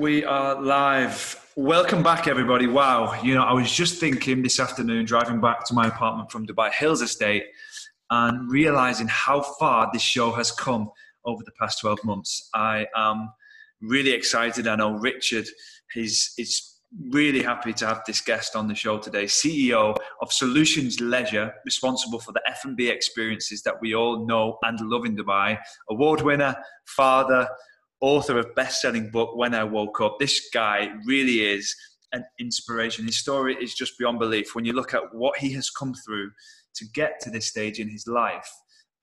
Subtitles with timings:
[0.00, 1.44] We are live.
[1.56, 2.68] Welcome back, everybody.
[2.68, 3.20] Wow.
[3.20, 6.70] You know, I was just thinking this afternoon, driving back to my apartment from Dubai
[6.72, 7.46] Hills Estate,
[8.08, 10.88] and realizing how far this show has come
[11.24, 12.48] over the past 12 months.
[12.54, 13.32] I am
[13.80, 14.68] really excited.
[14.68, 15.48] I know Richard
[15.96, 16.76] is, is
[17.10, 22.20] really happy to have this guest on the show today, CEO of Solutions Leisure, responsible
[22.20, 25.58] for the F&B experiences that we all know and love in Dubai,
[25.90, 26.54] award winner,
[26.86, 27.48] father,
[28.00, 30.18] author of best-selling book When I Woke Up.
[30.18, 31.74] This guy really is
[32.12, 33.06] an inspiration.
[33.06, 34.54] His story is just beyond belief.
[34.54, 36.30] When you look at what he has come through
[36.76, 38.48] to get to this stage in his life,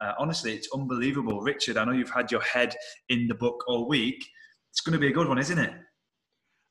[0.01, 1.41] uh, honestly, it's unbelievable.
[1.41, 2.75] Richard, I know you've had your head
[3.09, 4.25] in the book all week.
[4.71, 5.73] It's going to be a good one, isn't it?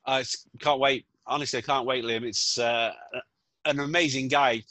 [0.07, 0.25] I
[0.61, 1.07] can't wait.
[1.27, 2.25] Honestly, I can't wait, Liam.
[2.25, 2.93] It's uh,
[3.65, 4.63] an amazing guy.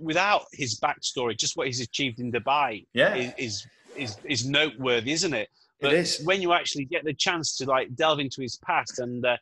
[0.00, 3.14] Without his backstory, just what he's achieved in Dubai yeah.
[3.14, 5.48] is, is, is, is noteworthy, isn't it?
[5.82, 6.20] But it is.
[6.24, 9.36] when you actually get the chance to like delve into his past and uh,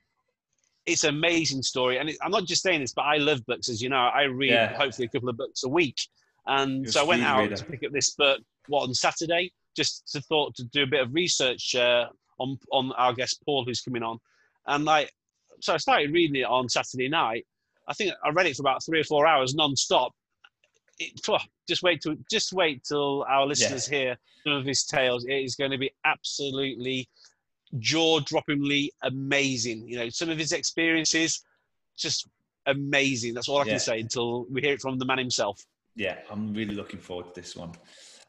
[0.86, 1.98] it's an amazing story.
[1.98, 3.96] And it, I'm not just saying this, but I love books, as you know.
[3.98, 4.76] I read Yeah.
[4.76, 5.98] hopefully a couple of books a week,
[6.46, 7.56] and so I went out reader.
[7.56, 8.40] to pick up this book.
[8.68, 9.52] What on Saturday?
[9.76, 12.06] Just to thought to do a bit of research uh,
[12.38, 14.18] on on our guest Paul, who's coming on,
[14.66, 15.12] and like
[15.60, 17.46] so I started reading it on Saturday night.
[17.86, 20.12] I think I read it for about three or four hours non-stop.
[21.00, 21.20] It,
[21.66, 25.24] just wait till just wait till our listeners hear some of his tales.
[25.24, 27.08] It is going to be absolutely
[27.78, 29.88] jaw-droppingly amazing.
[29.88, 31.44] You know, some of his experiences,
[31.96, 32.28] just
[32.66, 33.34] amazing.
[33.34, 33.72] That's all I Yeah.
[33.72, 35.64] can say until we hear it from the man himself.
[35.96, 37.72] Yeah, I'm really looking forward to this one.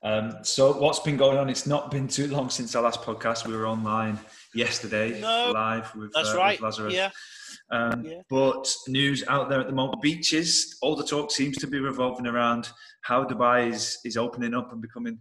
[0.04, 1.50] Um, so, what's been going on?
[1.50, 3.46] It's not been too long since our last podcast.
[3.46, 4.20] We were online
[4.54, 6.60] yesterday, No, live with, That's uh, right.
[6.60, 6.94] with Lazarus.
[6.94, 7.10] Yeah.
[7.72, 8.22] Um, Yeah.
[8.30, 12.28] But news out there at the moment, beaches, all the talk seems to be revolving
[12.28, 12.70] around
[13.04, 15.20] how Dubai is, is opening up and becoming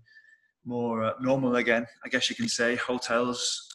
[0.64, 1.86] more uh, normal again.
[2.04, 3.66] I guess you can say hotels.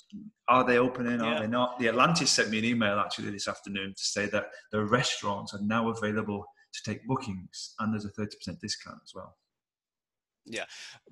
[0.48, 1.22] Are they opening?
[1.22, 1.40] Are Yeah.
[1.42, 1.80] they not?
[1.80, 5.62] The Atlantis sent me an email actually this afternoon to say that the restaurants are
[5.62, 9.36] now available to take bookings and there's a 30% discount as well.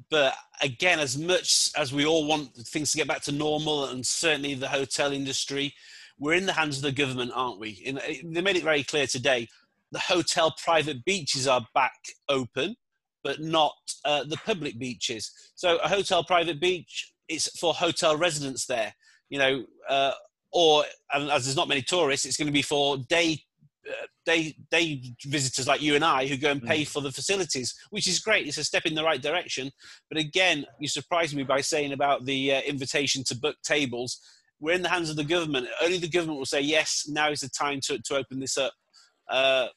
[0.09, 4.05] But again, as much as we all want things to get back to normal, and
[4.05, 5.73] certainly the hotel industry,
[6.19, 7.69] we're in the hands of the government, aren't we?
[7.71, 7.99] In,
[8.31, 9.47] they made it very clear today.
[9.91, 11.97] The hotel private beaches are back
[12.29, 12.75] open,
[13.23, 13.73] but not
[14.05, 15.31] uh, the public beaches.
[15.55, 18.93] So a hotel private beach, it's for hotel residents there,
[19.29, 20.13] you know, uh,
[20.51, 23.43] or and as there's not many tourists, it's going to be for day
[24.25, 28.07] day day visitors like you and I who go and pay for the facilities, which
[28.07, 28.47] is great.
[28.47, 29.71] It's a step in the right direction.
[30.09, 34.19] But again, you surprised me by saying about the uh, invitation to book tables.
[34.59, 35.67] We're in the hands of the government.
[35.81, 37.05] Only the government will say yes.
[37.07, 38.73] Now is the time to to open this up.
[39.29, 39.67] Uh,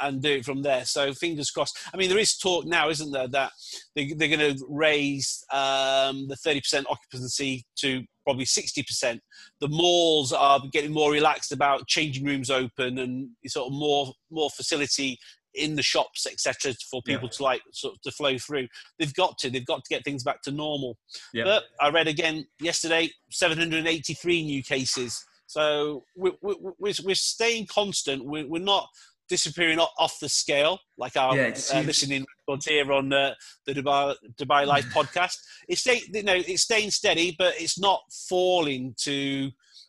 [0.00, 0.84] and do it from there.
[0.84, 1.76] So fingers crossed.
[1.92, 3.52] I mean, there is talk now, isn't there, that
[3.96, 9.20] they, they're going to raise um, the 30% occupancy to probably 60%.
[9.60, 14.50] The malls are getting more relaxed about changing rooms open and sort of more more
[14.50, 15.18] facility
[15.54, 18.68] in the shops, etc., for people to like sort of to flow through.
[18.98, 19.50] They've got to.
[19.50, 20.96] They've got to get things back to normal.
[21.32, 21.44] Yeah.
[21.44, 25.24] But I read again yesterday, 783 new cases.
[25.46, 28.24] So we're, we're, we're we're staying constant.
[28.24, 28.88] We're, we're not
[29.36, 33.32] disappearing off the scale like our Yeah, uh, listening records here on uh,
[33.66, 35.36] the Dubai, Dubai Life podcast.
[35.70, 39.12] It's stay, you know, it's staying steady, but it's not falling to,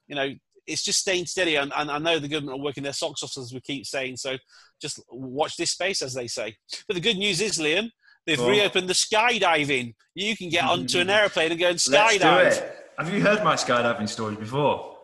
[0.08, 0.30] you know,
[0.66, 1.56] it's just staying steady.
[1.58, 4.16] And, and I know the government are working their socks off, as we keep saying.
[4.16, 4.38] So
[4.82, 6.56] just watch this space, as they say.
[6.88, 7.90] But the good news is, Liam,
[8.26, 9.94] they've reopened the skydiving.
[10.16, 12.48] You can get onto an airplane and go and Let's do skydive.
[12.48, 12.78] it.
[12.98, 14.96] Have you heard my skydiving stories before?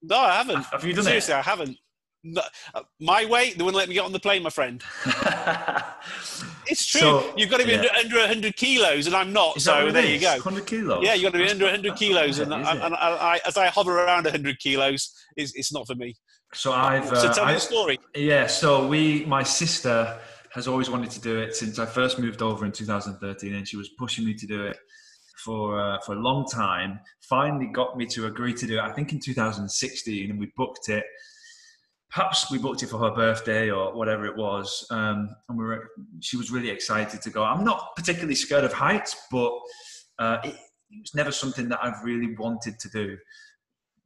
[0.00, 0.62] No, I haven't.
[0.66, 1.22] Have you done Seriously, it?
[1.22, 1.76] Seriously, I haven't.
[2.22, 2.42] No,
[2.74, 4.82] uh, my way, they wouldn't let me get on the plane, my friend.
[6.66, 7.00] It's true.
[7.00, 7.78] So, You've got to be yeah.
[7.78, 9.60] under, under 100 kilos, and I'm not.
[9.60, 10.34] So there you go.
[10.34, 11.02] 100 kilos?
[11.02, 12.94] Yeah, you've got to be That's under not- 100 that's kilos, and, is and?
[12.94, 16.14] I, as I hover around 100 kilos, it's, it's not for me.
[16.54, 17.06] So I've.
[17.06, 17.98] so uh, tell me the story.
[18.14, 20.16] Yeah, so we, my sister
[20.52, 23.76] has always wanted to do it since I first moved over in 2013, and she
[23.76, 24.76] was pushing me to do it
[25.44, 27.00] for uh, for a long time.
[27.28, 28.80] Finally, got me to agree to do it.
[28.80, 31.04] I think in 2016, and we booked it.
[32.10, 35.90] Perhaps we booked it for her birthday or whatever it was, um, and we were.
[36.20, 37.44] She was really excited to go.
[37.44, 39.52] I'm not particularly scared of heights, but
[40.18, 40.54] uh, it,
[40.90, 43.16] it was never something that I've really wanted to do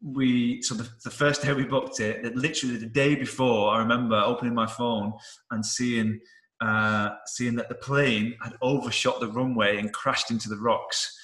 [0.05, 3.79] we so the, the first day we booked it that literally the day before i
[3.79, 5.13] remember opening my phone
[5.51, 6.21] and seeing
[6.61, 11.19] uh, seeing that the plane had overshot the runway and crashed into the rocks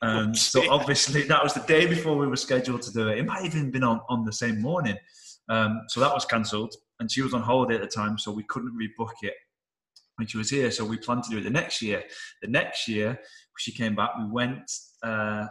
[0.00, 3.26] um, so obviously that was the day before we were scheduled to do it it
[3.26, 4.96] might have even been on, on the same morning
[5.52, 8.44] um, so that was cancelled and she was on holiday at the time so we
[8.44, 9.34] couldn't rebook it
[10.16, 12.02] when she was here so we planned to do it the next year
[12.42, 13.18] the next year
[13.58, 14.70] she came back we went
[15.02, 15.46] uh,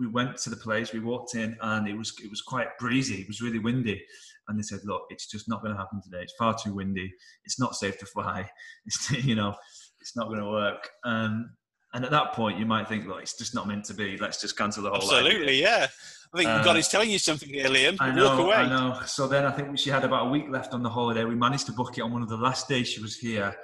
[0.00, 3.16] we went to the place, we walked in, and it was it was quite breezy.
[3.16, 4.02] It was really windy,
[4.48, 6.22] and they said, "Look, it's just not going to happen today.
[6.22, 7.12] It's far too windy.
[7.44, 8.50] It's not safe to fly.
[8.86, 9.54] It's you know,
[10.00, 11.50] it's not going to work." Um,
[11.92, 14.16] and at that point, you might think, "Look, it's just not meant to be.
[14.16, 15.62] Let's just cancel the whole." Absolutely, idea.
[15.62, 15.86] yeah.
[16.32, 17.96] I think Uh, God is telling you something here, Liam.
[17.98, 18.54] I Walk away.
[18.54, 19.00] I know.
[19.06, 21.24] So then I think she had about a week left on the holiday.
[21.24, 23.54] We managed to book it on one of the last days she was here,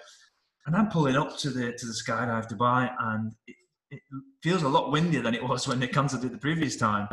[0.66, 3.56] and I'm pulling up to the to the skydive Dubai, and it,
[3.90, 4.00] it
[4.42, 7.08] feels a lot windier than it was when they cancelled it the previous time.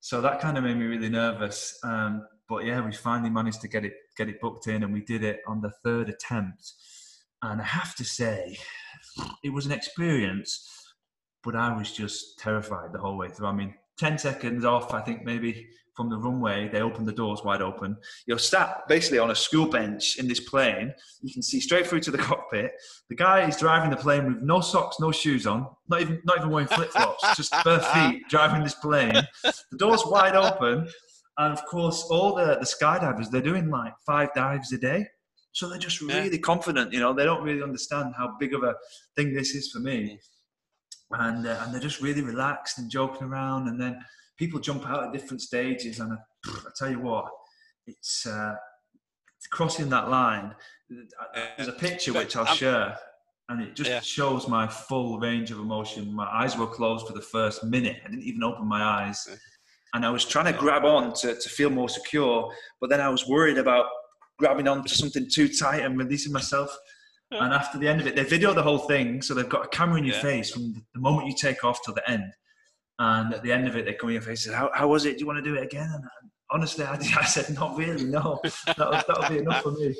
[0.00, 1.78] So that kind of made me really nervous.
[1.84, 5.02] Um, but yeah, we finally managed to get it get it booked in, and we
[5.02, 6.72] did it on the third attempt.
[7.42, 8.58] And I have to say,
[9.42, 10.66] it was an experience,
[11.42, 13.46] but I was just terrified the whole way through.
[13.46, 17.42] I mean, 10 seconds off, I think maybe from the runway, they open the doors
[17.44, 17.94] wide open.
[18.26, 20.94] You're sat basically on a school bench in this plane.
[21.20, 22.72] You can see straight through to the cockpit.
[23.10, 26.38] The guy is driving the plane with no socks, no shoes on, not even not
[26.38, 29.12] even wearing flip flops, just bare feet driving this plane.
[29.44, 30.88] The door's wide open.
[31.36, 35.06] And of course, all the, the skydivers, they're doing like five dives a day.
[35.52, 36.20] So they're just Yeah.
[36.20, 38.74] really confident, you know, they don't really understand how big of a
[39.16, 40.18] thing this is for me mm.
[41.12, 43.68] And uh, and they're just really relaxed and joking around.
[43.68, 43.98] And then
[44.38, 46.16] people jump out at different stages, and I,
[46.48, 47.26] I tell you what,
[47.86, 48.54] it's uh,
[49.50, 50.54] crossing that line.
[51.56, 52.96] There's a picture which I'll share,
[53.48, 54.00] and it just Yeah.
[54.00, 56.12] shows my full range of emotion.
[56.12, 57.96] My eyes were closed for the first minute.
[58.04, 59.28] I didn't even open my eyes,
[59.94, 63.08] and I was trying to grab on to, to feel more secure, but then I
[63.08, 63.86] was worried about
[64.38, 66.76] grabbing on to something too tight and releasing myself.
[67.32, 69.68] And after the end of it, they video the whole thing, so they've got a
[69.68, 70.22] camera in your Yeah.
[70.22, 72.32] face from the moment you take off till the end.
[72.98, 74.88] And at the end of it, they come in your face and say, "How, how
[74.88, 75.14] was it?
[75.14, 76.04] Do you want to do it again?" And
[76.50, 78.04] honestly, I, I said, "Not really.
[78.04, 79.94] No, that'll, that'll be enough for me."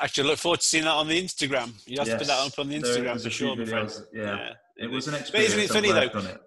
[0.00, 1.72] Actually, I look forward to seeing that on the Instagram.
[1.86, 4.54] You have to put that Yes, up on the Instagram for sure, videos, Yeah.
[4.78, 5.54] it was an But experience.
[5.54, 6.00] isn't it funny though?
[6.00, 6.40] I've done it.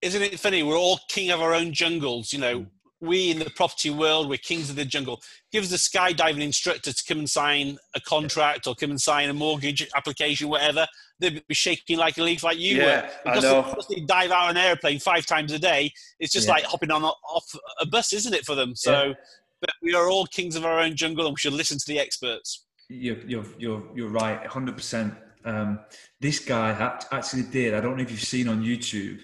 [0.00, 0.62] Isn't it funny?
[0.62, 2.32] We're all king of our own jungles.
[2.32, 2.70] You know, mm.
[3.02, 5.20] We in the property world, we're kings of the jungle.
[5.50, 9.28] Give us a skydiving instructor to come and sign a contract or come and sign
[9.28, 10.86] a mortgage application, whatever.
[11.18, 13.02] They'd be shaking like a leaf, like you Yeah, were.
[13.04, 13.62] I Because know.
[13.62, 15.92] because they dive out an airplane five times a day.
[16.20, 16.54] It's just Yeah.
[16.54, 17.44] like hopping on off
[17.80, 18.76] a bus, isn't it, for them?
[18.76, 19.14] So,
[19.60, 21.98] but we are all kings of our own jungle, and we should listen to the
[21.98, 22.66] experts.
[22.88, 25.16] You're, you're, you're, you're right, 100%.
[25.44, 25.80] Um,
[26.20, 26.70] this guy
[27.10, 29.20] actually did, I don't know if you've seen on YouTube,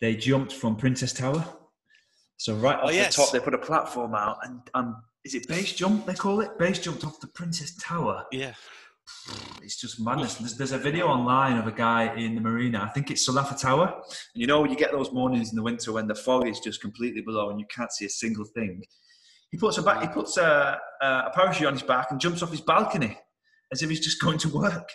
[0.00, 1.46] they jumped from Princess Tower.
[2.36, 3.14] So right off Oh, yes.
[3.16, 6.40] the top, they put a platform out, and um, is it base jump they call
[6.40, 6.58] it?
[6.58, 8.24] Base jumped off the Princess Tower.
[8.32, 8.54] Yeah.
[9.62, 10.34] It's just madness.
[10.34, 12.82] There's, there's a video online of a guy in the marina.
[12.82, 13.86] I think it's Sulafa Tower.
[14.34, 16.82] And you know you get those mornings in the winter when the fog is just
[16.82, 18.82] completely below and you can't see a single thing.
[19.50, 22.50] He puts a back, he puts a, a parachute on his back and jumps off
[22.50, 23.16] his balcony
[23.72, 24.90] as if he's just going to work.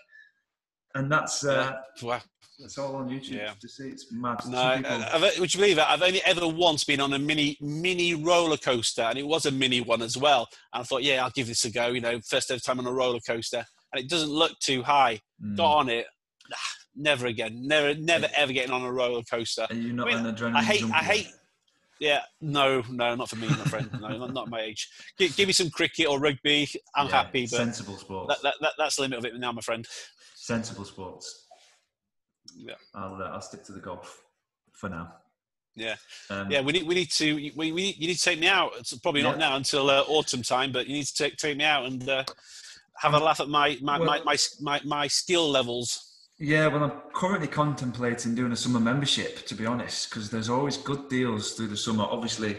[0.96, 2.22] And that's uh, Wow.
[2.60, 3.54] that's all on YouTube Yeah.
[3.60, 3.90] to see.
[3.90, 4.40] It's mad.
[4.48, 5.86] No, uh, I've, would you believe it?
[5.88, 9.52] I've only ever once been on a mini mini roller coaster, and it was a
[9.52, 10.48] mini one as well.
[10.74, 11.88] And I thought, yeah, I'll give this a go.
[11.90, 13.64] You know, first ever time on a roller coaster,
[13.94, 15.22] and it doesn't look too high.
[15.44, 15.58] Mm.
[15.58, 16.06] Got on it,
[16.96, 19.68] never again, never, never ever getting on a roller coaster.
[19.70, 20.94] Are you not I mean, an adrenaline I hate, junkie?
[20.96, 21.28] I hate.
[22.02, 23.90] Yeah, no, no, not for me, my friend.
[24.00, 24.88] No, not, not my age.
[25.18, 26.70] Give, give me some cricket or rugby.
[26.96, 28.30] I'm Yeah, happy, but sensible sports.
[28.30, 29.86] that, that, that, that's the limit of it now, my friend.
[30.54, 31.26] Sensible sports.
[32.68, 32.80] Yeah.
[32.96, 34.08] I'll uh, I'll stick to the golf
[34.80, 35.06] for now.
[35.76, 35.96] Yeah.
[36.32, 38.50] Um, Yeah, we need we need to we, we need, you need to take me
[38.60, 38.72] out.
[38.80, 39.48] It's probably not Yeah.
[39.50, 42.24] now until uh, autumn time, but you need to take take me out and uh,
[43.04, 44.38] have a laugh at my my, my, my,
[44.70, 45.90] my my skill levels.
[46.54, 50.78] Yeah, well, I'm currently contemplating doing a summer membership, to be honest, because there's always
[50.78, 52.06] good deals through the summer.
[52.16, 52.52] Obviously,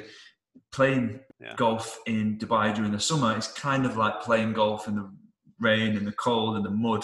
[0.78, 1.04] playing
[1.47, 1.54] Yeah.
[1.64, 5.06] golf in Dubai during the summer is kind of like playing golf in the
[5.68, 7.02] rain and the cold and the mud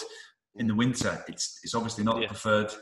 [0.58, 1.22] in the winter.
[1.28, 2.72] It's it's obviously not the preferred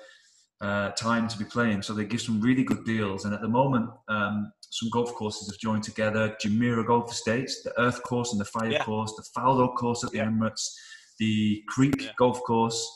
[0.60, 3.24] uh, time to be playing, so they give some really good deals.
[3.24, 7.78] And at the moment, um, some golf courses have joined together: Jumeirah Golf Estates, the
[7.80, 8.84] Earth Course and the Fire Yeah.
[8.84, 10.26] Course, the Faldo Course at the Yeah.
[10.26, 10.74] Emirates,
[11.18, 12.10] the Creek Yeah.
[12.18, 12.86] Golf Course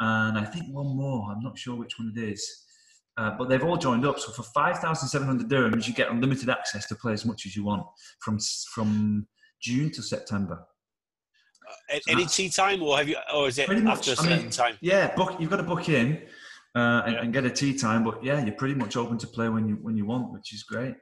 [0.00, 1.30] and I think one more.
[1.30, 2.62] I'm not sure which one it is.
[3.16, 4.18] Uh, but they've all joined up.
[4.18, 7.86] So for 5,700 dirhams, you get unlimited access to play as much as you want
[8.20, 8.38] from
[8.74, 9.26] from
[9.62, 10.64] June to September.
[11.90, 14.08] A- Any tee time, or have you, or is it Pretty much.
[14.08, 14.78] after a I mean, certain time?
[14.80, 15.36] Yeah, book.
[15.38, 16.22] You've got to book in
[16.74, 17.22] uh, and, Yeah.
[17.22, 18.04] and get a tee time.
[18.04, 20.62] But yeah, you're pretty much open to play when you when you want, which is
[20.62, 20.94] great.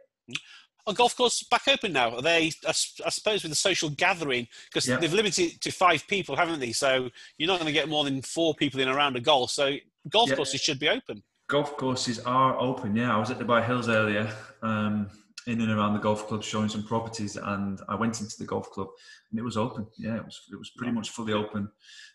[0.84, 2.10] Are golf courses back open now?
[2.16, 2.50] Are they?
[2.66, 4.96] I suppose with the social gathering, because Yeah.
[4.96, 6.72] they've limited to five people, haven't they?
[6.72, 9.50] So you're not going to get more than four people in a round of golf.
[9.52, 9.76] So
[10.10, 10.36] golf Yeah.
[10.36, 11.22] courses should be open.
[11.48, 12.96] Golf courses are open.
[12.96, 15.08] Yeah, I was at Dubai Hills earlier, um,
[15.46, 18.70] in and around the golf club showing some properties and I went into the golf
[18.70, 18.88] club
[19.30, 19.86] and it was open.
[19.98, 21.68] Yeah, it was it was pretty much fully open.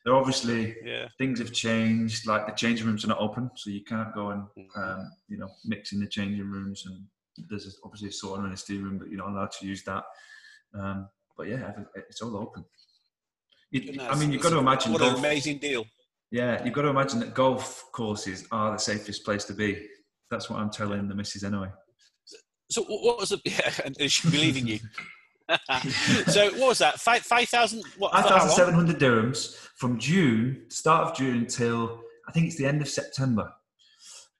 [0.05, 1.07] There obviously Yeah.
[1.17, 4.43] things have changed, like the changing rooms are not open, so you can't go and
[4.75, 7.05] um, you know mix in the changing rooms and
[7.49, 10.03] there's obviously a sauna and a steam room, but you're not allowed to use that.
[10.73, 11.07] Um,
[11.37, 12.65] but yeah, it's all open.
[13.71, 14.93] You, I mean, you've got to imagine.
[14.93, 15.85] What golf, an amazing deal!
[16.31, 19.87] Yeah, you've got to imagine that golf courses are the safest place to be.
[20.31, 21.69] That's what I'm telling the missus anyway.
[22.77, 23.41] So what was it?
[23.45, 24.79] Yeah, and she believe in you.
[26.27, 26.99] so what was that?
[26.99, 27.83] Five five thousand?
[27.97, 28.11] What?
[28.11, 32.67] Five thousand seven hundred dirhams from June, start of June until I think it's the
[32.67, 33.51] end of September.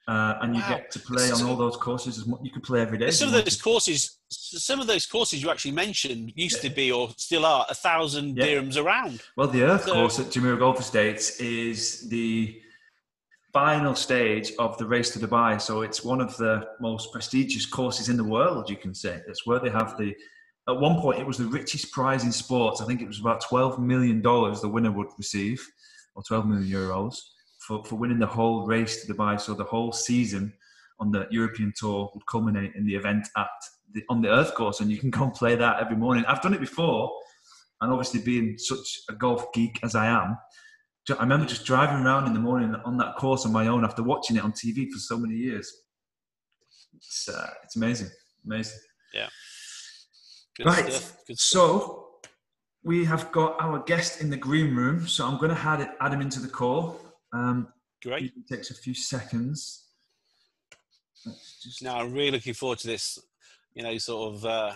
[0.07, 0.69] Uh, and you wow.
[0.69, 2.19] get to play on all those courses.
[2.19, 3.09] And you can play every day.
[3.09, 6.69] Some of those courses, some of those courses you actually mentioned used yeah.
[6.69, 8.45] to be or still are a thousand yeah.
[8.45, 9.21] dirhams around.
[9.35, 12.61] Well, the Earth so, course at Jumeirah Golf Estates is the
[13.53, 15.59] final stage of the race to Dubai.
[15.59, 19.21] So it's one of the most prestigious courses in the world, you can say.
[19.27, 20.15] It's where they have the.
[20.69, 22.81] At one point, it was the richest prize in sports.
[22.81, 25.65] I think it was about twelve million dollars the winner would receive,
[26.15, 27.15] or twelve million euros
[27.65, 29.39] for, for winning the whole race to Dubai.
[29.39, 30.53] So the whole season
[30.99, 33.47] on the European tour would culminate in the event at
[33.93, 36.25] the, on the Earth course, and you can go and play that every morning.
[36.27, 37.11] I've done it before,
[37.79, 40.37] and obviously being such a golf geek as I am,
[41.15, 44.03] I remember just driving around in the morning on that course on my own after
[44.03, 45.71] watching it on TV for so many years.
[46.95, 48.09] It's uh, it's amazing,
[48.45, 48.79] amazing.
[49.13, 49.29] Yeah.
[50.57, 51.13] Good right.
[51.35, 52.07] So
[52.83, 55.89] we have got our guest in the green room, so I'm going to add, it,
[55.99, 56.99] add him into the call.
[57.33, 57.67] Um,
[58.03, 58.31] Great.
[58.35, 59.87] It takes a few seconds.
[61.61, 61.83] Just...
[61.83, 63.19] Now, I'm really looking forward to this.
[63.73, 64.73] You know, sort of uh,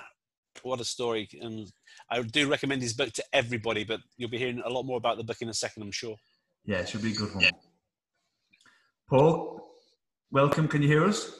[0.64, 1.30] what a story.
[1.42, 1.72] And
[2.12, 5.15] I do recommend his book to everybody, but you'll be hearing a lot more about
[5.15, 6.18] the book in a second, I'm sure.
[6.65, 7.46] Yeah, it should be a good one.
[9.10, 9.70] Paul,
[10.30, 10.68] welcome.
[10.68, 11.39] Can you hear us?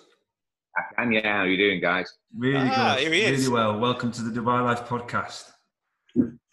[0.77, 1.29] I can, yeah.
[1.29, 2.13] How are you doing, guys?
[2.37, 3.03] Really ah, good.
[3.03, 3.39] Here he is.
[3.41, 3.79] Really well.
[3.79, 5.51] Welcome to the Dubai Life podcast.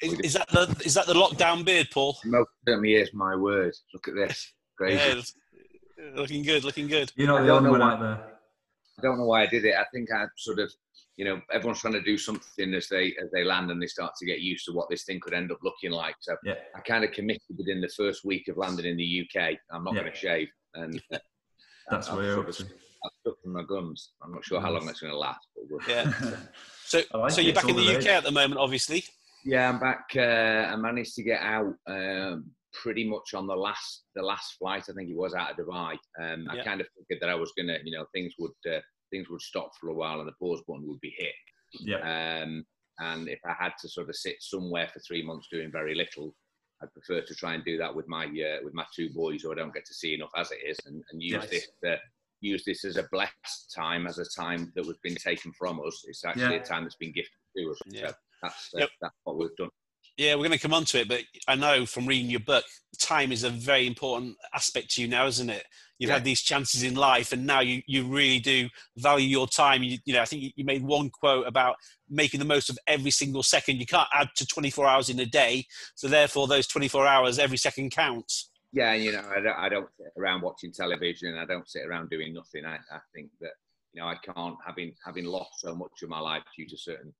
[0.03, 2.19] Is, is, that the is that the lockdown beard, Paul?
[2.25, 3.11] Most certainly is.
[3.15, 3.73] My word.
[3.95, 4.53] Look at this.
[4.77, 4.97] Crazy.
[4.97, 6.65] Yeah, looking good.
[6.65, 7.13] Looking good.
[7.15, 8.38] You're not the only one out there.
[8.99, 9.75] I don't know why I did it.
[9.75, 10.73] I think I sort of,
[11.17, 14.15] you know, everyone's trying to do something as they as they land and they start
[14.17, 16.17] to get used to what this thing could end up looking like.
[16.21, 16.55] So yeah.
[16.75, 19.59] I kind of committed within the first week of landing in the UK.
[19.71, 20.01] I'm not yeah.
[20.01, 21.01] going to shave, and
[21.91, 22.65] that's where you're up to.
[23.05, 24.11] I've stuck from my guns.
[24.23, 25.47] I'm not sure how long that's going to last.
[25.71, 26.13] But yeah.
[26.85, 29.05] so, like so you're back in the UK at the moment, obviously.
[29.45, 30.11] Yeah, I'm back.
[30.17, 34.85] Uh, I managed to get out um, pretty much on the last the last flight.
[34.89, 35.93] I think it was out of Dubai.
[36.21, 36.61] Um, yeah.
[36.61, 39.43] I kind of figured that I was gonna, you know, things would uh, things would
[39.43, 41.35] stop for a while and the pause button would be hit.
[41.81, 42.43] Yeah.
[42.43, 42.65] Um,
[43.01, 46.35] and if I had to sort of sit somewhere for three months doing very little,
[46.83, 49.53] I'd prefer to try and do that with my uh, with my two boys, who
[49.53, 51.51] I don't get to see enough as it is, and, and use nice.
[51.51, 51.97] this uh,
[52.41, 56.05] use this as a blessed time, as a time that was been taken from us.
[56.07, 56.63] It's actually yeah.
[56.63, 57.79] a time that's been gifted to us.
[57.87, 58.09] Yeah.
[58.09, 58.91] So that's uh, yep.
[59.01, 59.71] that's what we've done.
[60.19, 62.65] Yeah, we're going to come on to it, but I know from reading your book,
[63.01, 65.65] time is a very important aspect to you now, isn't it?
[66.01, 66.15] You've yeah.
[66.15, 69.85] had these chances in life, and now you, you really do value your time.
[69.85, 71.77] You, you know, I think you made one quote about
[72.11, 73.79] making the most of every single second.
[73.79, 77.57] You can't add to 24 hours in a day, so therefore, those 24 hours, every
[77.57, 78.51] second counts.
[78.73, 81.39] Yeah, you know, I don't, I don't sit around watching television.
[81.39, 82.65] I don't sit around doing nothing.
[82.67, 83.53] I, I think that
[83.93, 87.13] you know, I can't having having lost so much of my life due to certain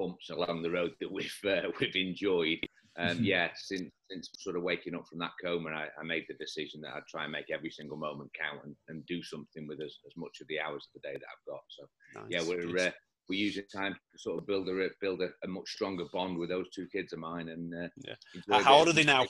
[0.00, 2.58] bumps along the road that we've uh, we've enjoyed.
[2.98, 3.24] Um, mm-hmm.
[3.24, 6.80] yeah, since since sort of waking up from that coma, I, I, made the decision
[6.80, 9.96] that I'd try and make every single moment count and, and do something with as,
[10.06, 11.62] as much of the hours of the day that I've got.
[11.68, 12.30] So nice.
[12.30, 12.90] yeah, we're uh,
[13.28, 16.48] we're using time to sort of build a build a, a, much stronger bond with
[16.48, 17.48] those two kids of mine.
[17.48, 18.62] And uh, yeah.
[18.62, 19.24] how old are they now?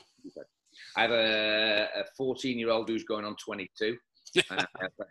[0.96, 3.96] I have a, a 14 year old who's going on 22.
[4.50, 5.04] and I have a,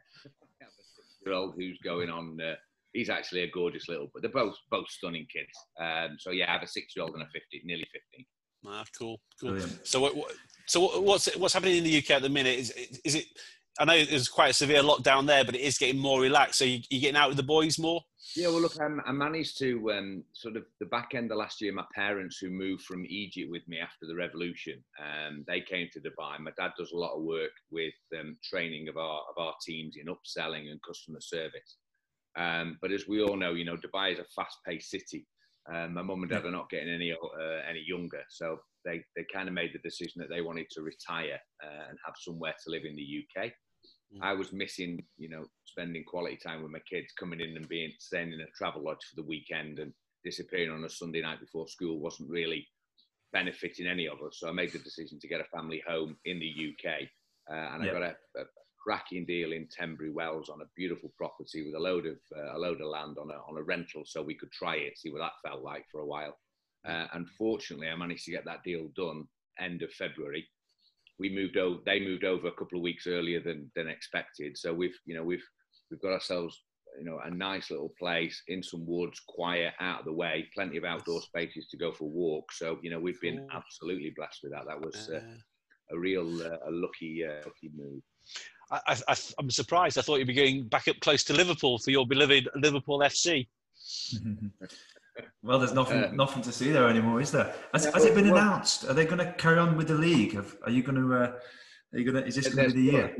[1.25, 2.55] year old who's going on uh,
[2.93, 5.51] he's actually a gorgeous little, but they're both both stunning kids.
[5.79, 8.25] Um, so yeah, I have a six year old and a fifty, nearly fifteen.
[8.65, 9.51] Ah, cool, cool.
[9.51, 9.88] Brilliant.
[9.88, 10.13] So what,
[10.65, 12.60] so what's what's happening in the UK at the minute?
[12.60, 12.72] Is
[13.03, 13.25] is it?
[13.79, 16.60] I know there's quite a severe lockdown there, but it is getting more relaxed.
[16.60, 18.01] So you, are getting out with the boys more.
[18.36, 21.62] Yeah, well, look, I'm, i managed to um, sort of the back end of last
[21.62, 21.72] year.
[21.72, 26.01] My parents, who moved from Egypt with me after the revolution, um, they came to
[26.01, 26.39] Dubai.
[26.39, 29.96] My dad does a lot of work with um, training of our of our teams
[29.96, 31.77] in upselling and customer service.
[32.39, 35.27] Um, but as we all know, you know, Dubai is a fast-paced city.
[35.72, 39.25] Um, my mum and dad are not getting any uh, any younger, so they they
[39.31, 42.72] kind of made the decision that they wanted to retire uh, and have somewhere to
[42.72, 43.51] live in the UK.
[44.15, 44.19] Mm.
[44.22, 47.91] I was missing, you know, spending quality time with my kids, coming in and being
[48.00, 49.93] staying in a travel lodge for the weekend and
[50.24, 52.65] disappearing on a Sunday night before school wasn't really
[53.31, 54.39] benefiting any of us.
[54.39, 57.01] So I made the decision to get a family home in the UK,
[57.51, 57.84] uh, and.
[57.84, 58.43] I got a, a
[58.81, 62.59] cracking deal in Tenbury Wells on a beautiful property with a load of uh, a
[62.59, 65.19] load of land on a on a rental, so we could try it, see what
[65.19, 66.38] that felt like for a while.
[66.88, 69.27] Uh, unfortunately, I managed to get that deal done
[69.59, 70.48] end of February.
[71.19, 71.79] We moved over.
[71.86, 74.57] They moved over a couple of weeks earlier than than expected.
[74.57, 75.45] So we've you know we've
[75.91, 76.62] we've got ourselves
[76.98, 80.77] you know a nice little place in some woods, quiet, out of the way, plenty
[80.77, 82.59] of outdoor spaces to go for walks.
[82.59, 84.65] So you know we've been absolutely blessed with that.
[84.67, 85.21] That was uh,
[85.91, 88.01] a real uh, a lucky uh, lucky move.
[88.71, 89.97] I, I, I'm surprised.
[89.97, 93.47] I thought you'd be going back up close to Liverpool for your beloved Liverpool FC.
[95.43, 97.53] well, there's nothing um, nothing to see there anymore, is there?
[97.73, 98.85] Has, has it been announced?
[98.85, 100.35] Are they going to carry on with the league?
[100.35, 101.15] Have, are you going to?
[101.15, 101.31] Uh,
[101.93, 102.27] are you going to?
[102.27, 103.17] Is this going to be the year?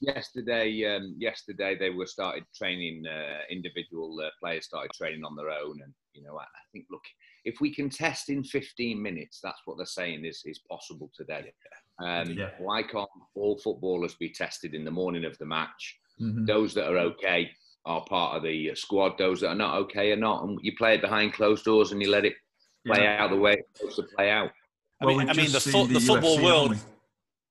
[0.00, 3.04] Yesterday, um, yesterday they were started training.
[3.06, 6.86] Uh, individual uh, players started training on their own, and you know, I, I think
[6.90, 7.04] look,
[7.44, 11.52] if we can test in 15 minutes, that's what they're saying is is possible today.
[12.00, 12.50] Um, yeah.
[12.58, 15.98] Why can't all footballers be tested in the morning of the match?
[16.20, 16.44] Mm-hmm.
[16.44, 17.50] Those that are okay
[17.84, 19.18] are part of the squad.
[19.18, 20.44] Those that are not okay are not.
[20.44, 22.34] And you play it behind closed doors and you let it
[22.86, 23.22] play yeah.
[23.22, 24.50] out the way it's supposed to play out.
[25.00, 26.76] I mean, I mean the, fo- the, the football UFC, world.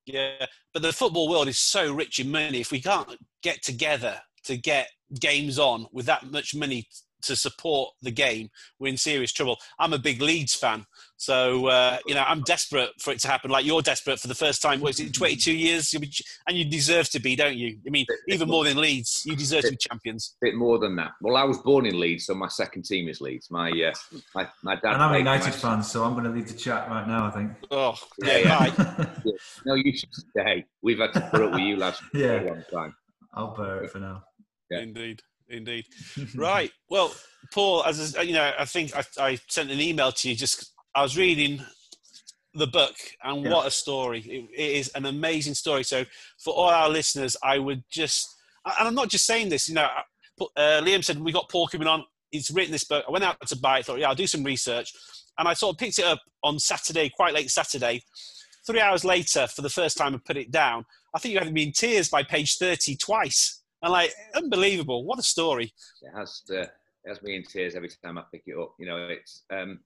[0.06, 2.62] Yeah, but the football world is so rich in money.
[2.62, 3.10] If we can't
[3.44, 4.88] get together to get
[5.20, 6.88] games on with that much money
[7.24, 8.50] to support the game,
[8.80, 9.58] we're in serious trouble.
[9.80, 10.86] I'm a big Leeds fan,
[11.18, 13.52] so uh, you know I'm desperate for it to happen.
[13.52, 14.82] Like you're desperate for the first time.
[14.82, 15.94] What is it, 22 years?
[16.48, 17.78] And you deserve to be, don't you?
[17.86, 20.36] I mean, even more than Leeds, you deserve to be champions.
[20.42, 21.12] A bit more than that.
[21.22, 23.52] Well, I was born in Leeds, so my second team is Leeds.
[23.52, 24.94] My uh, my, my dad.
[24.94, 27.28] And I'm a United fan, so I'm going to leave the chat right now.
[27.28, 27.52] I think.
[27.70, 29.06] Oh yeah, yeah.
[29.24, 29.32] yeah.
[29.66, 30.66] No, you should stay.
[30.82, 32.40] We've had to put up with you last yeah.
[32.40, 32.96] for a long time.
[33.34, 34.24] I'll bear it for now.
[34.70, 34.80] Yeah.
[34.80, 35.22] Indeed
[35.52, 35.86] indeed.
[36.36, 36.72] right.
[36.90, 37.14] Well,
[37.54, 40.36] Paul, as you know, I think I, I, sent an email to you.
[40.36, 41.64] Just I was reading
[42.54, 43.52] the book, and yeah.
[43.52, 44.20] what a story!
[44.22, 45.84] It, it is an amazing story.
[45.84, 46.06] So,
[46.40, 49.68] for all our listeners, I would just, and I'm not just saying this.
[49.68, 49.88] You know,
[50.40, 52.04] uh, Liam said we got Paul coming on.
[52.32, 53.04] He's written this book.
[53.08, 53.86] I went out to buy it.
[53.86, 54.94] Thought, yeah, I'll do some research,
[55.38, 58.02] and I sort of picked it up on Saturday, quite late Saturday.
[58.66, 60.86] Three hours later, for the first time, I put it down.
[61.16, 65.06] I think you had me in tears by page 30 twice and like, unbelievable!
[65.06, 65.74] What a story!
[66.02, 68.76] It has to, uh, it has me in tears every time I pick it up.
[68.80, 69.80] You know, it's um,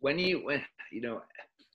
[0.00, 1.22] when you when you know,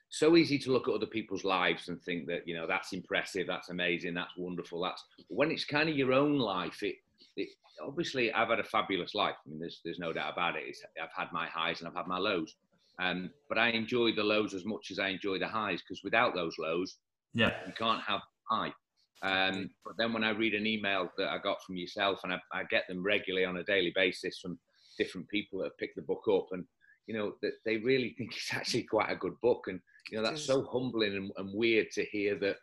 [0.10, 3.47] so easy to look at other people's lives and think that you know that's impressive,
[3.47, 4.81] that's amazing, that's wonderful.
[4.81, 6.81] That's when it's kind of your own life.
[6.81, 6.95] It,
[7.36, 7.49] it
[7.86, 9.36] obviously I've had a fabulous life.
[9.45, 10.63] I mean, there's there's no doubt about it.
[10.65, 12.55] It's, I've had my highs and I've had my lows.
[13.01, 16.36] Um, but I enjoy the lows as much as I enjoy the highs because without
[16.36, 16.97] those lows,
[17.34, 18.73] yeah, you can't have high.
[19.21, 22.39] Um, but then when I read an email that I got from yourself, and I,
[22.53, 24.58] I, get them regularly on a daily basis from
[24.97, 26.63] different people that have picked the book up, and
[27.05, 29.79] you know that they really think it's actually quite a good book, and
[30.10, 32.55] you know that's so humbling and, and weird to hear that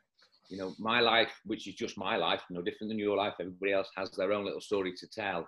[0.48, 3.34] you know my life, which is just my life, no different than your life.
[3.38, 5.46] Everybody else has their own little story to tell,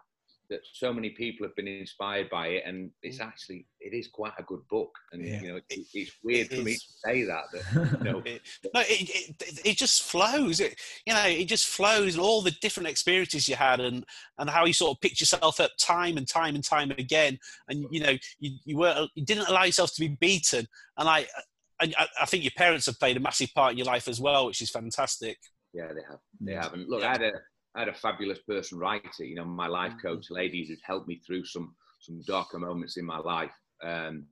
[0.51, 3.27] that so many people have been inspired by it, and it's mm.
[3.27, 4.91] actually it is quite a good book.
[5.13, 5.41] And yeah.
[5.41, 6.65] you know, it, it's weird it for is.
[6.65, 7.45] me to say that.
[7.53, 8.43] that you know, it,
[8.75, 10.61] no, it, it, it just flows.
[10.61, 12.19] It you know, it just flows.
[12.19, 14.05] All the different experiences you had, and
[14.39, 17.39] and how you sort of picked yourself up time and time and time again.
[17.69, 20.67] And you know, you you were you didn't allow yourself to be beaten.
[20.97, 21.27] And I.
[21.81, 24.47] I, I think your parents have played a massive part in your life as well,
[24.47, 25.39] which is fantastic.
[25.73, 26.19] Yeah, they have.
[26.41, 26.73] They have.
[26.73, 27.09] And look, yeah.
[27.09, 27.33] I had a
[27.79, 29.27] I had a fabulous person write it.
[29.27, 30.09] You know, my life mm-hmm.
[30.09, 33.53] coach, lady who's helped me through some some darker moments in my life.
[33.85, 34.27] Um,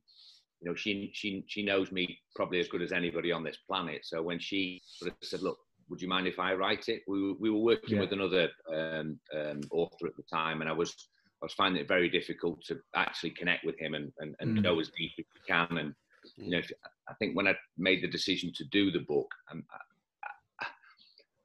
[0.61, 4.01] you know, she she she knows me probably as good as anybody on this planet.
[4.05, 7.35] So when she sort of said, "Look, would you mind if I write it?" We
[7.35, 8.01] we were working yeah.
[8.01, 10.93] with another um, um, author at the time, and I was
[11.41, 14.63] I was finding it very difficult to actually connect with him and and, and mm.
[14.65, 15.79] go as deep as we can.
[15.79, 15.95] And
[16.37, 16.63] you know,
[17.09, 19.63] I think when I made the decision to do the book, um,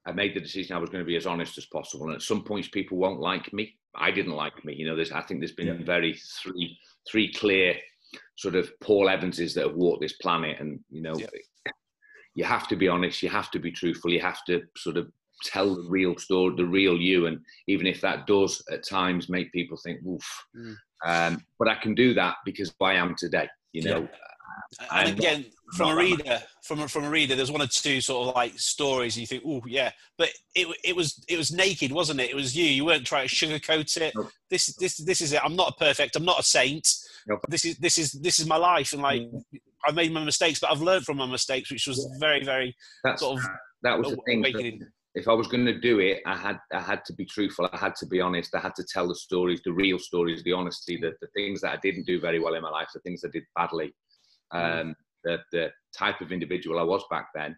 [0.05, 2.07] I made the decision I was going to be as honest as possible.
[2.07, 3.75] And at some points, people won't like me.
[3.95, 4.73] I didn't like me.
[4.73, 5.85] You know, there's, I think there's been yeah.
[5.85, 6.77] very three
[7.09, 7.75] three clear
[8.35, 11.27] sort of Paul Evanses that have walked this planet, and you know, yeah.
[12.35, 13.21] you have to be honest.
[13.21, 14.11] You have to be truthful.
[14.11, 15.11] You have to sort of
[15.43, 19.51] tell the real story, the real you, and even if that does at times make
[19.51, 20.75] people think, "Oof," mm.
[21.05, 23.49] um, but I can do that because I am today.
[23.73, 24.17] You know, yeah
[24.91, 28.27] and again, from a reader, from a, from a reader, there's one or two sort
[28.27, 31.91] of like stories, and you think, oh yeah, but it it was it was naked,
[31.91, 32.29] wasn't it?
[32.29, 32.65] It was you.
[32.65, 34.13] You weren't trying to sugarcoat it.
[34.15, 34.29] Nope.
[34.49, 35.41] This this this is it.
[35.43, 36.15] I'm not a perfect.
[36.15, 36.87] I'm not a saint.
[37.27, 37.41] Nope.
[37.47, 39.41] This is this is this is my life, and like mm.
[39.87, 43.21] I've made my mistakes, but I've learned from my mistakes, which was very very That's,
[43.21, 43.45] sort of
[43.83, 44.81] that was the thing.
[45.13, 47.69] If I was going to do it, I had I had to be truthful.
[47.71, 48.55] I had to be honest.
[48.55, 51.73] I had to tell the stories, the real stories, the honesty, the, the things that
[51.73, 53.93] I didn't do very well in my life, the things I did badly.
[54.53, 57.55] Um, the, the type of individual I was back then.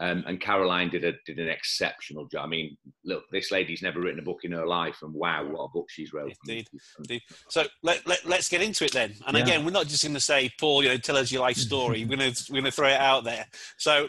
[0.00, 2.46] Um, and Caroline did a did an exceptional job.
[2.46, 5.64] I mean, look, this lady's never written a book in her life, and wow, what
[5.64, 6.32] a book she's wrote!
[6.48, 6.66] Indeed,
[6.98, 7.20] indeed.
[7.48, 9.14] So let, let us get into it then.
[9.26, 9.42] And yeah.
[9.44, 12.04] again, we're not just going to say, Paul, you know, tell us your life story.
[12.04, 13.46] we're going to we're going to throw it out there.
[13.76, 14.08] So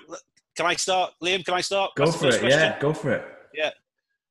[0.55, 1.43] can I start, Liam?
[1.43, 1.91] Can I start?
[1.95, 2.39] Go That's for it.
[2.39, 2.49] Question?
[2.49, 3.25] Yeah, go for it.
[3.53, 3.71] Yeah.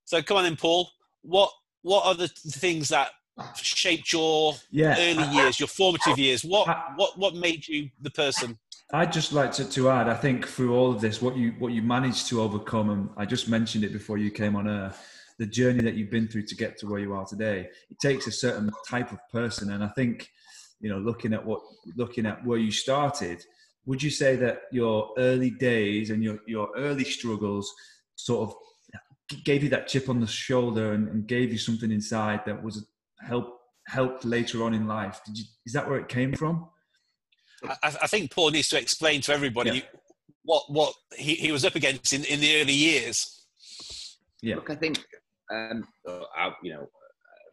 [0.05, 0.89] So come on then, Paul.
[1.23, 1.51] What
[1.83, 3.11] what are the things that
[3.57, 4.97] shaped your yeah.
[4.99, 6.45] early years, your formative years?
[6.45, 8.59] What what what made you the person
[8.95, 11.73] I'd just like to, to add, I think through all of this, what you what
[11.73, 14.93] you managed to overcome, and I just mentioned it before you came on air,
[15.39, 17.71] the journey that you've been through to get to where you are today.
[17.91, 20.31] It takes a certain type of person, and I think,
[20.81, 21.63] you know, looking at what
[21.97, 23.43] looking at where you started,
[23.87, 27.73] would you say that your early days and your your early struggles
[28.17, 28.55] sort of
[29.45, 32.85] gave you that chip on the shoulder and, and gave you something inside that was
[33.27, 35.21] help helped later on in life?
[35.27, 36.69] Did you, is that where it came from?
[37.65, 39.83] I, I, think Paul needs to explain to everybody yeah.
[40.45, 43.45] what what he, he was up against in, in the early years.
[44.43, 44.57] Yeah.
[44.57, 45.05] Look, I think
[45.53, 46.89] um, I, you know,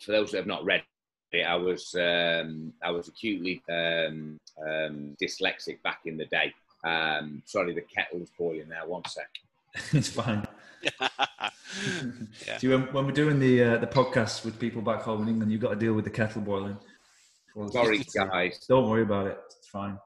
[0.01, 0.83] for those that have not read
[1.31, 6.53] it, I was um, I was acutely um, um, dyslexic back in the day.
[6.83, 8.87] Um, sorry, the kettle's boiling now.
[8.87, 9.27] One sec.
[9.93, 10.45] it's fine.
[10.81, 12.57] yeah.
[12.61, 15.61] you, when we're doing the uh, the podcast with people back home in England, you've
[15.61, 16.77] got to deal with the kettle boiling.
[17.71, 18.65] Sorry, guys.
[18.67, 19.39] Don't worry about it.
[19.57, 19.97] It's fine.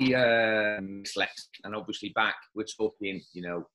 [0.00, 1.02] Um,
[1.64, 3.66] and obviously back, we're talking, you know,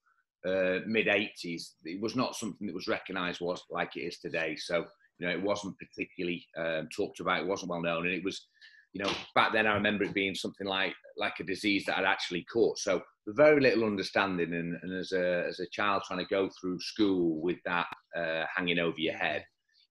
[0.46, 1.74] uh, mid 80s.
[1.84, 4.56] It was not something that was recognised was like it is today.
[4.56, 4.86] So,
[5.20, 7.42] you know, it wasn't particularly um, talked about.
[7.42, 8.48] It wasn't well known, and it was,
[8.96, 12.06] you know, back then I remember it being something like like a disease that I'd
[12.06, 12.80] actually caught.
[12.80, 16.80] So very little understanding, and, and as a as a child trying to go through
[16.80, 19.46] school with that uh, hanging over your head,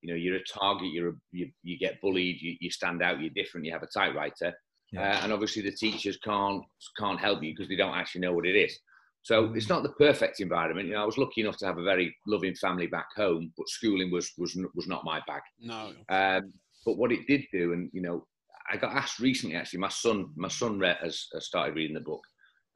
[0.04, 3.20] you know you're a target you're a, you, you get bullied you, you stand out
[3.20, 4.52] you're different you have a typewriter
[4.92, 5.00] yeah.
[5.00, 6.62] uh, and obviously the teachers can't
[6.98, 8.78] can't help you because they don't actually know what it is
[9.22, 9.56] so mm.
[9.56, 12.14] it's not the perfect environment you know i was lucky enough to have a very
[12.26, 16.52] loving family back home but schooling was was was not my bag no um,
[16.84, 18.26] but what it did do and you know
[18.70, 22.00] i got asked recently actually my son my son read, has, has started reading the
[22.00, 22.22] book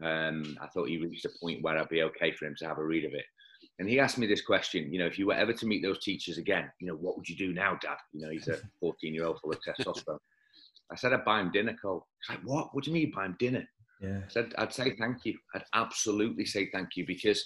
[0.02, 2.78] um, i thought he reached a point where i'd be okay for him to have
[2.78, 3.24] a read of it
[3.78, 6.02] and he asked me this question, you know, if you were ever to meet those
[6.02, 7.96] teachers again, you know, what would you do now, Dad?
[8.12, 10.18] You know, he's a 14 year old full of testosterone.
[10.90, 12.06] I said, I'd buy him dinner, Cole.
[12.20, 12.74] He's like, what?
[12.74, 13.64] What do you mean buy him dinner?
[14.00, 14.20] Yeah.
[14.24, 15.36] I said, I'd say thank you.
[15.54, 17.44] I'd absolutely say thank you because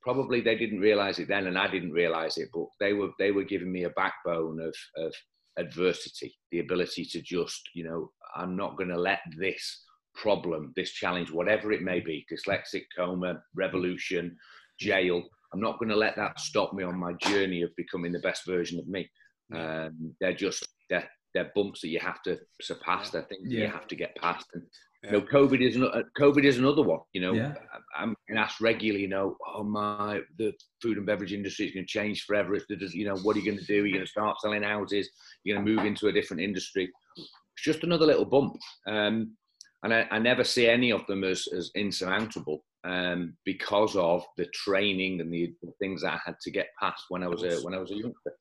[0.00, 3.32] probably they didn't realize it then and I didn't realize it, but they were, they
[3.32, 5.14] were giving me a backbone of, of
[5.58, 10.92] adversity, the ability to just, you know, I'm not going to let this problem, this
[10.92, 14.36] challenge, whatever it may be, dyslexic coma, revolution,
[14.78, 15.22] jail,
[15.54, 18.44] I'm not going to let that stop me on my journey of becoming the best
[18.44, 19.08] version of me.
[19.54, 23.10] Um, they're just they're, they're bumps that you have to surpass.
[23.10, 23.60] They're things yeah.
[23.60, 24.46] you have to get past.
[24.54, 24.64] And
[25.04, 25.12] yeah.
[25.12, 25.88] you know, COVID is an,
[26.18, 27.00] COVID is another one.
[27.12, 27.54] You know, yeah.
[27.96, 29.02] I'm asked regularly.
[29.02, 32.54] You know, oh my, the food and beverage industry is going to change forever.
[32.54, 33.84] If there's, you know, what are you going to do?
[33.84, 35.10] You're going to start selling houses.
[35.44, 36.90] You're going to move into a different industry.
[37.16, 38.56] It's just another little bump.
[38.86, 39.36] Um,
[39.82, 44.46] and I, I, never see any of them as, as insurmountable um, because of the
[44.46, 47.56] training and the, the, things that I had to get past when I was a
[47.62, 48.32] when I was a youngster.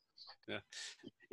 [0.48, 0.60] Yeah.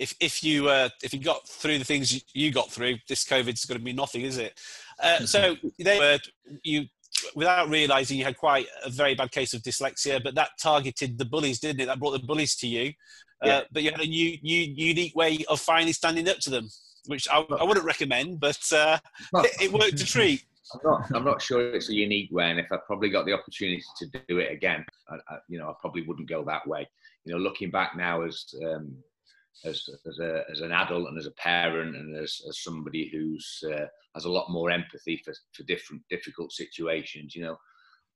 [0.00, 3.64] If if you uh, if you got through the things you, got through, this COVID's
[3.66, 4.58] going to be nothing, is it?
[5.02, 6.18] Uh, so they were
[6.64, 6.86] you
[7.36, 11.24] without realizing you had quite a very bad case of dyslexia, but that targeted the
[11.24, 11.86] bullies, didn't it?
[11.86, 12.92] That brought the bullies to you.
[13.44, 13.60] Uh, yeah.
[13.70, 16.68] But you had a new, new, unique way of finally standing up to them
[17.06, 18.98] which I, I wouldn't recommend, but uh,
[19.34, 20.44] it, it, worked a treat.
[20.74, 23.32] I'm not, I'm not sure it's a unique way, and if I probably got the
[23.32, 26.88] opportunity to do it again, I, I, you know, I probably wouldn't go that way.
[27.24, 28.94] You know, looking back now as um,
[29.64, 33.62] as as, a, as an adult and as a parent and as, as somebody who's
[33.72, 37.56] uh, has a lot more empathy for, for different difficult situations, you know,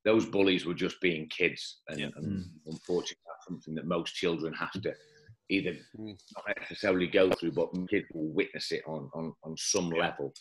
[0.05, 2.09] those bullies were just being kids, and, yeah.
[2.17, 2.45] and mm.
[2.67, 4.93] unfortunately, that's something that most children have to
[5.51, 6.17] either mm.
[6.37, 10.33] not necessarily go through, but kids will witness it on, on, on some level.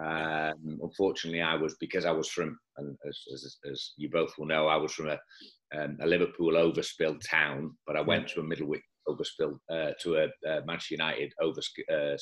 [0.00, 4.46] Um, unfortunately, I was because I was from, and as, as, as you both will
[4.46, 5.18] know, I was from a,
[5.76, 10.48] um, a Liverpool overspill town, but I went to a Middlewich overspill uh, to a,
[10.48, 12.16] a Manchester United overspill uh,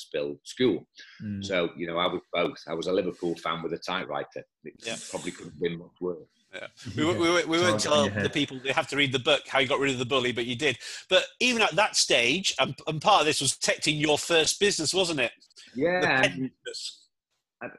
[0.45, 0.87] school.
[1.23, 1.45] Mm.
[1.45, 2.59] So you know, I was both.
[2.69, 4.45] I was a Liverpool fan with a typewriter.
[4.65, 4.97] It yeah.
[5.11, 6.19] probably couldn't have been much worse.
[6.55, 6.67] Yeah.
[6.97, 9.61] We, we, we, we won't tell the people they have to read the book how
[9.61, 10.79] you got rid of the bully, but you did.
[11.09, 14.93] But even at that stage, and, and part of this was protecting your first business,
[14.93, 15.33] wasn't it?
[15.77, 16.27] Yeah.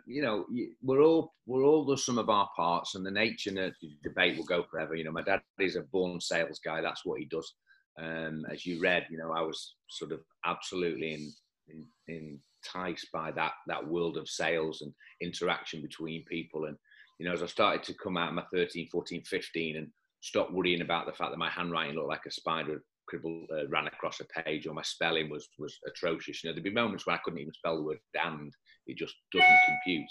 [0.06, 0.46] You know,
[0.84, 4.38] we're all we're all the sum of our parts, and the nature and the debate
[4.38, 4.96] will go forever.
[4.96, 7.52] You know, my dad is a born sales guy; that's what he does.
[8.00, 13.32] Um, as you read, you know, I was sort of absolutely in, in, enticed by
[13.32, 16.78] that that world of sales and interaction between people, and
[17.20, 19.88] you know, as I started to come out of my 13, 14, 15 and
[20.22, 23.88] stop worrying about the fact that my handwriting looked like a spider cribble uh, ran
[23.88, 26.44] across a page or my spelling was was atrocious.
[26.44, 28.54] You know, there'd be moments where I couldn't even spell the word damned.
[28.88, 30.10] It just doesn't compute.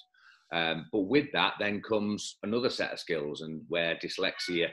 [0.53, 4.69] Um, but with that, then comes another set of skills, and where dyslexia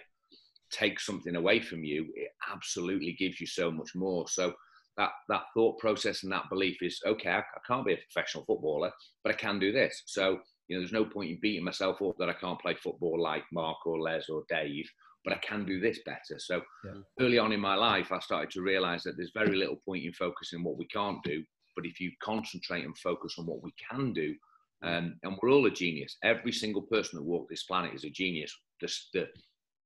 [0.72, 4.28] takes something away from you, it absolutely gives you so much more.
[4.28, 4.54] So
[4.98, 7.30] that that thought process and that belief is okay.
[7.30, 8.92] I, I can't be a professional footballer,
[9.24, 10.04] but I can do this.
[10.06, 13.22] So you know, there's no point in beating myself up that I can't play football
[13.22, 14.90] like Mark or Les or Dave,
[15.24, 16.40] but I can do this better.
[16.40, 16.92] So yeah.
[17.22, 20.14] early on in my life, I started to realize that there's very little point in
[20.14, 21.44] focusing on what we can't do.
[21.76, 24.36] But if you concentrate and focus on what we can do,
[24.84, 26.18] um, and we're all a genius.
[26.24, 28.56] Every single person that walked this planet is a genius.
[28.82, 29.28] The, the,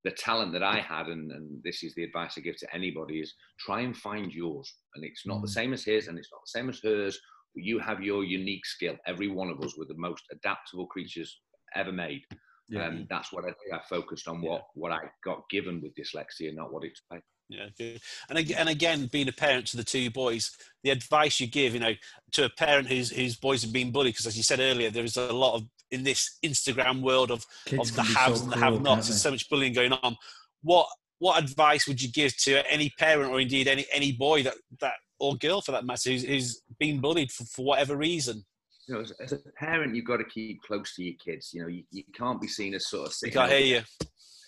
[0.04, 3.20] the talent that I had, and, and, this is the advice I give to anybody,
[3.20, 4.74] is try and find yours.
[4.96, 5.42] And it's not mm.
[5.44, 7.20] the same as his, and it's not the same as hers.
[7.54, 8.96] But you have your unique skill.
[9.06, 11.40] Every one of us were the most adaptable creatures
[11.76, 12.22] ever made.
[12.70, 12.88] Yeah.
[12.88, 14.62] And that's what I think I focused on what, yeah.
[14.76, 17.24] what I got given with dyslexia, not what it's like.
[17.50, 18.00] Yeah, good.
[18.30, 20.52] And and again, being a parent to the two boys,
[20.84, 21.96] the advice you give, you know,
[22.32, 25.04] to a parent whose whose boys have been bullied, because as you said earlier, there
[25.04, 27.46] is a lot of in this Instagram world of,
[27.78, 30.16] of the haves so and the have-nots, and so much bullying going on.
[30.64, 30.88] What
[31.20, 34.94] what advice would you give to any parent, or indeed any any boy that that
[35.20, 38.44] or girl for that matter, who's, who's been bullied for, for whatever reason?
[38.88, 41.52] You know, as, as, a parent, you've got to keep close to your kids.
[41.54, 43.16] You know, you, you can't be seen as sort of.
[43.24, 43.82] I can't hear you.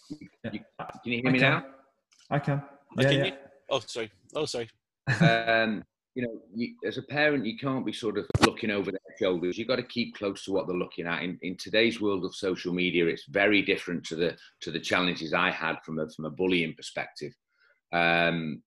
[0.09, 1.63] you, you can you hear me now?
[2.31, 2.63] I can.
[2.97, 3.31] Yeah, yeah.
[3.69, 4.11] Oh, sorry.
[4.35, 4.69] Oh, sorry.
[5.21, 5.83] um,
[6.15, 9.57] you know, you, as a parent, you can't be sort of looking over their shoulders.
[9.57, 11.23] You've got to keep close to what they're looking at.
[11.23, 15.33] In, in today's world of social media, it's very different to the to the challenges
[15.33, 17.33] I had from a from a bullying perspective.
[17.91, 18.61] Um,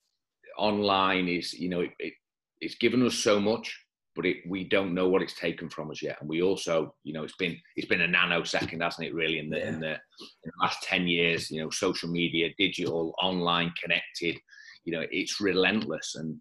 [0.59, 2.15] online is, you know, it, it,
[2.61, 3.79] it's given us so much,
[4.17, 6.17] but it, we don't know what it's taken from us yet.
[6.21, 9.15] And we also, you know, it's been it's been a nanosecond, hasn't it?
[9.15, 9.69] Really, in the yeah.
[9.69, 14.37] in the in the last ten years, you know, social media, digital, online, connected,
[14.85, 16.41] you know, it's relentless, and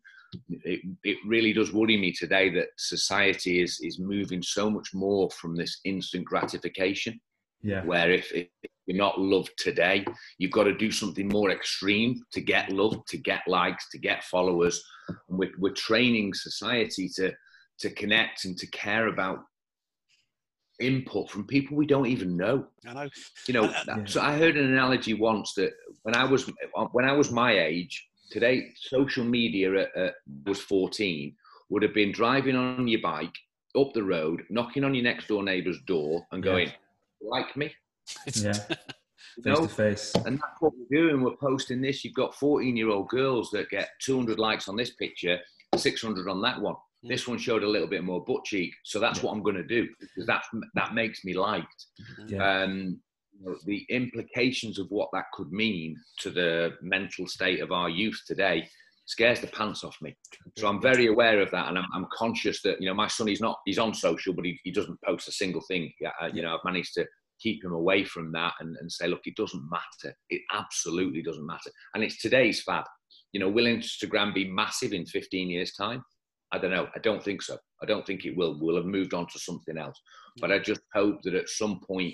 [0.50, 5.30] it, it really does worry me today that society is is moving so much more
[5.32, 7.20] from this instant gratification.
[7.62, 7.84] Yeah.
[7.84, 8.48] Where if, if
[8.86, 10.06] you're not loved today,
[10.38, 14.24] you've got to do something more extreme to get love, to get likes, to get
[14.26, 14.84] followers.
[15.30, 17.34] And we're, we're training society to
[17.80, 19.40] to connect and to care about
[20.80, 22.68] input from people we don't even know.
[22.88, 23.10] I know.
[23.48, 24.06] You know, uh, yeah.
[24.06, 25.72] so I heard an analogy once that
[26.04, 26.50] when I was
[26.92, 31.36] when I was my age, today social media at, at, was 14
[31.70, 33.36] would have been driving on your bike
[33.78, 37.30] up the road, knocking on your next door neighbour's door, and going, yeah.
[37.30, 37.74] "Like me."
[38.36, 38.54] Yeah.
[39.44, 40.14] face to face.
[40.26, 41.22] And that's what we're doing.
[41.22, 42.04] We're posting this.
[42.04, 45.40] You've got 14 year old girls that get 200 likes on this picture,
[45.76, 46.76] 600 on that one.
[47.04, 49.26] This one showed a little bit more butt cheek, so that's yeah.
[49.26, 51.86] what I'm going to do because that that makes me liked.
[52.28, 52.62] Yeah.
[52.64, 53.00] Um, you know,
[53.66, 58.68] the implications of what that could mean to the mental state of our youth today
[59.06, 60.16] scares the pants off me.
[60.58, 63.28] So I'm very aware of that, and I'm, I'm conscious that you know my son
[63.28, 65.92] he's not he's on social, but he, he doesn't post a single thing.
[66.22, 67.06] Uh, you know, I've managed to
[67.40, 70.16] keep him away from that and, and say, look, it doesn't matter.
[70.30, 71.70] It absolutely doesn't matter.
[71.94, 72.86] And it's today's fad.
[73.34, 76.04] You know, will Instagram be massive in 15 years' time?
[76.52, 76.88] I don't know.
[76.96, 77.58] I don't think so.
[77.82, 78.58] I don't think it will.
[78.60, 80.00] We'll have moved on to something else.
[80.40, 82.14] But I just hope that at some point,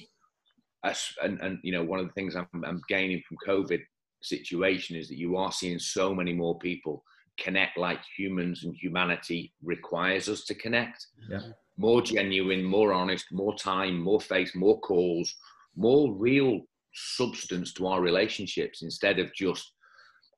[0.84, 3.82] and, and you know, one of the things I'm, I'm gaining from COVID
[4.22, 7.04] situation is that you are seeing so many more people
[7.39, 11.06] connect like humans and humanity requires us to connect.
[11.30, 11.39] Yeah.
[11.78, 15.34] More genuine, more honest, more time, more face, more calls,
[15.76, 16.62] more real
[16.94, 19.74] substance to our relationships instead of just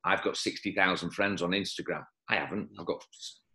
[0.04, 2.04] I've got 60,000 friends on Instagram.
[2.28, 2.68] I haven't.
[2.78, 3.02] I've got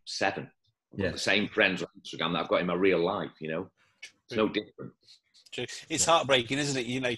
[0.05, 0.49] seven.
[0.95, 1.11] Yeah.
[1.11, 3.69] The same friends on Instagram that I've got in my real life, you know.
[4.01, 4.91] It's no different.
[5.51, 5.65] True.
[5.89, 6.85] It's heartbreaking, isn't it?
[6.85, 7.15] You know,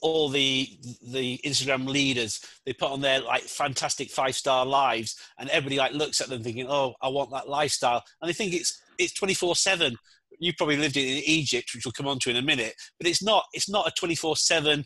[0.00, 0.68] all the
[1.12, 5.92] the Instagram leaders they put on their like fantastic five star lives, and everybody like
[5.92, 9.34] looks at them thinking, "Oh, I want that lifestyle," and they think it's it's twenty
[9.34, 9.96] four seven.
[10.40, 13.22] You probably lived in Egypt, which we'll come on to in a minute, but it's
[13.22, 13.44] not.
[13.52, 14.84] It's not a twenty four seven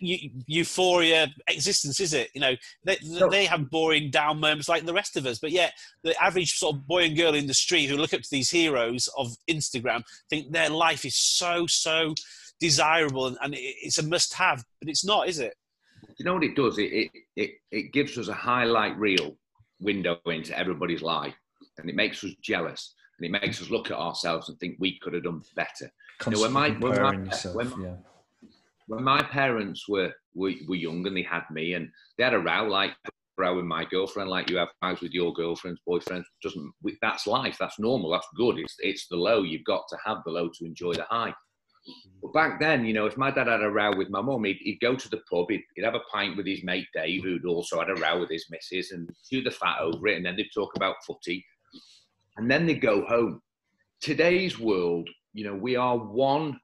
[0.00, 2.30] euphoria existence, is it?
[2.34, 3.28] You know, they, no.
[3.28, 5.72] they have boring down moments like the rest of us, but yet
[6.04, 8.50] the average sort of boy and girl in the street who look up to these
[8.50, 12.14] heroes of Instagram think their life is so so
[12.60, 15.54] desirable and, and it's a must-have, but it's not, is it?
[16.18, 16.78] You know what it does?
[16.78, 19.36] It, it it it gives us a highlight reel
[19.80, 21.34] window into everybody's life,
[21.78, 24.98] and it makes us jealous, and it makes us look at ourselves and think we
[24.98, 25.90] could have done better.
[26.26, 27.94] You know, when my, when my, yourself, when my, yeah
[28.92, 32.38] when my parents were, were were young and they had me and they had a
[32.38, 32.92] row like
[33.38, 37.56] row with my girlfriend like you have rows with your girlfriend's boyfriend doesn't that's life
[37.58, 40.66] that's normal that's good it's it's the low you've got to have the low to
[40.66, 41.32] enjoy the high
[42.22, 44.58] But back then, you know, if my dad had a row with my mum, he'd,
[44.60, 47.44] he'd go to the pub, he'd, he'd, have a pint with his mate Dave, who'd
[47.44, 50.36] also had a row with his missus, and chew the fat over it, and then
[50.36, 51.44] they'd talk about footy,
[52.36, 53.42] and then they'd go home.
[54.00, 56.60] Today's world, you know, we are one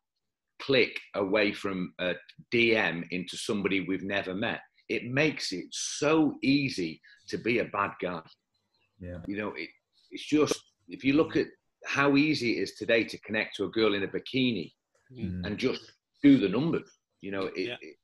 [0.61, 2.15] click away from a
[2.53, 4.61] DM into somebody we've never met.
[4.89, 8.23] It makes it so easy to be a bad guy.
[9.01, 9.19] Yeah.
[9.27, 9.69] You know, it,
[10.11, 11.47] it's just, if you look at
[11.87, 14.73] how easy it is today to connect to a girl in a bikini
[15.11, 15.47] Mm.
[15.47, 15.81] and just
[16.23, 16.91] do the numbers,
[17.23, 17.77] you know, it, Yeah.
[17.81, 17.97] it,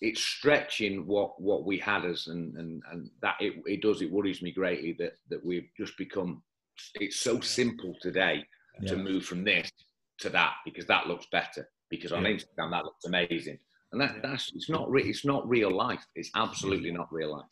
[0.00, 4.10] it's stretching what, what we had as, and, and, and that it, it does, it
[4.10, 6.42] worries me greatly that, that we've just become,
[6.96, 8.44] it's so simple today
[8.88, 9.70] to move from this
[10.24, 12.32] to that because that looks better because on Yeah.
[12.32, 13.58] Instagram that looks amazing
[13.92, 17.46] and that that's it's not re- it's not real life it's absolutely not real life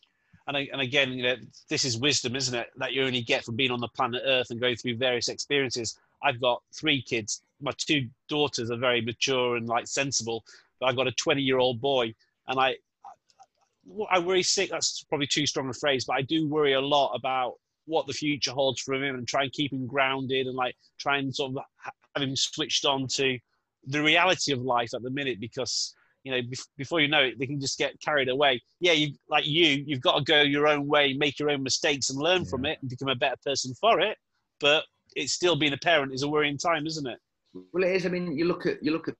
[0.45, 1.35] and, I, and again, you know,
[1.69, 2.67] this is wisdom, isn't it?
[2.75, 5.97] That you only get from being on the planet Earth and going through various experiences.
[6.21, 7.43] I've got three kids.
[7.61, 10.43] My two daughters are very mature and like sensible,
[10.81, 12.13] but I've got a 20 year old boy,
[12.49, 12.75] and I,
[14.11, 14.69] I worry sick.
[14.69, 17.53] That's probably too strong a phrase, but I do worry a lot about
[17.85, 21.19] what the future holds for him and try and keep him grounded and like try
[21.19, 21.63] and sort of
[22.15, 23.37] ha- have him switched on to
[23.85, 27.37] the reality of life at the minute because you know, bef- before you know it,
[27.37, 28.61] they can just get carried away.
[28.79, 32.09] Yeah, you like you, you've got to go your own way, make your own mistakes,
[32.11, 34.17] and learn from it, and become a better person for it.
[34.61, 34.85] But
[35.17, 37.19] it's still being a parent is a worrying time, isn't it?
[37.71, 39.13] well it is i mean you look at you look at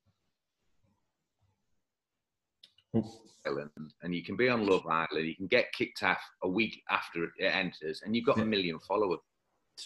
[3.45, 3.69] Island
[4.01, 7.25] and you can be on love island you can get kicked off a week after
[7.25, 8.43] it enters and you've got Yeah.
[8.43, 9.19] a million followers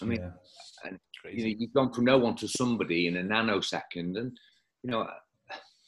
[0.01, 0.91] i mean yeah.
[1.31, 4.17] You know, you've gone from no one to somebody in a nanosecond.
[4.17, 4.37] And,
[4.83, 5.07] you know,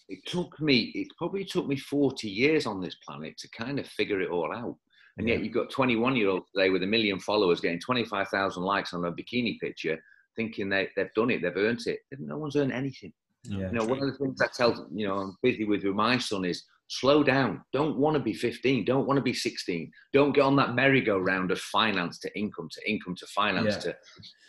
[0.07, 3.87] it took me, it probably took me 40 years on this planet to kind of
[3.87, 4.75] figure it all out.
[5.17, 8.93] And yet you've got 21 year olds today with a million followers getting 25,000 likes
[8.93, 10.01] on a bikini picture,
[10.37, 11.99] thinking they, they've done it, they've earned it.
[12.17, 13.11] No one's earned anything.
[13.43, 13.71] Yeah.
[13.71, 16.17] You know, one of the things I tell, you know, I'm busy with with my
[16.17, 17.61] son is slow down.
[17.71, 18.83] Don't want to be 15.
[18.83, 19.91] Don't want to be 16.
[20.11, 23.93] Don't get on that merry-go-round of finance to income to income to finance Yeah.
[23.93, 23.97] to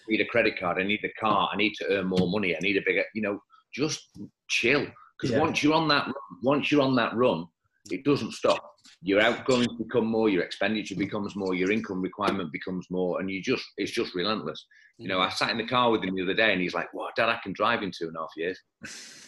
[0.08, 0.78] need a credit card.
[0.78, 1.50] I need a car.
[1.52, 2.56] I need to earn more money.
[2.56, 3.40] I need a bigger, you know,
[3.74, 4.08] just
[4.48, 4.86] chill.
[5.18, 5.40] Because Yeah.
[5.40, 6.10] once you're on that,
[6.42, 7.46] once you're on that run,
[7.90, 8.66] it doesn't stop.
[9.02, 13.42] Your outgoings become more, your expenditure becomes more, your income requirement becomes more, and you
[13.42, 14.66] just, it's just relentless.
[14.96, 16.92] You know, I sat in the car with him the other day, and he's like,
[16.92, 18.58] "Wow, Dad, I can drive in two and a half years."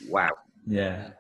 [0.08, 0.30] Wow.
[0.66, 1.10] Yeah.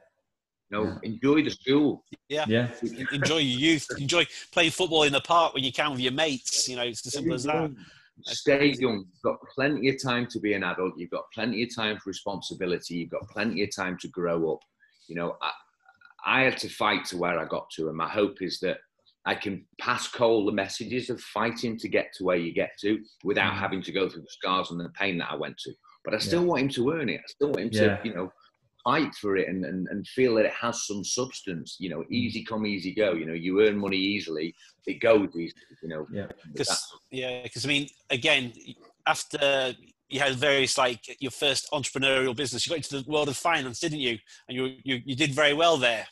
[0.72, 2.02] You know, enjoy the school.
[2.28, 2.46] Yeah.
[2.48, 2.68] Yeah.
[3.12, 3.86] enjoy your youth.
[3.98, 6.66] Enjoy playing football in the park when you can with your mates.
[6.66, 7.70] You know, it's as simple as that.
[8.22, 9.04] Stay young.
[9.12, 10.94] You've got plenty of time to be an adult.
[10.96, 12.94] You've got plenty of time for responsibility.
[12.94, 14.60] You've got plenty of time to grow up.
[15.08, 15.50] You know, I,
[16.24, 18.78] I had to fight to where I got to, and my hope is that
[19.26, 22.98] I can pass Cole the messages of fighting to get to where you get to
[23.24, 23.58] without Mhm.
[23.58, 25.72] having to go through the scars and the pain that I went to.
[26.04, 27.20] But I still want him to earn it.
[27.20, 27.96] I still want him Yeah.
[27.98, 28.32] to, you know,
[28.84, 31.76] fight for it and, and, and feel that it has some substance.
[31.78, 32.10] You know, mm.
[32.10, 33.12] easy come, easy go.
[33.12, 34.54] You know, you earn money easily,
[34.86, 35.54] it goes easy.
[35.82, 36.26] You know, Yeah.
[36.52, 38.52] Because yeah, because I mean, again,
[39.06, 39.74] after
[40.08, 43.80] you had various like your first entrepreneurial business, you got into the world of finance,
[43.80, 44.18] didn't you?
[44.48, 46.06] And you you, you did very well there.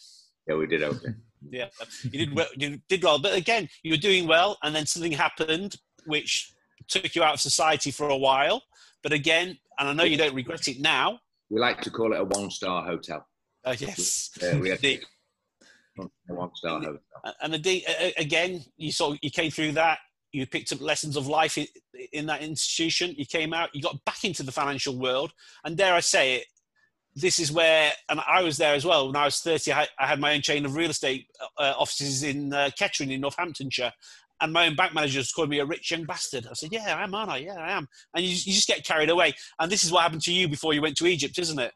[0.49, 1.09] yeah, we did okay.
[1.51, 1.69] Yeah,
[2.03, 5.11] you did well, you did well, but again, you were doing well, and then something
[5.11, 6.53] happened which
[6.87, 8.63] took you out of society for a while.
[9.03, 11.19] But again, and I know you don't regret it now.
[11.51, 13.27] We like to call it a one-star hotel.
[13.65, 15.03] Uh, yes, Uh, we had The-
[15.99, 16.99] a one-star hotel.
[17.43, 17.85] and the day
[18.17, 19.99] again, you saw you came through that.
[20.33, 21.67] You picked up lessons of life in,
[22.13, 23.15] in that institution.
[23.19, 23.75] You came out.
[23.75, 25.33] You got back into the financial world,
[25.65, 26.47] and dare I say it,
[27.17, 29.09] this is where, and I was there as well.
[29.09, 31.27] When I was thirty, I, I had my own chain of real estate
[31.59, 33.93] uh, offices in uh, Kettering in Northamptonshire,
[34.41, 36.47] and my own bank manager was calling me a rich young bastard.
[36.47, 37.39] I said, "Yeah, I am, aren't I?
[37.39, 39.35] Yeah, I am." And you, you just get carried away.
[39.59, 41.73] And this is what happened to you before you went to Egypt, isn't it?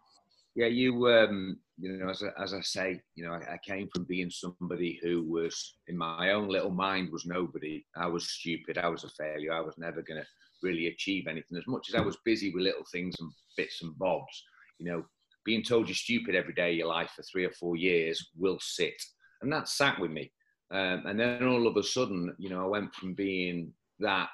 [0.55, 3.89] Yeah, you um, you know, as I, as I say, you know, I, I came
[3.93, 7.85] from being somebody who was in my own little mind was nobody.
[7.97, 8.79] I was stupid.
[8.79, 9.53] I was a failure.
[9.53, 10.27] I was never going to
[10.63, 11.59] really achieve anything.
[11.59, 14.45] As much as I was busy with little things and bits and bobs,
[14.79, 15.05] you know,
[15.45, 18.59] being told you're stupid every day of your life for three or four years will
[18.61, 18.95] sit,
[19.43, 20.33] and that sat with me.
[20.75, 24.29] Um, and then all of a sudden, you know, I went from being that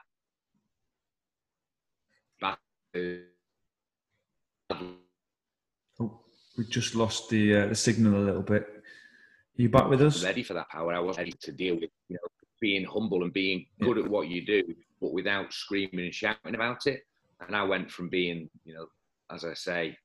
[6.01, 6.21] Oh,
[6.57, 8.63] we just lost the uh, the signal a little bit.
[8.63, 10.25] Are you back with us?
[10.25, 10.95] ready for that power.
[10.95, 12.29] I was ready to deal with, you know,
[12.61, 14.63] being humble and being good at what you do,
[15.01, 17.03] but without screaming and shouting about it.
[17.47, 18.87] And I went from being, you know,
[19.31, 19.97] as I say,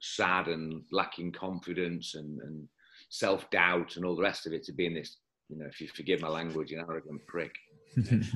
[0.00, 2.68] sad and lacking confidence and, and
[3.08, 5.18] self doubt and all the rest of it to being this,
[5.52, 7.54] you know, if you forgive my language, you're an arrogant prick.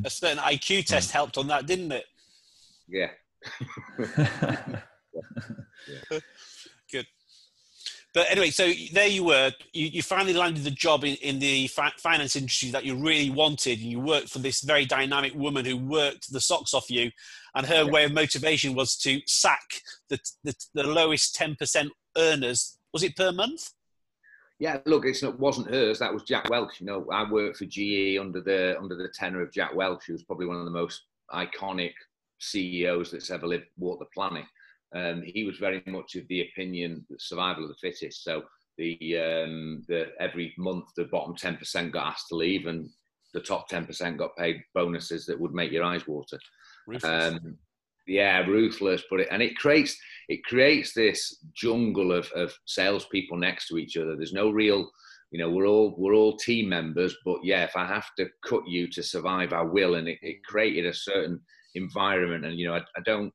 [0.04, 2.04] A certain IQ test helped on that, didn't it?
[2.88, 3.10] Yeah.
[6.10, 6.18] Yeah.
[6.92, 7.06] Good.
[8.12, 9.50] But anyway, so there you were.
[9.72, 13.30] You, you finally landed the job in, in the fi- finance industry that you really
[13.30, 13.78] wanted.
[13.78, 17.10] And you worked for this very dynamic woman who worked the socks off you.
[17.54, 17.90] And her yeah.
[17.90, 22.78] way of motivation was to sack the, the, the lowest 10% earners.
[22.92, 23.70] Was it per month?
[24.59, 25.98] Yeah, look, it's not wasn't hers.
[25.98, 26.80] That was Jack Welch.
[26.80, 30.14] You know, I worked for GE under the under the tenor of Jack Welch, who
[30.14, 31.02] was probably one of the most
[31.32, 31.92] iconic
[32.38, 34.44] CEOs that's ever lived walked the planet.
[34.94, 38.24] Um, he was very much of the opinion that survival of the fittest.
[38.24, 38.44] So
[38.78, 42.88] the um, the every month the bottom ten percent got asked to leave, and
[43.34, 46.38] the top ten percent got paid bonuses that would make your eyes water.
[47.02, 47.59] Um,
[48.07, 49.02] yeah, ruthless.
[49.11, 49.96] But it, and it creates
[50.28, 54.16] it creates this jungle of of salespeople next to each other.
[54.16, 54.90] There's no real,
[55.30, 57.16] you know, we're all we're all team members.
[57.24, 59.94] But yeah, if I have to cut you to survive, I will.
[59.96, 60.42] And it, it mm.
[60.44, 61.40] created a certain
[61.74, 62.44] environment.
[62.44, 63.32] And you know, I, I don't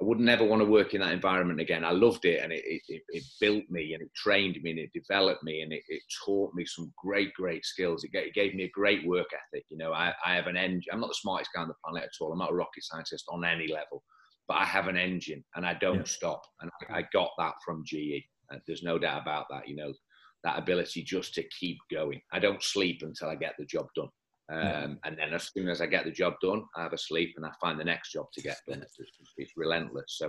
[0.00, 1.84] I would never want to work in that environment again.
[1.84, 4.90] I loved it and it, it, it built me and it trained me and it
[4.92, 8.02] developed me and it, it taught me some great, great skills.
[8.02, 9.64] It gave, it gave, me a great work ethic.
[9.70, 10.92] You know, I, I have an engine.
[10.92, 12.32] I'm not the smartest guy on the planet at all.
[12.32, 14.02] I'm not a rocket scientist on any level,
[14.48, 16.04] but I have an engine and I don't yeah.
[16.04, 16.42] stop.
[16.60, 18.24] And I, I, got that from GE.
[18.50, 19.68] And there's no doubt about that.
[19.68, 19.92] You know,
[20.42, 22.20] that ability just to keep going.
[22.32, 24.08] I don't sleep until I get the job done.
[24.52, 27.34] Um, and then as soon as I get the job done, I have a sleep
[27.36, 28.82] and I find the next job to get done.
[28.82, 28.96] It's,
[29.38, 30.04] it's relentless.
[30.08, 30.26] So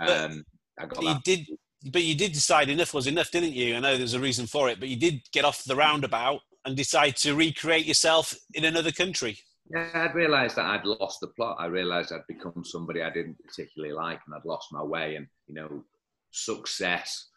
[0.00, 0.44] um,
[0.78, 1.04] I got but that.
[1.04, 1.46] You did,
[1.92, 3.76] but you did decide enough was enough, didn't you?
[3.76, 6.76] I know there's a reason for it, but you did get off the roundabout and
[6.76, 9.38] decide to recreate yourself in another country.
[9.70, 11.56] Yeah, I'd realised that I'd lost the plot.
[11.58, 15.16] I realised I'd become somebody I didn't particularly like, and I'd lost my way.
[15.16, 15.84] And you know,
[16.32, 17.28] success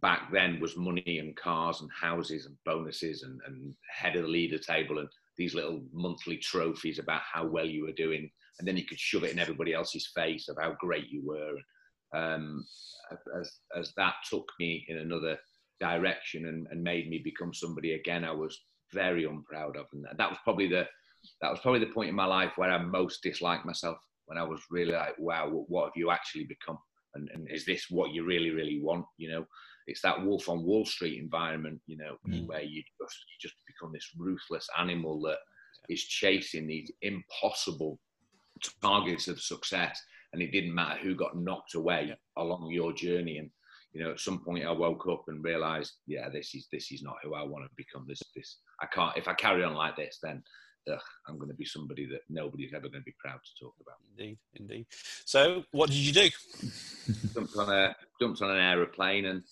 [0.00, 4.28] back then was money and cars and houses and bonuses and, and head of the
[4.28, 8.76] leader table and these little monthly trophies about how well you were doing, and then
[8.76, 11.56] you could shove it in everybody else's face of how great you were.
[12.18, 12.64] Um,
[13.38, 15.38] as, as that took me in another
[15.80, 18.58] direction and, and made me become somebody again, I was
[18.92, 20.86] very unproud of, and that was probably the
[21.40, 23.98] that was probably the point in my life where I most disliked myself.
[24.26, 26.78] When I was really like, wow, what have you actually become?
[27.14, 29.04] And, and is this what you really, really want?
[29.18, 29.46] You know,
[29.86, 32.46] it's that wolf on Wall Street environment, you know, mm.
[32.46, 35.38] where you just you just become this ruthless animal that
[35.88, 37.98] is chasing these impossible
[38.80, 40.00] targets of success.
[40.32, 42.14] And it didn't matter who got knocked away yeah.
[42.42, 43.38] along your journey.
[43.38, 43.50] And
[43.92, 47.02] you know, at some point, I woke up and realised, yeah, this is this is
[47.02, 48.06] not who I want to become.
[48.08, 49.16] This this I can't.
[49.16, 50.42] If I carry on like this, then
[50.90, 53.74] ugh, I'm going to be somebody that nobody's ever going to be proud to talk
[53.80, 53.96] about.
[54.16, 54.86] Indeed, indeed.
[55.24, 56.28] So, what did you do?
[57.34, 59.42] jumped on a jumped on an aeroplane and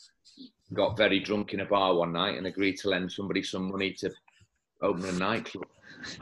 [0.73, 3.93] got very drunk in a bar one night and agreed to lend somebody some money
[3.95, 4.11] to
[4.83, 5.67] open a nightclub.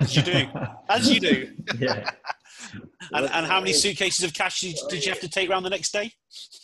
[0.01, 0.47] As you do.
[0.89, 1.53] As you do.
[1.79, 2.11] yeah.
[3.13, 5.71] and, and how many suitcases of cash did, did you have to take around the
[5.71, 6.13] next day?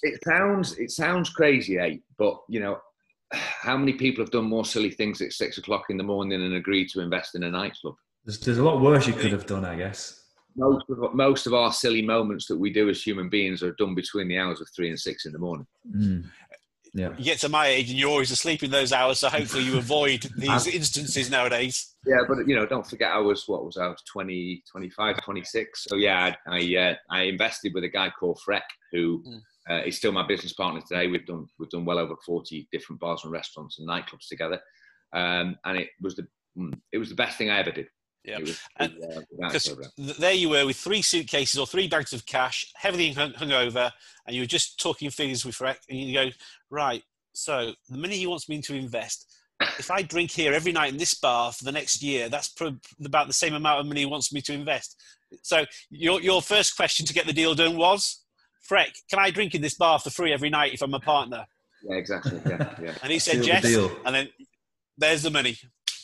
[0.03, 1.97] It sounds it sounds crazy, eh?
[2.18, 2.78] But you know,
[3.32, 6.55] how many people have done more silly things at six o'clock in the morning and
[6.55, 7.95] agreed to invest in a nightclub?
[8.24, 10.22] There's, there's a lot worse you could have done, I guess.
[10.57, 13.95] Most of most of our silly moments that we do as human beings are done
[13.95, 15.66] between the hours of three and six in the morning.
[15.95, 16.24] Mm.
[16.95, 17.11] Yeah.
[17.18, 19.76] You get to my age and you're always asleep in those hours, so hopefully you
[19.76, 21.97] avoid these instances nowadays.
[22.07, 25.84] Yeah, but you know, don't forget I was what was I was 20, 25, 26.
[25.88, 29.40] So yeah, I I, uh, I invested with a guy called Freck who mm.
[29.68, 31.09] uh, is still my business partner today.
[31.09, 34.61] We've done we've done well over forty different bars and restaurants and nightclubs together,
[35.12, 37.88] um, and it was the mm, it was the best thing I ever did.
[38.25, 43.12] Yeah, because uh, there you were with three suitcases or three bags of cash, heavily
[43.12, 43.93] hung, hung over,
[44.27, 46.31] and you were just talking figures with Freck, and you go,
[46.70, 47.03] right.
[47.35, 49.31] So the money he wants me to invest,
[49.79, 52.79] if I drink here every night in this bar for the next year, that's pro-
[53.05, 55.01] about the same amount of money he wants me to invest.
[55.43, 58.22] So your your first question to get the deal done was,
[58.66, 61.45] Freck, can I drink in this bar for free every night if I'm a partner?
[61.83, 62.41] Yeah, exactly.
[62.47, 62.95] Yeah, yeah.
[63.03, 63.64] and he said yes,
[64.07, 64.29] and then
[64.97, 65.59] there's the money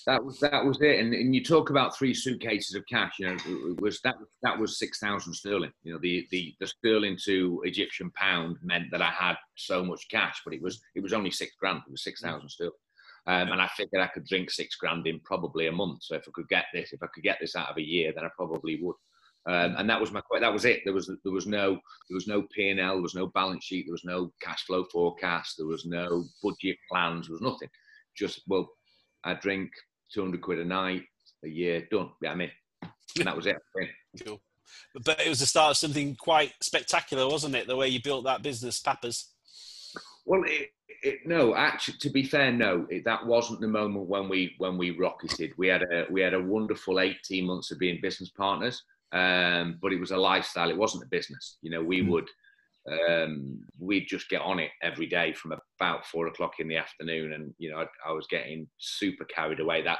[0.07, 1.01] that was that was it.
[1.01, 3.15] And, and you talk about three suitcases of cash.
[3.19, 5.73] You know, it was that that was six thousand sterling.
[5.83, 10.09] You know, the, the the sterling to Egyptian pound meant that I had so much
[10.11, 11.83] cash, but it was it was only six grand.
[11.87, 12.73] It was six thousand sterling.
[13.27, 16.03] Um, and I figured I could drink six grand in probably a month.
[16.03, 18.13] So if I could get this, if I could get this out of a year,
[18.15, 18.97] then I probably would.
[19.47, 20.81] Um, and that was my that was it.
[20.85, 21.73] There was there was no
[22.09, 24.65] there was no P and L, there was no balance sheet, there was no cash
[24.65, 27.69] flow forecast, there was no budget plans, there was nothing.
[28.15, 28.69] Just well,
[29.25, 29.71] I drink
[30.13, 31.05] 200 quid a night,
[31.45, 32.11] a year, done.
[32.23, 32.51] Yeah, I mean,
[32.83, 33.57] and that was it.
[34.25, 34.41] Cool.
[35.05, 37.67] But it was the start of something quite spectacular, wasn't it?
[37.67, 39.29] The way you built that business, Papa's.
[40.25, 40.71] Well, it,
[41.03, 44.77] it, no, actually, to be fair, no, it, that wasn't the moment when we when
[44.77, 45.53] we rocketed.
[45.57, 48.83] We had a we had a wonderful eighteen months of being business partners,
[49.13, 50.71] um, but it was a lifestyle.
[50.71, 51.59] It wasn't a business.
[51.63, 52.09] You know, we mm.
[52.09, 52.29] would
[52.89, 57.33] um, we'd just get on it every day from about four o'clock in the afternoon,
[57.33, 59.83] and you know I, I was getting super carried away.
[59.83, 59.99] That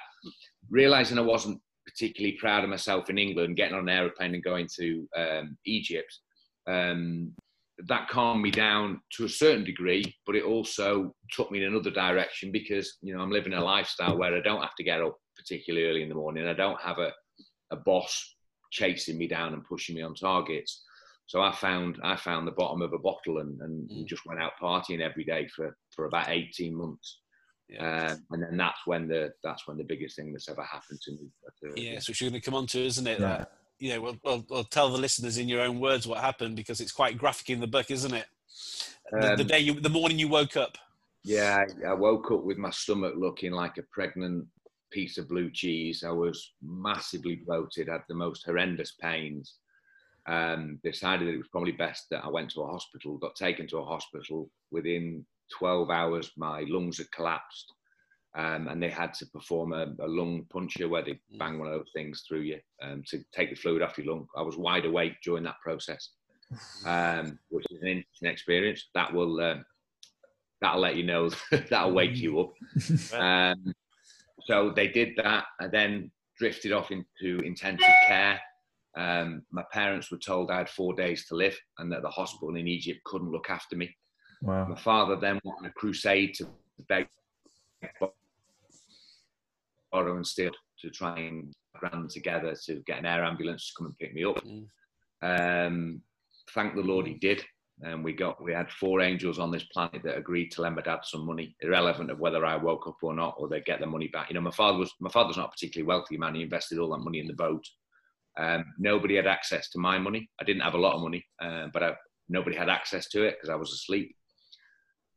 [0.71, 4.69] realizing I wasn't particularly proud of myself in England, getting on an aeroplane and going
[4.79, 6.19] to um, Egypt.
[6.67, 7.33] Um,
[7.89, 11.91] that calmed me down to a certain degree, but it also took me in another
[11.91, 15.17] direction because you know I'm living a lifestyle where I don't have to get up
[15.37, 16.47] particularly early in the morning.
[16.47, 17.13] I don't have a,
[17.71, 18.37] a boss
[18.71, 20.85] chasing me down and pushing me on targets.
[21.31, 24.05] So I found I found the bottom of a bottle and, and mm.
[24.05, 27.21] just went out partying every day for, for about 18 months.
[27.69, 28.09] Yeah.
[28.09, 31.13] Um, and then that's when the that's when the biggest thing that's ever happened to
[31.13, 31.29] me.
[31.45, 33.21] But, uh, yeah, so you're going to come on to, isn't it?
[33.21, 33.45] Yeah.
[33.79, 36.91] you know, we'll, we'll, tell the listeners in your own words what happened because it's
[36.91, 38.27] quite graphic in the book, isn't it?
[39.13, 40.79] The, um, the day you, the morning you woke up.
[41.23, 44.49] Yeah, I woke up with my stomach looking like a pregnant
[44.91, 46.03] piece of blue cheese.
[46.05, 49.60] I was massively bloated, had the most horrendous pains.
[50.31, 53.67] Um, decided that it was probably best that I went to a hospital, got taken
[53.69, 54.49] to a hospital.
[54.71, 55.27] Within
[55.59, 57.73] 12 hours, my lungs had collapsed.
[58.37, 61.39] Um, and they had to perform a, a, lung puncture where they mm.
[61.39, 64.29] bang one of those things through you um, to take the fluid off your lung.
[64.37, 66.11] I was wide awake during that process,
[66.87, 68.89] um, which is an interesting experience.
[68.95, 69.57] That will uh,
[70.61, 71.31] that'll let you know
[71.71, 72.53] that'll wake you up.
[73.15, 73.75] Um,
[74.45, 78.41] so they did that and then drifted off into intensive care.
[78.97, 82.57] Um, my parents were told I had four days to live and that the hospital
[82.57, 83.95] in Egypt couldn't look after me.
[84.43, 84.67] Wow.
[84.67, 86.49] My father then went on a crusade to
[86.89, 87.07] beg,
[89.93, 93.87] borrow and steal to try and grand together to get an air ambulance to come
[93.87, 94.43] and pick me up.
[94.45, 94.67] Mm.
[95.23, 96.03] Um,
[96.55, 97.45] thank the Lord he did
[97.83, 100.83] and we got we had four angels on this planet that agreed to lend my
[100.83, 103.89] dad some money, irrelevant of whether I woke up or not, or they get their
[103.89, 104.29] money back.
[104.29, 106.35] You know, my father was my father's not a particularly wealthy man.
[106.35, 107.65] He invested all that money in the boat.
[108.39, 110.29] Um, nobody had access to my money.
[110.41, 111.93] I didn't have a lot of money, uh, but I,
[112.29, 114.15] nobody had access to it because I was asleep.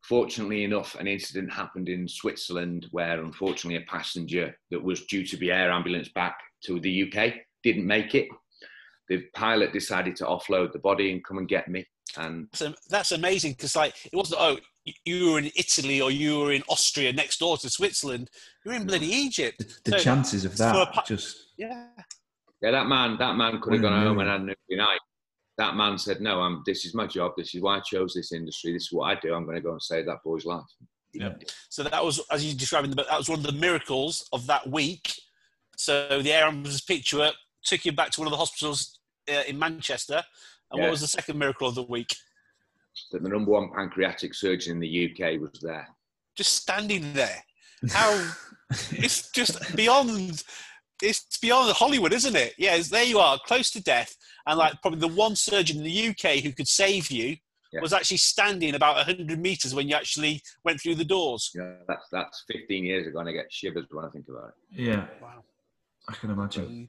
[0.02, 5.36] Fortunately enough, an incident happened in Switzerland where, unfortunately, a passenger that was due to
[5.36, 8.28] be air ambulance back to the UK didn't make it.
[9.08, 11.86] The pilot decided to offload the body and come and get me
[12.16, 14.56] and so that's amazing because like it wasn't oh
[15.04, 18.28] you were in Italy or you were in Austria next door to Switzerland.
[18.64, 19.58] You're in bloody Egypt.
[19.58, 21.86] The, the so, chances of that a, just yeah.
[22.64, 25.00] Yeah, that man, that man could have gone home and had an early night.
[25.58, 26.62] That man said, "No, I'm.
[26.64, 27.32] This is my job.
[27.36, 28.72] This is why I chose this industry.
[28.72, 29.34] This is what I do.
[29.34, 30.64] I'm going to go and save that boy's life."
[31.12, 31.34] Yeah.
[31.68, 34.26] So that was, as you described in the book, that was one of the miracles
[34.32, 35.12] of that week.
[35.76, 38.98] So the air ambulance picked you up, took you back to one of the hospitals
[39.30, 40.22] uh, in Manchester,
[40.70, 40.84] and yeah.
[40.84, 42.16] what was the second miracle of the week?
[43.12, 45.86] That the number one pancreatic surgeon in the UK was there.
[46.34, 47.44] Just standing there.
[47.90, 48.32] How
[48.92, 50.42] it's just beyond
[51.04, 52.54] it's beyond Hollywood, isn't it?
[52.58, 54.14] Yeah, there you are, close to death,
[54.46, 57.36] and like probably the one surgeon in the UK who could save you
[57.72, 57.80] yeah.
[57.80, 61.50] was actually standing about 100 meters when you actually went through the doors.
[61.54, 64.80] Yeah, that's that's 15 years ago, and I get shivers when I think about it.
[64.80, 65.44] Yeah, wow,
[66.08, 66.64] I can imagine.
[66.64, 66.88] Um,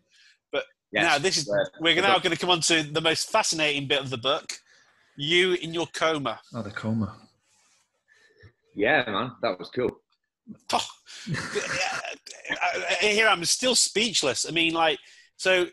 [0.95, 1.03] Yes.
[1.03, 1.51] Now, this is
[1.82, 4.53] we're now going to come on to the most fascinating bit of the book.
[5.18, 6.39] You in your coma.
[6.53, 7.18] Oh, the coma.
[8.76, 9.91] Yeah, man, that was cool.
[10.72, 10.86] Oh,
[13.00, 14.48] here I'm still speechless.
[14.48, 15.00] I mean, like,
[15.38, 15.68] so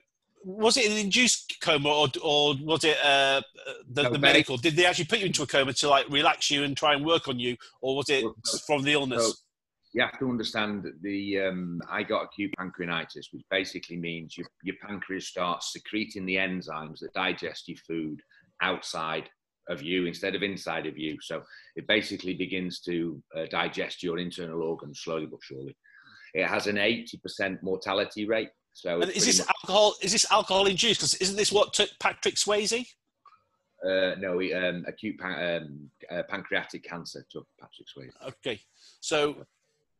[0.44, 3.40] was it an induced coma or, or was it uh,
[3.88, 4.56] the, no, the medical?
[4.56, 7.04] Did they actually put you into a coma to like relax you and try and
[7.04, 8.24] work on you, or was it
[8.66, 9.42] from the illness?
[9.92, 14.46] you have to understand that the um, I got acute pancreatitis, which basically means your,
[14.62, 18.20] your pancreas starts secreting the enzymes that digest your food
[18.62, 19.28] outside
[19.68, 21.18] of you instead of inside of you.
[21.20, 21.42] So
[21.76, 25.76] it basically begins to uh, digest your internal organs slowly but surely.
[26.34, 28.50] It has an 80% mortality rate.
[28.72, 29.94] So is this much- alcohol?
[30.00, 31.00] Is this alcohol induced?
[31.00, 32.86] Because isn't this what took Patrick Swayze?
[33.84, 38.28] Uh, no, he, um, acute pan- um, uh, pancreatic cancer took Patrick Swayze.
[38.28, 38.60] Okay,
[39.00, 39.44] so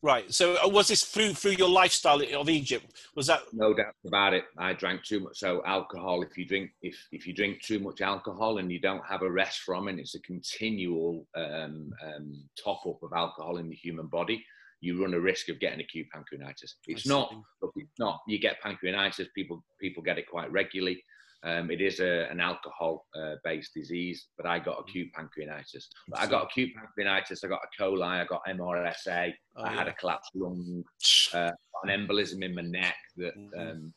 [0.05, 0.33] Right.
[0.35, 2.93] So uh, was this through through your lifestyle of Egypt?
[3.14, 4.45] Was that no doubt about it?
[4.59, 5.39] I drank too much.
[5.39, 6.22] So alcohol.
[6.22, 9.30] If you drink if if you drink too much alcohol and you don't have a
[9.30, 14.09] rest from it, it's a continual um, um, top up of alcohol in the human
[14.09, 14.45] body.
[14.83, 16.74] You run a risk of getting acute pancreatitis.
[16.89, 17.33] It's not.
[17.62, 18.20] Look, it's not.
[18.26, 19.28] You get pancreatitis.
[19.35, 21.03] People people get it quite regularly.
[21.45, 25.87] Um, it is a, an alcohol-based uh, disease, but I got acute pancreatitis.
[26.09, 27.45] But I got acute pancreatitis.
[27.45, 28.03] I got a coli.
[28.05, 29.33] I got MRSA.
[29.57, 29.78] Oh, I yeah.
[29.78, 30.85] had a collapsed lung,
[31.35, 31.51] uh,
[31.85, 33.61] an embolism in my neck that mm-hmm.
[33.61, 33.95] um,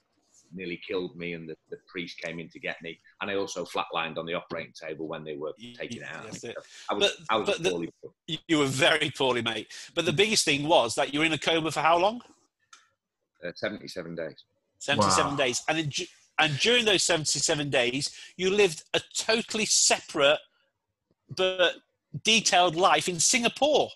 [0.56, 3.00] nearly killed me, and the, the, priest came in to get me.
[3.22, 6.26] And I also flatlined on the operating table when they were taking it out.
[6.26, 6.46] Yes,
[6.90, 7.90] I was, but, I was but poorly.
[8.28, 9.68] The, you were very poorly, mate.
[9.94, 12.22] But the biggest thing was that you were in a coma for how long?
[13.46, 14.44] Uh, 77 days.
[14.80, 15.38] 77 wow.
[15.38, 15.62] days.
[15.68, 15.92] And in,
[16.40, 20.40] and during those 77 days, you lived a totally separate
[21.36, 21.76] but
[22.24, 23.90] detailed life in Singapore,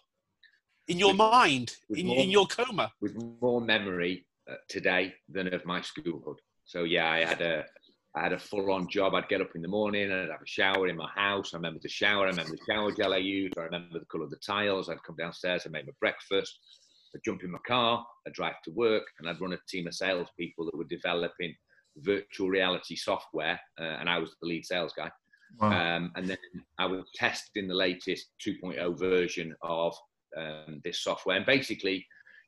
[0.88, 2.91] in your With- mind, with in, more- in your coma.
[3.01, 6.38] with more memory uh, today than of my schoolhood.
[6.70, 7.65] So yeah, I had a
[8.15, 9.15] I had a full on job.
[9.15, 11.51] I'd get up in the morning, I'd have a shower in my house.
[11.53, 12.26] I remember the shower.
[12.26, 13.57] I remember the shower gel I used.
[13.57, 14.88] I remember the colour of the tiles.
[14.88, 15.63] I'd come downstairs.
[15.65, 16.59] I made my breakfast.
[17.15, 18.05] I'd jump in my car.
[18.28, 21.55] I'd drive to work, and I'd run a team of salespeople that were developing
[21.97, 25.09] virtual reality software, uh, and I was the lead sales guy.
[25.59, 25.72] Wow.
[25.72, 26.38] Um, and then
[26.78, 29.95] I was testing the latest 2.0 version of
[30.38, 31.38] um, this software.
[31.38, 32.05] And basically,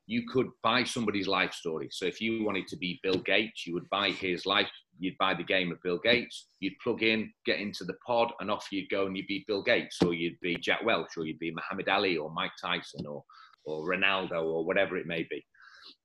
[0.07, 1.87] you could buy somebody's life story.
[1.91, 4.69] So if you wanted to be Bill Gates, you would buy his life.
[4.99, 6.47] You'd buy the game of Bill Gates.
[6.59, 9.63] You'd plug in, get into the pod, and off you'd go, and you'd be Bill
[9.63, 13.23] Gates, or you'd be Jack Welch, or you'd be Muhammad Ali, or Mike Tyson, or
[13.63, 15.43] or Ronaldo, or whatever it may be.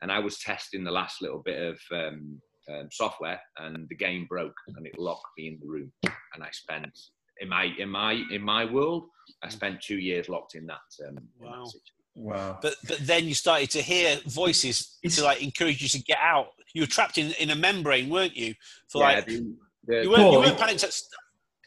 [0.03, 2.41] And I was testing the last little bit of um,
[2.71, 5.93] um, software, and the game broke, and it locked me in the room.
[6.35, 6.99] And I spent
[7.41, 9.09] in my in my in my world,
[9.43, 11.07] I spent two years locked in that.
[11.07, 11.96] Um, in that situation.
[12.17, 12.59] Wow.
[12.61, 16.19] But but then you started to hear voices It's- to like encourage you to get
[16.21, 16.49] out.
[16.75, 18.55] You were trapped in, in a membrane, weren't you?
[18.89, 19.55] For Yeah, like the-
[19.87, 20.83] the- you weren't you weren't panicked.
[20.85, 21.01] At,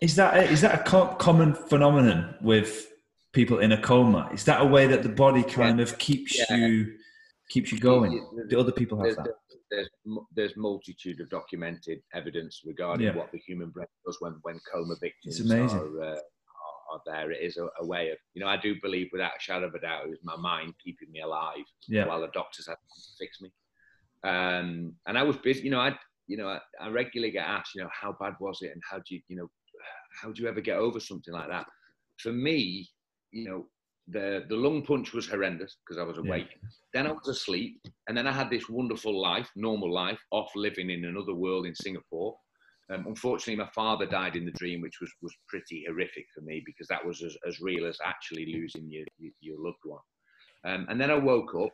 [0.01, 2.91] Is that a, is that a co- common phenomenon with
[3.31, 4.29] people in a coma?
[4.33, 6.55] Is that a way that the body kind of keeps Yeah.
[6.57, 6.97] you
[7.49, 8.11] keeps you going?
[8.35, 9.35] There's- Do other people have there's, that?
[9.71, 9.89] there's
[10.35, 13.15] there's multitude of documented evidence regarding Yeah.
[13.15, 15.79] what the human brain does when when coma victims It's amazing.
[15.79, 16.19] are, uh,
[16.91, 17.31] are, there.
[17.31, 19.75] It is a, a way of you know I do believe without a shadow of
[19.75, 22.05] a doubt it was my mind keeping me alive Yeah.
[22.05, 23.49] while the doctors had to fix me.
[24.23, 27.73] Um, and I was busy, you know, I, you know, I, I regularly get asked,
[27.75, 29.49] you know, how bad was it, and how do you, you know,
[30.21, 31.65] how do you ever get over something like that?
[32.17, 32.87] For me,
[33.31, 33.67] you know,
[34.09, 36.23] the the lung punch was horrendous because I was Yeah.
[36.23, 36.49] awake.
[36.93, 40.89] Then I was asleep, and then I had this wonderful life, normal life, off living
[40.89, 42.35] in another world in Singapore.
[42.91, 46.63] Um, unfortunately, my father died in the dream, which was was pretty horrific for me
[46.65, 49.05] because that was as, as real as actually losing your
[49.41, 50.01] your, loved one.
[50.65, 51.71] Um, and then I woke up,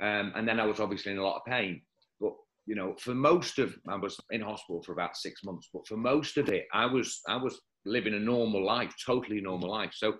[0.00, 1.80] um, and then I was obviously in a lot of pain.
[2.20, 2.32] But
[2.66, 5.68] you know, for most of I was in hospital for about six months.
[5.72, 9.70] But for most of it, I was I was living a normal life, totally normal
[9.70, 9.92] life.
[9.94, 10.14] So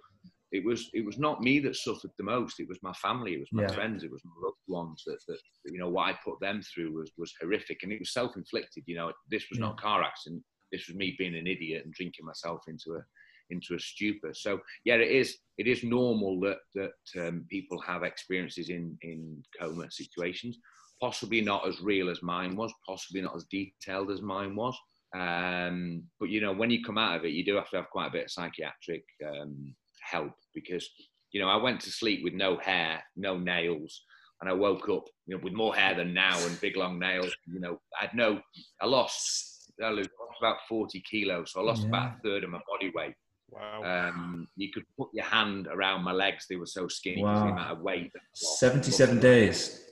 [0.51, 2.59] it was it was not me that suffered the most.
[2.61, 3.35] It was my family.
[3.35, 3.75] It was my Yeah.
[3.75, 4.03] friends.
[4.03, 5.03] It was my loved ones.
[5.07, 8.13] That, that you know what I put them through was was horrific, and it was
[8.13, 8.85] self inflicted.
[8.87, 10.43] You know, this was not a car accident.
[10.73, 13.03] This was me being an idiot and drinking myself into a
[13.51, 14.33] into a stupor.
[14.35, 19.43] So yeah, it is it is normal that that um, people have experiences in in
[19.61, 20.59] coma situations.
[21.01, 22.73] Possibly not as real as mine was.
[22.87, 24.77] Possibly not as detailed as mine was.
[25.15, 27.91] Um, but you know, when you come out of it, you do have to have
[27.91, 29.75] quite a bit of psychiatric um,
[30.11, 30.89] help because
[31.33, 34.03] you know I went to sleep with no hair, no nails,
[34.41, 37.33] and I woke up you know with more hair than now and big long nails.
[37.47, 38.41] You know, I had no,
[38.81, 40.09] I lost, I lost
[40.41, 43.15] about forty kilos, so I lost about a third of my body weight.
[43.51, 43.83] wow.
[44.09, 47.45] Um, you could put your hand around my legs; they were so skinny Wow.
[47.45, 48.11] the amount of weight.
[48.15, 48.21] I.
[48.35, 49.85] Seventy-seven days.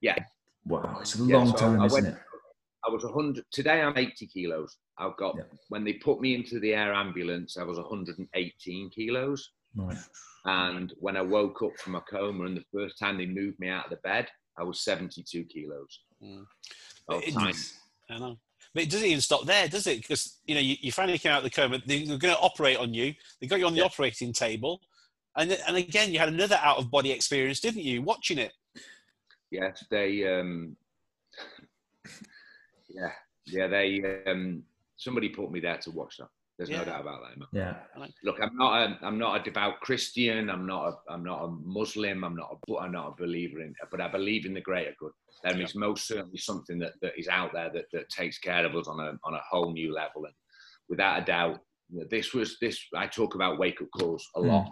[0.00, 0.16] Yeah.
[0.64, 2.22] Wow, it's a Yeah, long so time, I isn't went- it?
[2.86, 3.44] I was 100.
[3.52, 4.78] Today I'm 80 kilos.
[5.00, 5.44] I've got Yeah.
[5.68, 9.50] when they put me into the air ambulance, I was 118 kilos.
[9.74, 9.96] Right.
[10.44, 13.68] And when I woke up from a coma, and the first time they moved me
[13.68, 14.28] out of the bed,
[14.58, 16.00] I was 72 kilos.
[16.22, 16.46] Mm.
[17.08, 17.54] Oh, It- tiny.
[18.10, 18.38] I know.
[18.74, 20.00] But it doesn't even stop there, does it?
[20.00, 21.78] Because you know you, you finally came out of the coma.
[21.84, 23.14] They were going to operate on you.
[23.40, 23.86] They got you on the Yeah.
[23.86, 24.80] operating table,
[25.34, 28.00] and and again you had another out of body experience, didn't you?
[28.02, 28.52] Watching it.
[29.50, 30.24] Yes, they.
[30.26, 30.76] Um,
[32.88, 33.12] yeah,
[33.46, 34.22] yeah, they.
[34.26, 34.64] Um,
[35.00, 36.28] somebody put me there to watch that.
[36.58, 36.80] There's Yeah.
[36.80, 37.46] no doubt about that.
[37.52, 38.06] Yeah.
[38.22, 38.72] Look, I'm not.
[38.82, 40.50] A, I'm not a devout Christian.
[40.50, 40.88] I'm not.
[40.88, 42.22] A, I'm not a Muslim.
[42.22, 42.50] I'm not.
[42.52, 43.74] A, but I'm not a believer in.
[43.90, 45.12] But I believe in the greater good.
[45.42, 48.76] There is most certainly something that, that is out there that, that takes care of
[48.76, 50.26] us on a on a whole new level.
[50.26, 50.34] And
[50.90, 52.78] without a doubt, you know, this was this.
[52.94, 54.70] I talk about wake up calls a lot.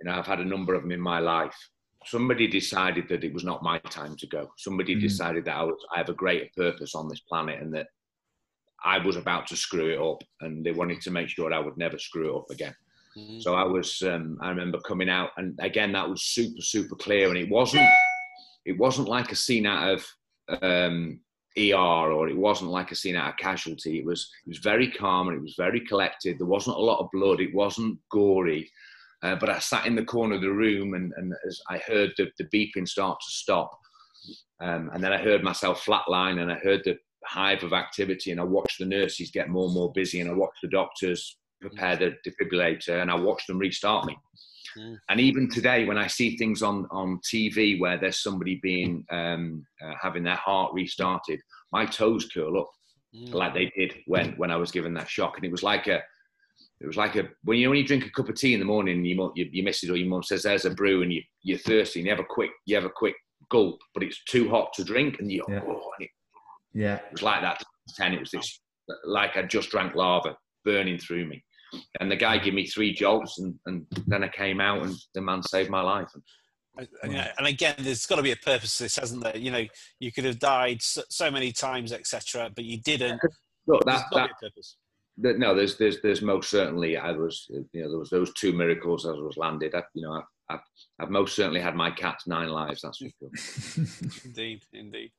[0.00, 1.56] You know, I've had a number of them in my life.
[2.04, 4.52] Somebody decided that it was not my time to go.
[4.56, 5.00] Somebody Mhm.
[5.00, 7.86] decided that I, was, I have a greater purpose on this planet and that
[8.84, 11.76] I was about to screw it up, and they wanted to make sure I would
[11.76, 12.74] never screw it up again.
[13.16, 13.42] Mm.
[13.42, 17.28] So I was, um, I remember coming out, and again that was super, super clear,
[17.28, 17.88] and it wasn't,
[18.64, 21.20] it wasn't like a scene out of um,
[21.58, 21.74] ER,
[22.12, 23.98] or it wasn't like a scene out of Casualty.
[23.98, 26.38] It was, it was very calm and it was very collected.
[26.38, 27.40] There wasn't a lot of blood.
[27.40, 28.70] It wasn't gory,
[29.22, 32.12] uh, but I sat in the corner of the room, and, and as I heard
[32.16, 33.78] the, the beeping start to stop,
[34.60, 36.96] um, and then I heard myself flatline, and I heard the
[37.26, 40.34] hive of activity, and I watch the nurses get more and more busy, and I
[40.34, 44.16] watch the doctors prepare the defibrillator, and I watch them restart me.
[44.78, 44.96] Mm.
[45.10, 49.64] And even today, when I see things on, on TV where there's somebody being um,
[49.84, 51.40] uh, having their heart restarted,
[51.72, 52.70] my toes curl up
[53.14, 53.34] Mm.
[53.34, 56.00] like they did when when I was given that shock, and it was like a
[56.80, 58.96] it was like a when you only drink a cup of tea in the morning
[58.96, 61.20] and you you, you miss it or your mum says there's a brew and you
[61.42, 63.14] you're thirsty and you have a quick you have a quick
[63.50, 65.60] gulp but it's too hot to drink and you Yeah.
[65.62, 66.10] oh, and it,
[66.74, 66.96] Yeah.
[66.96, 67.66] it was like that to
[67.96, 68.60] 10 it was this
[69.04, 71.44] like I just drank lava burning through me
[72.00, 75.22] and the guy gave me three jolts and, and then I came out and the
[75.22, 76.08] man saved my life
[76.76, 79.36] And, you know, and again, there's got to be a purpose to this, hasn't there?
[79.36, 79.64] You know,
[80.00, 83.20] you could have died so, so many times, etc., but you didn't.
[83.66, 84.76] look There's that, got that be a purpose.
[85.22, 88.54] Th- no, there's there's there's most certainly I was you know there was those two
[88.54, 89.74] miracles as I was landed.
[89.74, 90.60] I, you know I've, I've
[91.00, 92.82] I've most certainly had my cat's nine lives.
[92.82, 93.86] That's for sure.
[94.24, 95.10] Indeed, indeed.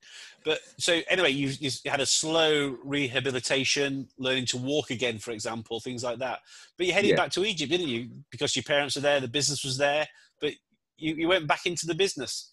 [0.44, 5.80] But so anyway, you, you had a slow rehabilitation, learning to walk again, for example,
[5.80, 6.40] things like that.
[6.78, 7.16] But you headed Yeah.
[7.16, 8.08] back to Egypt, didn't you?
[8.30, 10.06] Because your parents were there, the business was there,
[10.40, 10.52] but
[10.96, 12.52] you, you went back into the business.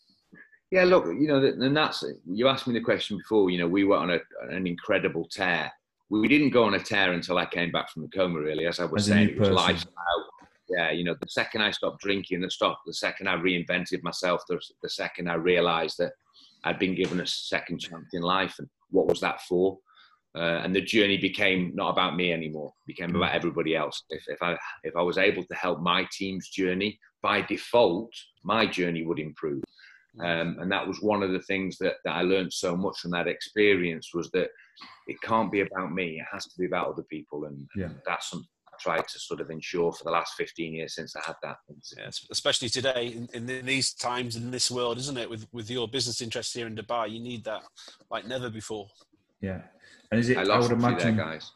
[0.71, 2.17] Yeah, look, you know, and that's it.
[2.29, 3.49] You asked me the question before.
[3.49, 4.19] You know, we were on a,
[4.49, 5.71] an incredible tear.
[6.09, 8.39] We didn't go on a tear until I came back from the coma.
[8.39, 10.29] Really, as I was As saying, it was lifestyle.
[10.75, 14.41] Yeah, you know, the second I stopped drinking, the stop, the second I reinvented myself,
[14.47, 16.13] the, the second I realised that
[16.63, 19.77] I'd been given a second chance in life, and what was that for?
[20.33, 24.01] Uh, and the journey became not about me anymore; it became about everybody else.
[24.09, 28.13] If, if I if I was able to help my team's journey, by default,
[28.43, 29.61] my journey would improve.
[30.19, 33.11] Um, and that was one of the things that, that I learned so much from
[33.11, 34.49] that experience was that
[35.07, 37.89] it can't be about me; it has to be about other people, and Yeah.
[38.05, 38.47] that's something
[38.81, 41.57] tried to sort of ensure for the last 15 years since I had that.
[41.97, 45.29] Yes, especially today in, in these times in this world, isn't it?
[45.29, 47.61] With with your business interests here in Dubai, you need that
[48.09, 48.87] like never before.
[49.41, 49.61] Yeah.
[50.11, 50.37] And is it?
[50.37, 51.17] I I, would you there, imagine.
[51.17, 51.51] guys.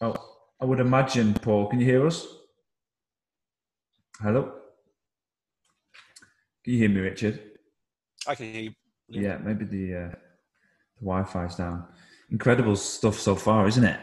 [0.00, 0.14] Oh,
[0.60, 1.68] I would imagine, Paul.
[1.68, 2.26] Can you hear us?
[4.20, 4.42] Hello.
[6.64, 7.40] Can you hear me, Richard?
[8.26, 8.72] I can hear you.
[9.08, 10.08] Yeah, maybe the uh,
[10.98, 11.84] the Wi-Fi's down.
[12.30, 13.98] Incredible stuff so far, isn't it?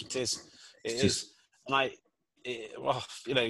[0.00, 0.32] It is.
[0.84, 1.02] It It's is.
[1.02, 1.26] just-
[1.70, 1.90] And I,
[2.44, 3.48] it, well, you know,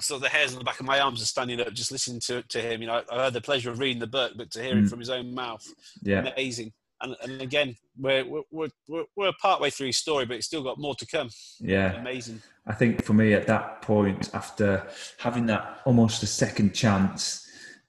[0.00, 2.42] so the hairs on the back of my arms are standing up just listening to,
[2.42, 2.82] to him.
[2.82, 4.90] You know, I, had the pleasure of reading the book, but to hear it Mm.
[4.90, 5.64] from his own mouth,
[6.02, 6.72] Yeah, amazing.
[7.00, 10.62] And, and again, we're, we're, we're, we're part way through his story, but it's still
[10.62, 11.30] got more to come.
[11.60, 11.94] yeah.
[11.94, 12.42] Amazing.
[12.66, 14.86] I think for me at that point, after
[15.18, 17.46] having that almost a second chance,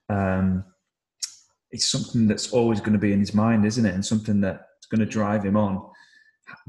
[0.08, 0.64] um,
[1.70, 3.94] it's something that's always going to be in his mind, isn't it?
[3.94, 5.90] And something that's going to drive him on.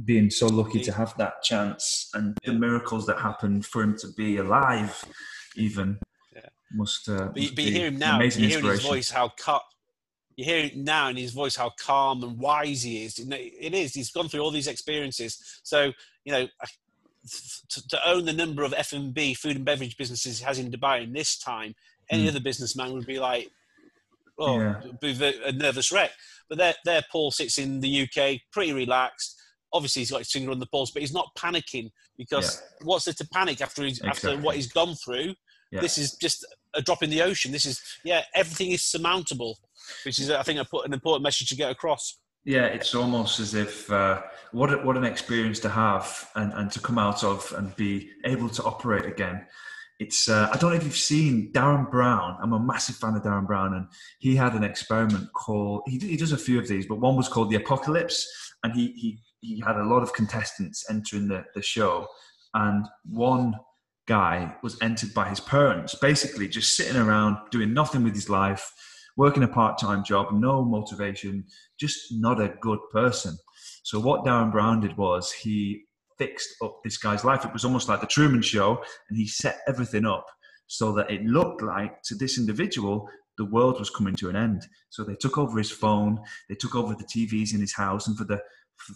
[0.03, 4.07] Being so lucky to have that chance and the miracles that happened for him to
[4.13, 5.03] be alive,
[5.55, 5.99] even
[6.35, 6.41] Yeah.
[6.71, 7.07] must.
[7.09, 8.19] Uh, But, you- but you be hear him now.
[8.21, 9.67] You hear in his voice how cal-
[10.35, 13.17] you hear it now in his voice how calm and wise he is.
[13.19, 13.93] It is.
[13.93, 15.59] He's gone through all these experiences.
[15.63, 15.93] So
[16.25, 16.47] you know,
[17.69, 20.59] to, to own the number of F and B food and beverage businesses he has
[20.59, 21.75] in Dubai in this time,
[22.09, 22.29] any Mm.
[22.29, 23.49] other businessman would be like,
[24.39, 24.81] oh, Yeah.
[25.01, 25.11] be
[25.45, 26.11] a nervous wreck.
[26.49, 29.35] But there, there, Paul sits in the UK, pretty relaxed.
[29.73, 33.13] Obviously, he's got his finger on the pulse, but he's not panicking because what's there
[33.13, 35.33] to panic after he's, after what he's gone through?
[35.71, 35.81] Yeah.
[35.81, 37.51] This is just a drop in the ocean.
[37.51, 39.57] This is yeah, everything is surmountable,
[40.05, 42.19] which is I think I put an important message to get across.
[42.45, 44.21] Yeah, it's almost as if uh,
[44.53, 48.49] what what an experience to have and, and to come out of and be able
[48.49, 49.45] to operate again.
[49.99, 52.37] It's uh, I don't know if you've seen Derren Brown.
[52.41, 53.87] I'm a massive fan of Derren Brown, and
[54.19, 57.27] he had an experiment called he, he does a few of these, but one was
[57.27, 58.25] called the Apocalypse,
[58.63, 62.07] and he he he had a lot of contestants entering the the show,
[62.53, 63.55] and one
[64.07, 68.71] guy was entered by his parents, basically just sitting around doing nothing with his life,
[69.17, 71.45] working a part time job, no motivation,
[71.79, 73.37] just not a good person.
[73.83, 75.83] So what Derren Brown did was he
[76.17, 77.45] fixed up this guy's life.
[77.45, 80.25] It was almost like the Truman Show, and he set everything up
[80.67, 83.07] so that it looked like to this individual
[83.37, 84.65] the world was coming to an end.
[84.89, 86.19] So they took over his phone,
[86.49, 88.39] they took over the TVs in his house, and for the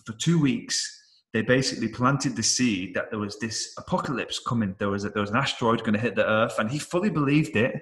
[0.05, 0.99] for, two weeks
[1.33, 4.75] they basically planted the seed that there was this apocalypse coming.
[4.79, 7.09] There was a, there was an asteroid going to hit the Earth, and he fully
[7.09, 7.73] believed it.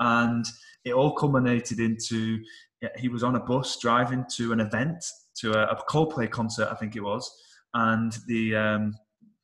[0.00, 0.44] And
[0.84, 2.40] it all culminated into
[2.80, 5.04] yeah, he was on a bus driving to an event
[5.36, 7.30] to a, a Coldplay concert, I think it was,
[7.74, 8.94] and the um,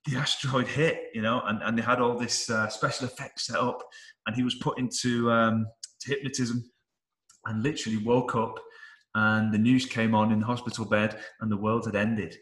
[0.05, 3.57] the asteroid hit, you know, and, and they had all this uh, special effects set
[3.57, 3.81] up,
[4.27, 5.67] and he was put into um,
[6.05, 6.69] hypnotism,
[7.47, 8.59] and literally woke up,
[9.19, 11.11] and the news came on in the hospital bed,
[11.41, 12.33] and the world had ended,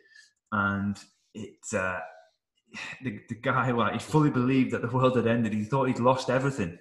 [0.52, 0.96] and
[1.34, 1.64] it.
[1.72, 2.00] Uh,
[3.04, 5.52] the, the guy, well, he fully believed that the world had ended.
[5.52, 6.76] He thought he'd lost everything,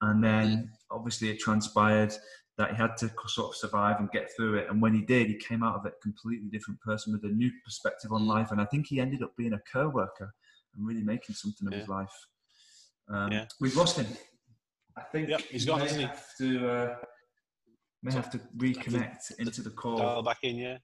[0.00, 2.12] and then obviously it transpired
[2.58, 4.66] that he had to sort of survive and get through it.
[4.68, 7.34] And when he did, he came out of it a completely different person with a
[7.34, 8.50] new perspective on life.
[8.50, 10.30] And I think he ended up being a co-worker
[10.74, 12.12] and really making something of his life.
[13.08, 13.46] Um, Yeah.
[13.60, 14.06] We've lost him.
[14.96, 16.06] I think Yep, he's we gone, may hasn't he?
[16.06, 16.96] have to uh,
[18.02, 19.98] may have to reconnect into the call.
[19.98, 20.78] dial back in, yeah.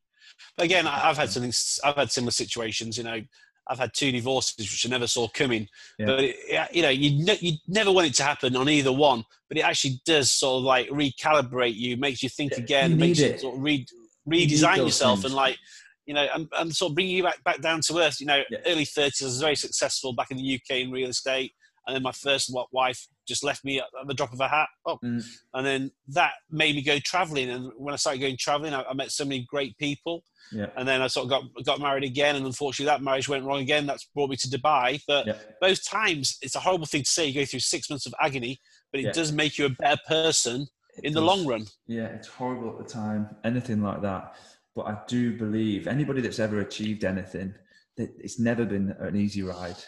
[0.57, 1.53] But again, I've had something.
[1.85, 2.99] I've had similar situations.
[2.99, 3.21] You know,
[3.69, 5.69] I've had two divorces, which I never saw coming.
[5.99, 6.07] Yeah.
[6.07, 9.25] But it, you know, you ne- you never want it to happen on either one,
[9.49, 13.19] but it actually does sort of like recalibrate you, makes you think again, you makes
[13.19, 13.41] you it.
[13.41, 13.87] sort of re-
[14.29, 15.27] redesign you yourself, things.
[15.27, 15.59] and like
[16.07, 18.21] you know, and, and sort of bring you back back down to earth.
[18.21, 18.59] You know, yeah.
[18.67, 21.53] early thirties, I was very successful back in the UK in real estate,
[21.87, 24.68] and then my first wife just left me at the drop of a hat.
[24.85, 25.24] Oh, mm.
[25.55, 27.51] and then that made me go traveling.
[27.51, 30.22] And when I started going traveling, I, I, met so many great people.
[30.53, 30.66] Yeah.
[30.77, 33.61] And then I sort of got got married again, and unfortunately that marriage went wrong
[33.61, 33.87] again.
[33.87, 35.03] That's brought me to Dubai.
[35.07, 35.35] But yeah.
[35.61, 37.27] both times, it's a horrible thing to say.
[37.27, 38.61] You go through six months of agony,
[38.93, 39.12] but it yeah.
[39.12, 41.14] does make you a better person it in does.
[41.14, 41.66] the long run.
[41.87, 43.29] Yeah, it's horrible at the time.
[43.45, 44.37] Anything like that.
[44.74, 47.55] But I do believe anybody that's ever achieved anything,
[47.97, 49.83] it's never been an easy ride.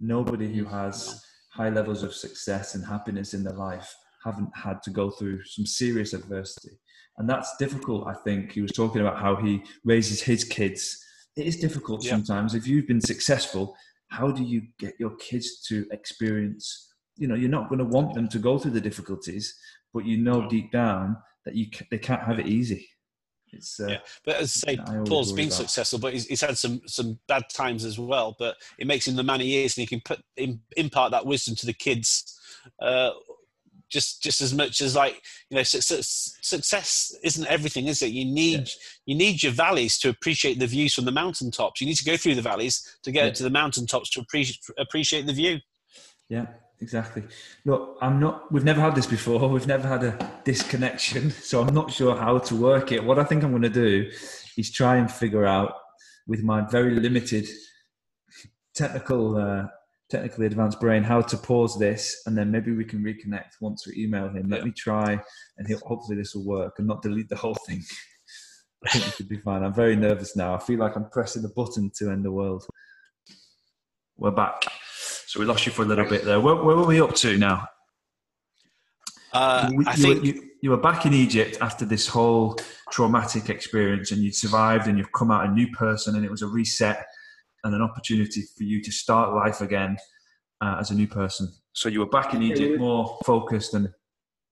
[0.00, 1.22] Nobody who has
[1.52, 3.94] high levels of success and happiness in their life
[4.24, 6.78] haven't had to go through some serious adversity.
[7.18, 8.52] And that's difficult, I think.
[8.52, 11.04] He was talking about how he raises his kids.
[11.36, 12.12] It is difficult yeah.
[12.12, 12.54] sometimes.
[12.54, 13.76] If you've been successful,
[14.08, 16.94] how do you get your kids to experience?
[17.16, 19.54] You know, you're not going to want them to go through the difficulties,
[19.92, 20.48] but you know mm-hmm.
[20.48, 22.88] deep down that you they can't have it easy.
[23.52, 26.80] It's, uh, yeah, but as I say, Paul's been successful, but he's, he's, had some
[26.86, 28.34] some bad times as well.
[28.38, 30.22] But it makes him the man he is, and he can put
[30.76, 32.38] impart that wisdom to the kids.
[32.80, 33.10] Uh,
[33.92, 38.24] just just as much as like you know success, success isn't everything is it you
[38.24, 38.74] need yeah.
[39.04, 42.16] you need your valleys to appreciate the views from the mountaintops you need to go
[42.16, 43.32] through the valleys to get yeah.
[43.32, 45.58] to the mountaintops to appreciate appreciate the view
[46.30, 46.46] yeah
[46.82, 47.22] exactly.
[47.64, 48.52] Look, I'm not.
[48.52, 49.48] We've never had this before.
[49.48, 53.02] We've never had a disconnection, so I'm not sure how to work it.
[53.02, 54.10] What I think I'm going to do
[54.58, 55.74] is try and figure out
[56.26, 57.48] with my very limited
[58.74, 59.66] technical, uh,
[60.10, 64.04] technically advanced brain how to pause this, and then maybe we can reconnect once we
[64.04, 64.50] email him.
[64.50, 65.20] Let me try,
[65.56, 67.82] and he'll, hopefully this will work and not delete the whole thing.
[68.84, 69.62] I think it should be fine.
[69.62, 70.54] I'm very nervous now.
[70.54, 72.66] I feel like I'm pressing the button to end the world.
[74.16, 74.64] We're back.
[75.32, 76.38] So we lost you for a little bit there.
[76.42, 77.66] Where, where were we up to now?
[79.32, 82.58] Uh, you, I you think were, you, you, were back in Egypt after this whole
[82.90, 86.42] traumatic experience, and you'd survived, and you've come out a new person, and it was
[86.42, 87.06] a reset
[87.64, 89.96] and an opportunity for you to start life again
[90.60, 91.50] uh, as a new person.
[91.72, 93.88] So you were back in Egypt, more focused, and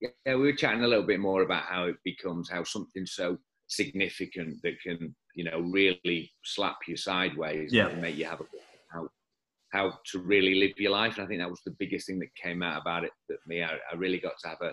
[0.01, 3.37] yeah, we were chatting a little bit more about how it becomes how something so
[3.67, 7.89] significant that can you know really slap you sideways yeah.
[7.89, 8.45] and make you have a
[9.73, 11.17] how to really live your life.
[11.17, 13.63] And I think that was the biggest thing that came out about it that me,
[13.63, 14.73] I, I really got to have a,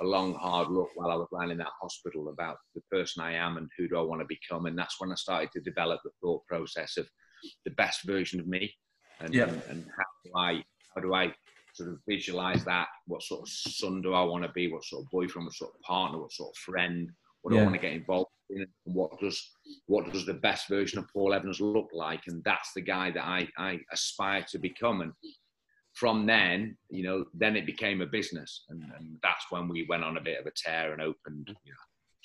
[0.00, 3.32] a long, hard look while I was lying in that hospital about the person I
[3.34, 4.66] am and who do I want to become.
[4.66, 7.08] And that's when I started to develop the thought process of
[7.64, 8.72] the best version of me
[9.20, 9.44] and, yeah.
[9.44, 10.64] and, and how do I,
[10.94, 11.32] how do I
[11.74, 12.88] sort of visualize that?
[13.06, 14.70] What sort of son do I want to be?
[14.70, 15.46] What sort of boyfriend?
[15.46, 16.18] What sort of partner?
[16.18, 17.10] What sort of friend?
[17.42, 17.62] What do yeah.
[17.62, 18.43] I want to get involved in?
[18.84, 19.50] What does
[19.86, 22.22] what does the best version of Paul Evans look like?
[22.26, 25.00] And that's the guy that I, I aspire to become.
[25.00, 25.12] And
[25.94, 30.04] from then, you know, then it became a business, and, and that's when we went
[30.04, 31.78] on a bit of a tear and opened, you know,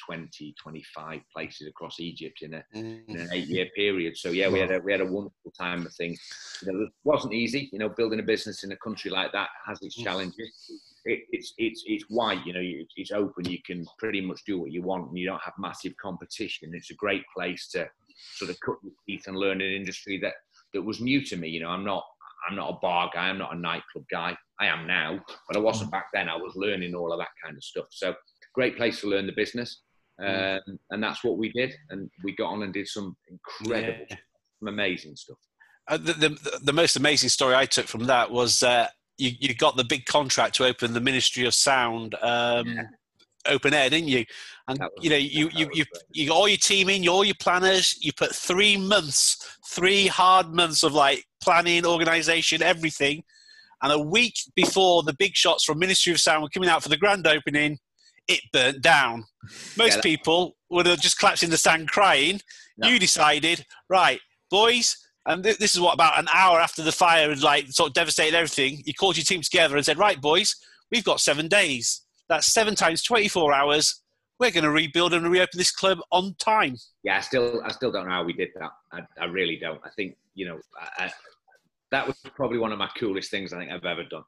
[0.05, 3.34] 20, 25 places across Egypt in, a, in an mm.
[3.34, 4.17] eight-year period.
[4.17, 5.86] So yeah, we had a we had a wonderful time.
[5.86, 6.17] I think
[6.61, 7.69] you know, it wasn't easy.
[7.71, 10.03] You know, building a business in a country like that has its mm.
[10.03, 12.45] challenges it, it's it's it's white.
[12.45, 12.62] You know,
[12.95, 13.49] it's open.
[13.49, 16.72] You can pretty much do what you want, and you don't have massive competition.
[16.74, 17.89] It's a great place to
[18.36, 20.34] sort of cut your teeth and learn an industry that
[20.74, 21.49] that was new to me.
[21.49, 22.03] You know, I'm not
[22.49, 23.30] I'm not a bar guy.
[23.30, 24.38] I'm not a nightclub guy.
[24.60, 26.30] I am now, but I wasn't back then.
[26.30, 27.86] I was learning all of that kind of stuff.
[27.91, 28.14] So
[28.53, 29.82] great place to learn the business,
[30.22, 31.74] um, and that's what we did.
[31.89, 34.18] And we got on and did some incredible, yeah.
[34.60, 35.38] some amazing stuff.
[35.88, 38.88] Uh, the, the, the most amazing story I took from that was uh,
[39.20, 42.84] you, you got the big contract to open the Ministry of Sound um, yeah.
[43.47, 44.26] open air, didn't you?
[44.67, 47.36] And was, you know, you you you, you got all your team in, all your
[47.39, 47.97] planners.
[47.99, 53.24] You put three months, three hard months of like planning, organisation, everything.
[53.82, 56.89] And a week before the big shots from Ministry of Sound were coming out for
[56.89, 57.80] the grand opening,
[58.28, 59.26] it burnt down.
[59.78, 62.41] Most yeah, people would have just collapsed in the sand crying.
[62.82, 64.97] You decided, right, boys,
[65.30, 67.93] and th- this is what about an hour after the fire had like sort of
[67.93, 68.82] devastated everything.
[68.86, 70.55] You called your team together and said, "Right, boys,
[70.91, 72.01] we've got seven days.
[72.27, 74.01] That's seven times twenty-four hours.
[74.39, 77.91] We're going to rebuild and reopen this club on time." Yeah, I still, I still
[77.91, 78.71] don't know how we did that.
[78.91, 79.80] I, I really don't.
[79.86, 81.11] I think you know, I, I,
[81.91, 84.23] that was probably one of my coolest things I think I've ever done.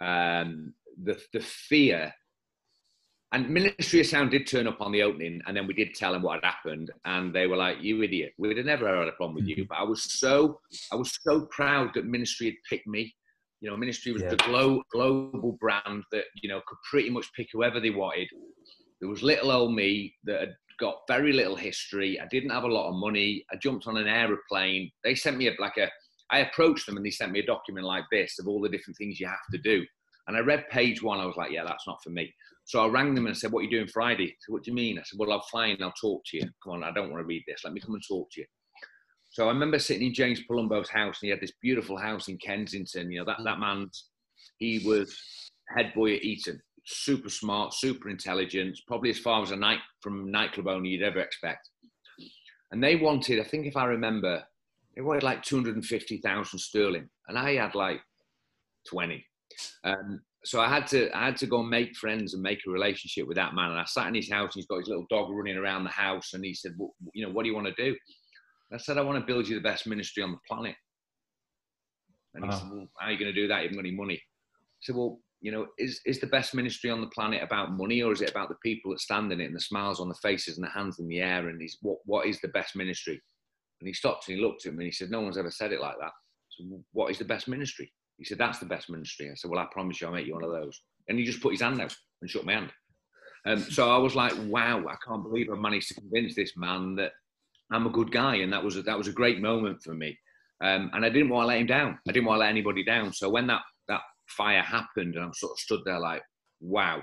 [0.00, 2.14] Um, the the fear
[3.34, 6.12] and Ministry of Sound did turn up on the opening, and then we did tell
[6.12, 8.32] them what had happened, and they were like, "You idiot!
[8.38, 9.68] We'd have never had a problem with you." Mm-hmm.
[9.70, 10.60] But I was so,
[10.92, 13.12] I was so proud that Ministry had picked me.
[13.60, 14.30] You know, Ministry was yeah.
[14.30, 18.28] the glo- global brand that you know could pretty much pick whoever they wanted.
[19.00, 22.20] There was little old me that had got very little history.
[22.20, 23.44] I didn't have a lot of money.
[23.52, 24.92] I jumped on an aeroplane.
[25.02, 25.90] They sent me a, like a.
[26.30, 28.96] I approached them and they sent me a document like this of all the different
[28.96, 29.84] things you have to do.
[30.26, 31.20] And I read page one.
[31.20, 32.32] I was like, yeah, that's not for me.
[32.64, 34.36] So I rang them and said, what are you doing Friday?
[34.48, 34.98] What do you mean?
[34.98, 36.48] I said, well, I'll fly and I'll talk to you.
[36.62, 37.60] Come on, I don't want to read this.
[37.64, 38.46] Let me come and talk to you.
[39.30, 42.38] So I remember sitting in James Palumbo's house and he had this beautiful house in
[42.38, 43.10] Kensington.
[43.10, 43.90] You know, that, that man,
[44.58, 45.18] he was
[45.76, 46.60] head boy at Eton.
[46.86, 51.20] Super smart, super intelligent, probably as far as a night from nightclub owner you'd ever
[51.20, 51.68] expect.
[52.70, 54.42] And they wanted, I think if I remember,
[54.94, 57.08] they wanted like 250,000 sterling.
[57.28, 58.00] And I had like
[58.88, 59.24] 20.
[59.82, 62.70] Um, so I had to I had to go and make friends and make a
[62.70, 63.70] relationship with that man.
[63.70, 64.54] And I sat in his house.
[64.54, 67.26] And he's got his little dog running around the house, and he said, well, "You
[67.26, 67.96] know, what do you want to do?"
[68.72, 70.76] I said, "I want to build you the best ministry on the planet."
[72.34, 72.58] And he uh-huh.
[72.58, 73.58] said, "Well, how are you going to do that?
[73.58, 76.90] You haven't got any money." I said, "Well, you know, is is the best ministry
[76.90, 79.46] on the planet about money, or is it about the people that stand in it
[79.46, 81.48] and the smiles on the faces and the hands in the air?
[81.48, 83.20] And he's what what is the best ministry?"
[83.80, 85.72] And he stopped and he looked at me and he said, "No one's ever said
[85.72, 86.12] it like that."
[86.50, 87.90] So, what is the best ministry?
[88.18, 89.30] He said, That's the best ministry.
[89.30, 90.80] I said, Well, I promise you I'll make you one of those.
[91.08, 92.72] And he just put his hand out and shook my hand.
[93.46, 96.94] Um, so I was like, Wow, I can't believe I managed to convince this man
[96.96, 97.12] that
[97.72, 98.36] I'm a good guy.
[98.36, 100.18] And that was a, that was a great moment for me.
[100.62, 101.98] Um, and I didn't want to let him down.
[102.08, 103.12] I didn't want to let anybody down.
[103.12, 106.22] So when that, that fire happened and I sort of stood there like,
[106.60, 107.02] Wow,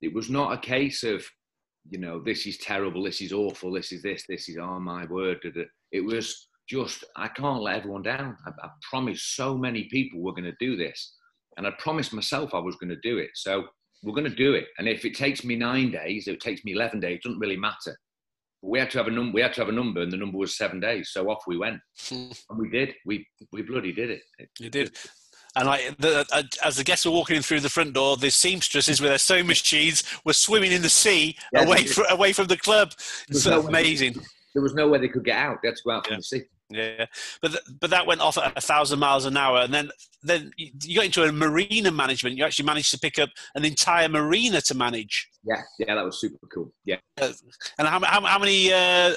[0.00, 1.26] it was not a case of,
[1.90, 5.04] you know, this is terrible, this is awful, this is this, this is, oh my
[5.06, 5.38] word.
[5.92, 8.36] It was, just I can't let everyone down.
[8.46, 11.16] I, I promised so many people we're going to do this,
[11.56, 13.30] and I promised myself I was going to do it.
[13.34, 13.64] So
[14.04, 14.66] we're going to do it.
[14.78, 17.40] And if it takes me nine days, if it takes me eleven days, it doesn't
[17.40, 17.98] really matter.
[18.62, 19.34] But we had to have a number.
[19.34, 21.10] We had to have a number, and the number was seven days.
[21.12, 22.94] So off we went, and we did.
[23.04, 24.22] We we bloody did it.
[24.60, 24.96] You did.
[25.56, 28.30] And like the, uh, as the guests were walking in through the front door, the
[28.30, 32.46] seamstresses with their sewing machines were swimming in the sea yeah, away from, away from
[32.46, 32.92] the club.
[33.28, 34.14] It's so amazing.
[34.54, 35.58] there was no way they could get out.
[35.60, 36.44] They had to go out from the sea.
[36.70, 37.06] Yeah,
[37.42, 39.90] but th- but that went off at a thousand miles an hour, and then
[40.22, 42.36] then you got into a marina management.
[42.36, 45.28] You actually managed to pick up an entire marina to manage.
[45.42, 46.72] Yeah, yeah, that was super cool.
[46.84, 46.98] Yeah.
[47.20, 47.32] Uh,
[47.78, 49.14] and how, how, how many uh,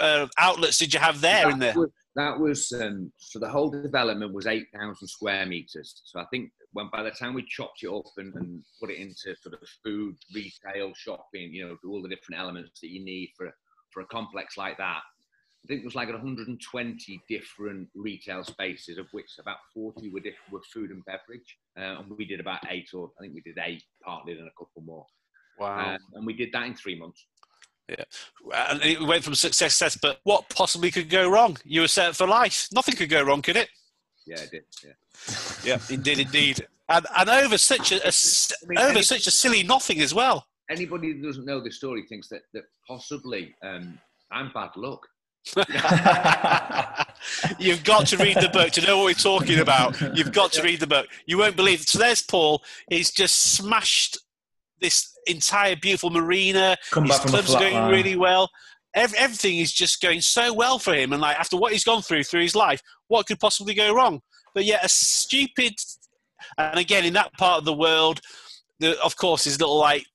[0.00, 1.74] uh, outlets did you have there that in there?
[1.74, 6.00] Was, that was um, so the whole development was eight thousand square meters.
[6.04, 8.98] So I think when by the time we chopped it up and, and put it
[8.98, 13.30] into sort of food, retail, shopping, you know, all the different elements that you need
[13.36, 13.50] for
[13.90, 15.00] for a complex like that
[15.68, 20.62] think it was like 120 different retail spaces, of which about 40 were, diff- were
[20.72, 21.58] food and beverage.
[21.78, 24.50] Uh, and we did about eight, or I think we did eight, partly, and a
[24.58, 25.06] couple more.
[25.58, 25.94] Wow.
[25.94, 27.26] Um, and we did that in three months.
[27.88, 28.04] Yeah.
[28.70, 31.56] And it went from success to success, but what possibly could go wrong?
[31.64, 32.68] You were set for life.
[32.72, 33.68] Nothing could go wrong, could it?
[34.26, 34.64] Yeah, it did.
[34.84, 35.34] Yeah.
[35.64, 36.66] yeah, indeed, indeed.
[36.88, 40.46] And, and over such a, a I mean, over such a silly nothing as well.
[40.70, 43.98] Anybody who doesn't know the story thinks that, that possibly um,
[44.30, 45.06] I'm bad luck.
[47.58, 50.00] You've got to read the book to know what we're talking about.
[50.16, 51.08] You've got to read the book.
[51.26, 51.88] You won't believe it.
[51.88, 52.62] So there's Paul.
[52.88, 54.18] He's just smashed
[54.80, 56.76] this entire beautiful marina.
[56.90, 57.90] Come His club's going line.
[57.90, 58.50] really well.
[58.94, 61.12] Every, everything is just going so well for him.
[61.12, 64.20] And like after what he's gone through through his life, what could possibly go wrong?
[64.54, 65.74] But yet a stupid,
[66.56, 68.20] and again in that part of the world,
[68.80, 70.06] the, of course, his little like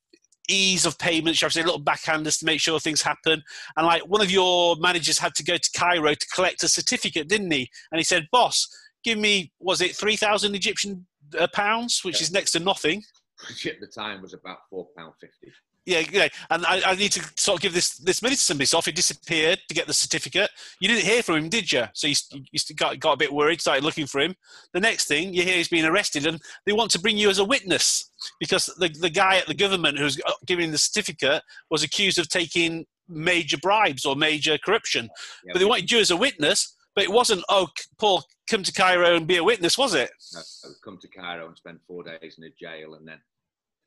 [0.48, 1.40] ease of payments.
[1.40, 3.42] You have to say little backhanders to make sure things happen.
[3.76, 7.28] And like one of your managers had to go to Cairo to collect a certificate,
[7.28, 7.70] didn't he?
[7.90, 8.68] And he said, "Boss,
[9.02, 11.06] give me was it three thousand Egyptian
[11.38, 12.24] uh, pounds, which yeah.
[12.24, 13.02] is next to nothing."
[13.48, 15.52] Which at the time was about four pound fifty
[15.86, 16.28] yeah, yeah.
[16.50, 18.66] And I, I, need to sort of give this this money to somebody.
[18.66, 20.50] So off he disappeared to get the certificate.
[20.80, 21.84] You didn't hear from him, did you?
[21.92, 24.34] So you, you got, got a bit worried, started looking for him.
[24.72, 27.38] The next thing you hear he's been arrested, and they want to bring you as
[27.38, 32.18] a witness because the the guy at the government who's giving the certificate was accused
[32.18, 35.08] of taking major bribes or major corruption.
[35.44, 36.76] Yeah, but they wanted you as a witness.
[36.94, 37.66] But it wasn't, oh,
[37.98, 40.10] Paul, come to Cairo and be a witness, was it?
[40.32, 40.40] No,
[40.84, 43.18] come to Cairo and spend four days in a jail and then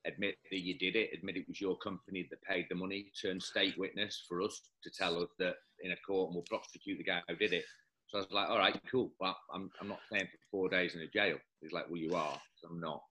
[0.05, 3.39] admit that you did it, admit it was your company that paid the money, turn
[3.39, 7.03] state witness for us to tell us that in a court and we'll prosecute the
[7.03, 7.63] guy who did it.
[8.07, 9.11] So I was like, all right, cool.
[9.19, 11.37] Well, I'm, I'm not staying for four days in a jail.
[11.61, 12.39] He's like, well, you are.
[12.55, 13.03] So I'm not.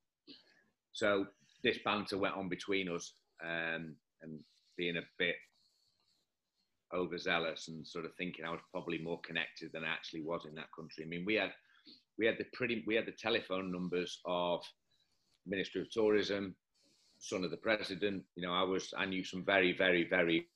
[0.96, 1.26] So
[1.62, 3.12] this banter went on between us
[3.44, 4.40] um, and
[4.78, 5.34] being a bit
[6.94, 10.54] overzealous and sort of thinking I was probably more connected than I actually was in
[10.54, 11.04] that country.
[11.04, 11.52] I mean, we had
[12.18, 14.62] we had the pretty we had the telephone numbers of
[15.46, 16.56] Ministry of Tourism,
[17.18, 18.24] son of the president.
[18.34, 20.48] You know, I was I knew some very, very, very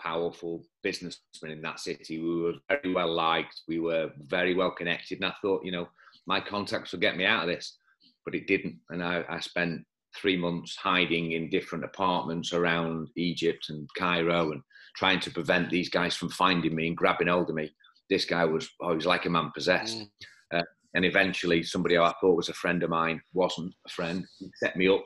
[0.00, 2.20] powerful businessmen in that city.
[2.20, 3.60] We were very well liked.
[3.68, 5.88] We were very well connected, and I thought, you know,
[6.24, 7.76] my contacts will get me out of this,
[8.24, 8.78] but it didn't.
[8.90, 9.82] And I, I spent
[10.16, 14.62] three months hiding in different apartments around Egypt and Cairo and
[14.96, 17.72] trying to prevent these guys from finding me and grabbing hold of me.
[18.10, 19.98] this guy was, oh, he was like a man possessed.
[19.98, 20.08] Mm.
[20.60, 20.62] Uh,
[20.94, 24.24] and eventually, somebody I thought was a friend of mine wasn't a friend.
[24.38, 25.02] He set me up.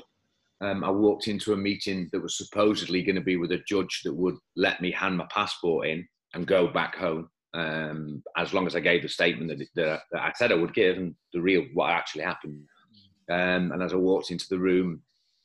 [0.60, 4.02] Um, I walked into a meeting that was supposedly going to be with a judge
[4.04, 8.66] that would let me hand my passport in and go back home um, as long
[8.66, 11.40] as I gave the statement that, that, that, I said I would give and the
[11.40, 12.60] real what actually happened.
[13.30, 15.02] Um, and as I walked into the room,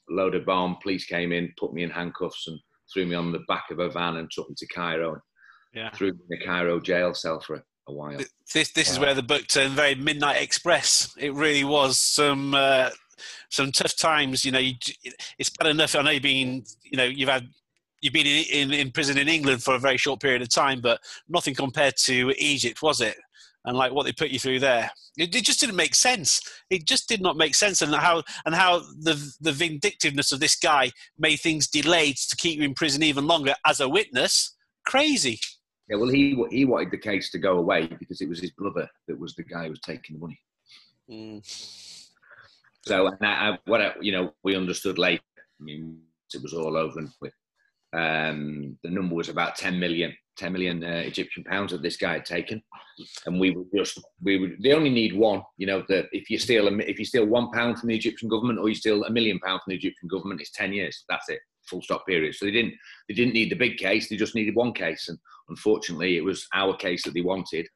[0.10, 2.60] a load of bomb police came in, put me in handcuffs, and
[2.92, 5.20] threw me on the back of a van and took me to Cairo.
[5.74, 5.90] Yeah.
[5.92, 8.20] Threw me in the Cairo jail cell for a, a while.
[8.54, 11.14] This this is where the book turned very Midnight Express.
[11.18, 12.90] It really was some uh,
[13.50, 14.46] some tough times.
[14.46, 14.76] You know, you,
[15.40, 15.96] it's bad enough.
[15.96, 17.48] I know you've been, you know, you've had
[18.02, 20.82] you've been in, in, in, prison in England for a very short period of time,
[20.82, 23.16] but nothing compared to Egypt, was it?
[23.66, 26.42] And like what they put you through there, it, it, just didn't make sense.
[26.70, 30.56] It just did not make sense, and how and how the the vindictiveness of this
[30.56, 34.56] guy made things delayed to keep you in prison even longer as a witness.
[34.86, 35.40] Crazy.
[35.90, 38.88] Yeah, well, he he wanted the case to go away because it was his brother
[39.08, 40.40] that was the guy who was taking the money.
[41.10, 41.42] Mm.
[42.86, 45.24] So, and I, what I, you know, we understood later.
[45.38, 46.02] I mean,
[46.34, 47.34] it was all over and with
[47.94, 52.14] um, the number was about 10 million, 10 million uh, Egyptian pounds that this guy
[52.14, 52.62] had taken,
[53.26, 55.42] and we would just we would they only need one.
[55.58, 58.30] You know that if you steal a, if you steal one pound from the Egyptian
[58.30, 61.04] government or you steal a million pound from the Egyptian government, it's 10 years.
[61.10, 62.36] That's it, full stop period.
[62.36, 62.74] So they didn't
[63.08, 64.10] they didn't need the big case.
[64.10, 65.18] They just needed one case, and
[65.50, 67.68] unfortunately, it was our case that they wanted.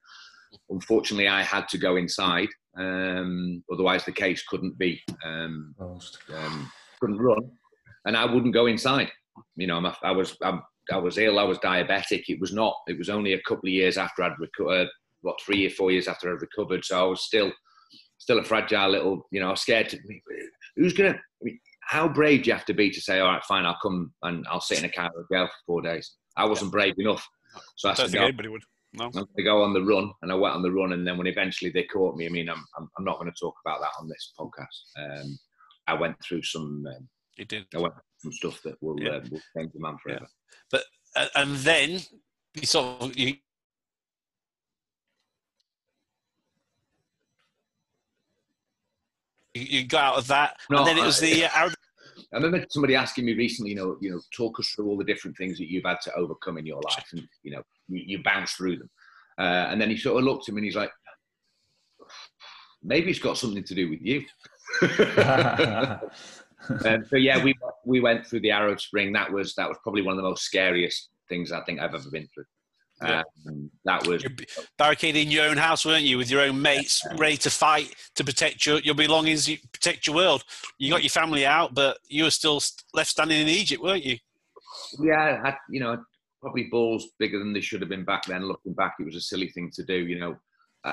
[0.69, 2.49] Unfortunately, I had to go inside.
[2.77, 7.51] Um, otherwise, the case couldn't be um, um, couldn't run,
[8.05, 9.11] and I wouldn't go inside
[9.55, 11.39] you know, i was I'm, i was ill.
[11.39, 12.23] I was diabetic.
[12.27, 12.75] It was not.
[12.87, 14.87] It was only a couple of years after I'd recovered.
[15.21, 16.85] What three or four years after I'd recovered.
[16.85, 17.51] So I was still
[18.17, 19.27] still a fragile little.
[19.31, 19.99] You know, I was scared to.
[20.75, 21.15] Who's gonna?
[21.15, 23.79] I mean, how brave do you have to be to say, all right, fine, I'll
[23.81, 26.15] come and I'll sit in a Cairo jail for four days?
[26.35, 27.25] I wasn't brave enough.
[27.77, 28.63] So I, I don't think anybody would.
[28.93, 29.11] No.
[29.15, 31.71] I go on the run, and I went on the run, and then when eventually
[31.71, 34.07] they caught me, I mean, I'm I'm, I'm not going to talk about that on
[34.07, 35.21] this podcast.
[35.21, 35.37] Um,
[35.87, 36.85] I went through some.
[36.87, 37.07] Um,
[37.37, 37.65] you did.
[37.75, 39.09] I went some stuff that will, yeah.
[39.09, 40.21] uh, will change the man forever.
[40.21, 40.27] Yeah.
[40.71, 40.83] But
[41.15, 42.01] uh, and then
[42.55, 43.35] you sort of you.
[49.53, 51.45] You got out of that, no, and then it was the.
[51.55, 51.69] Uh,
[52.33, 55.03] I remember somebody asking me recently, you know, you know, talk us through all the
[55.03, 58.23] different things that you've had to overcome in your life, and you know, you, you
[58.23, 58.89] bounce through them.
[59.37, 60.91] Uh, and then he sort of looked at me and he's like,
[62.83, 64.25] maybe it's got something to do with you.
[66.85, 67.53] um, so yeah, we
[67.85, 69.13] we went through the Arab Spring.
[69.13, 72.09] That was that was probably one of the most scariest things I think I've ever
[72.09, 72.45] been through.
[73.01, 73.23] Yeah.
[73.47, 77.49] Um, that was in your own house, weren't you, with your own mates, ready to
[77.51, 80.43] fight to protect your, your belongings, protect your world.
[80.79, 82.59] You got your family out, but you were still
[82.93, 84.17] left standing in Egypt, weren't you?
[84.99, 86.03] Yeah, I, you know,
[86.41, 88.47] probably balls bigger than they should have been back then.
[88.47, 89.93] Looking back, it was a silly thing to do.
[89.93, 90.37] You know,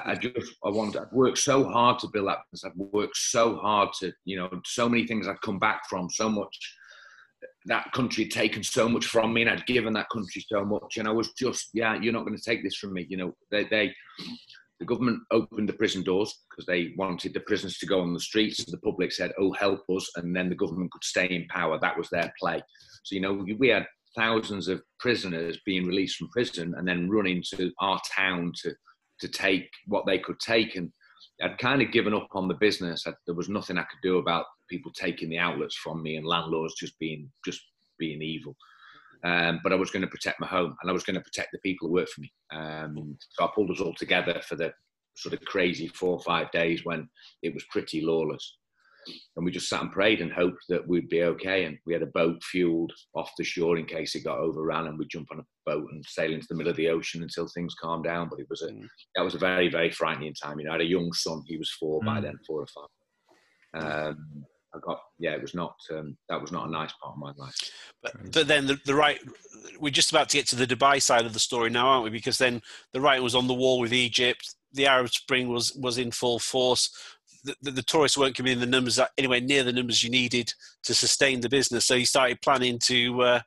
[0.05, 2.71] I just I wanted I'd worked so hard to build that business.
[2.71, 6.29] I'd worked so hard to you know so many things I'd come back from so
[6.29, 6.57] much.
[7.67, 10.97] That country had taken so much from me, and I'd given that country so much.
[10.97, 13.07] And I was just yeah, you're not going to take this from me.
[13.09, 13.95] You know they they
[14.81, 18.21] the government opened the prison doors because they wanted the prisoners to go on the
[18.21, 18.59] streets.
[18.61, 21.79] and The public said, "Oh, help us," and then the government could stay in power.
[21.81, 22.63] That was their play.
[23.05, 23.87] So you know we had
[24.17, 28.73] thousands of prisoners being released from prison and then running to our town to
[29.21, 30.77] to take what they could take.
[30.77, 30.91] And
[31.43, 33.07] I'd kind of given up on the business.
[33.07, 36.27] I, there was nothing I could do about people taking the outlets from me and
[36.27, 37.61] landlords just being just
[37.99, 38.57] being evil.
[39.25, 41.51] Um, but I was going to protect my home and I was going to protect
[41.53, 42.33] the people who work for me.
[42.53, 44.73] Um, so I pulled us all together for the
[45.17, 47.09] sort of crazy four or five days when
[47.43, 48.57] it was pretty lawless
[49.37, 51.65] and we just sat and prayed and hoped that we'd be okay.
[51.65, 54.99] And we had a boat fueled off the shore in case it got overrun, and
[54.99, 57.75] we'd jump on a boat and sail into the middle of the ocean until things
[57.81, 58.29] calmed down.
[58.29, 58.87] But it was a mm.
[59.17, 60.59] that was a very very frightening time.
[60.59, 62.07] You know, I had a young son; he was four mm.
[62.07, 62.89] by then, four or five.
[63.83, 64.45] Um,
[64.75, 67.33] I got yeah, it was not um, that was not a nice part of my
[67.37, 67.55] life.
[68.03, 69.21] But, but then the, the right,
[69.79, 72.11] we're just about to get to the Dubai side of the story now, aren't we?
[72.11, 72.61] Because then
[72.93, 74.55] the right was on the wall with Egypt.
[74.73, 76.91] The Arab Spring was was in full force
[77.45, 80.53] the, the, tourists weren't coming in the numbers that anywhere near the numbers you needed
[80.83, 81.87] to sustain the business.
[81.87, 83.41] So you started planning to uh,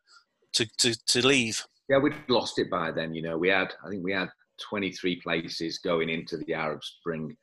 [0.54, 1.66] to, to to leave.
[1.90, 3.14] Yeah, we'd lost it by then.
[3.14, 4.30] You know, we had I think we had
[4.62, 7.36] 23 places going into the Arab Spring.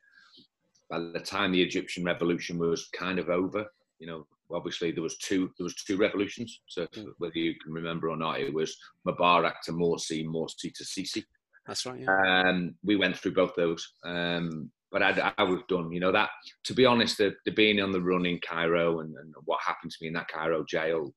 [0.89, 3.65] By the time the Egyptian Revolution was kind of over,
[3.99, 6.61] you know, obviously there was two there was two revolutions.
[6.67, 7.07] So mm.
[7.17, 8.77] whether you can remember or not, it was
[9.07, 11.23] Mubarak to Morsi, Morsi to Sisi.
[11.65, 11.99] That's right.
[11.99, 12.43] Yeah.
[12.45, 13.93] Um, we went through both those.
[14.05, 15.91] Um, but I, I was done.
[15.91, 16.29] You know that.
[16.63, 19.91] To be honest, the, the being on the run in Cairo and, and what happened
[19.91, 21.13] to me in that Cairo jail,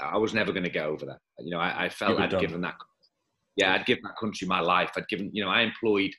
[0.00, 1.18] I was never going to get over that.
[1.38, 2.40] You know, I, I felt I'd done.
[2.40, 2.76] given that.
[3.56, 4.92] yeah, I'd given that country my life.
[4.96, 6.12] I'd given, you know, I employed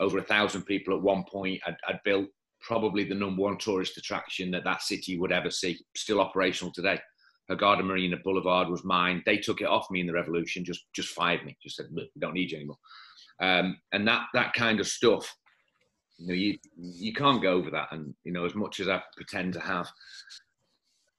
[0.00, 1.60] over a thousand people at one point.
[1.64, 2.26] I'd, I'd built
[2.60, 6.98] probably the number one tourist attraction that that city would ever see, still operational today.
[7.48, 9.22] Hurghada Marina Boulevard was mine.
[9.24, 12.08] They took it off me in the revolution, just just fired me, just said, look,
[12.12, 12.78] we don't need you anymore.
[13.40, 15.32] Um, and that that kind of stuff,
[16.18, 17.88] you know, you you can't go over that.
[17.92, 19.88] And you know, as much as I pretend to have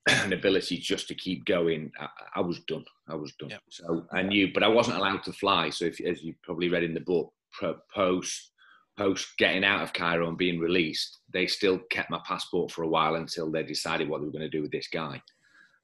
[0.10, 2.86] an ability just to keep going, I, I was done.
[3.08, 3.50] I was done.
[3.50, 3.62] Yep.
[3.70, 5.70] So I knew, but I wasn't allowed to fly.
[5.70, 7.32] So if, as you probably read in the book,
[7.94, 8.52] post
[8.98, 12.88] post getting out of Cairo and being released, they still kept my passport for a
[12.88, 15.22] while until they decided what they were going to do with this guy.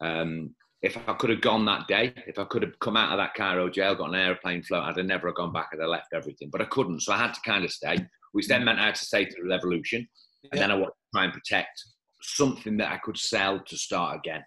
[0.01, 3.17] Um, if I could have gone that day, if I could have come out of
[3.17, 5.69] that Cairo jail, got an aeroplane float, I'd have never gone back.
[5.71, 7.01] I'd have left everything, but I couldn't.
[7.01, 9.35] So I had to kind of stay, which then meant I had to stay to
[9.41, 10.07] the revolution.
[10.43, 10.59] And yeah.
[10.59, 11.83] then I wanted to try and protect
[12.21, 14.43] something that I could sell to start again.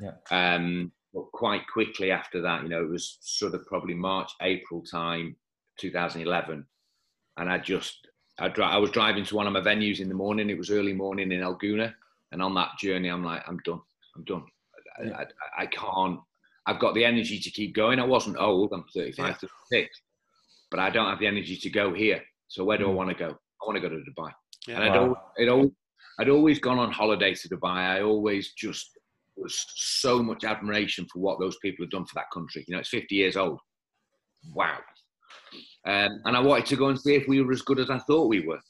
[0.00, 0.12] Yeah.
[0.30, 4.82] Um, but quite quickly after that, you know, it was sort of probably March, April
[4.82, 5.36] time,
[5.80, 6.66] 2011.
[7.38, 8.06] And I just,
[8.38, 10.50] I, dri- I was driving to one of my venues in the morning.
[10.50, 11.94] It was early morning in El Gouna.
[12.32, 13.80] And on that journey, I'm like, I'm done.
[14.16, 14.44] I'm done.
[14.98, 15.26] I, I,
[15.60, 16.20] I, can't.
[16.66, 18.00] I've got the energy to keep going.
[18.00, 18.72] I wasn't old.
[18.72, 19.48] I'm 35, yeah.
[19.72, 20.00] 36,
[20.70, 22.22] but I don't have the energy to go here.
[22.48, 22.90] So where do mm.
[22.90, 23.30] I want to go?
[23.30, 24.32] I want to go to Dubai.
[24.66, 24.76] Yeah.
[24.76, 25.00] And I'd, wow.
[25.02, 25.70] always, it always,
[26.20, 27.76] I'd always gone on holiday to Dubai.
[27.76, 28.98] I always just
[29.36, 32.64] was so much admiration for what those people have done for that country.
[32.66, 33.60] You know, it's 50 years old.
[34.52, 34.78] Wow.
[35.86, 37.98] Um, and I wanted to go and see if we were as good as I
[38.00, 38.60] thought we were.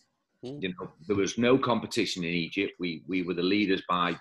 [0.44, 0.62] Mm.
[0.62, 2.74] You know, there was no competition in Egypt.
[2.78, 4.16] We we were the leaders by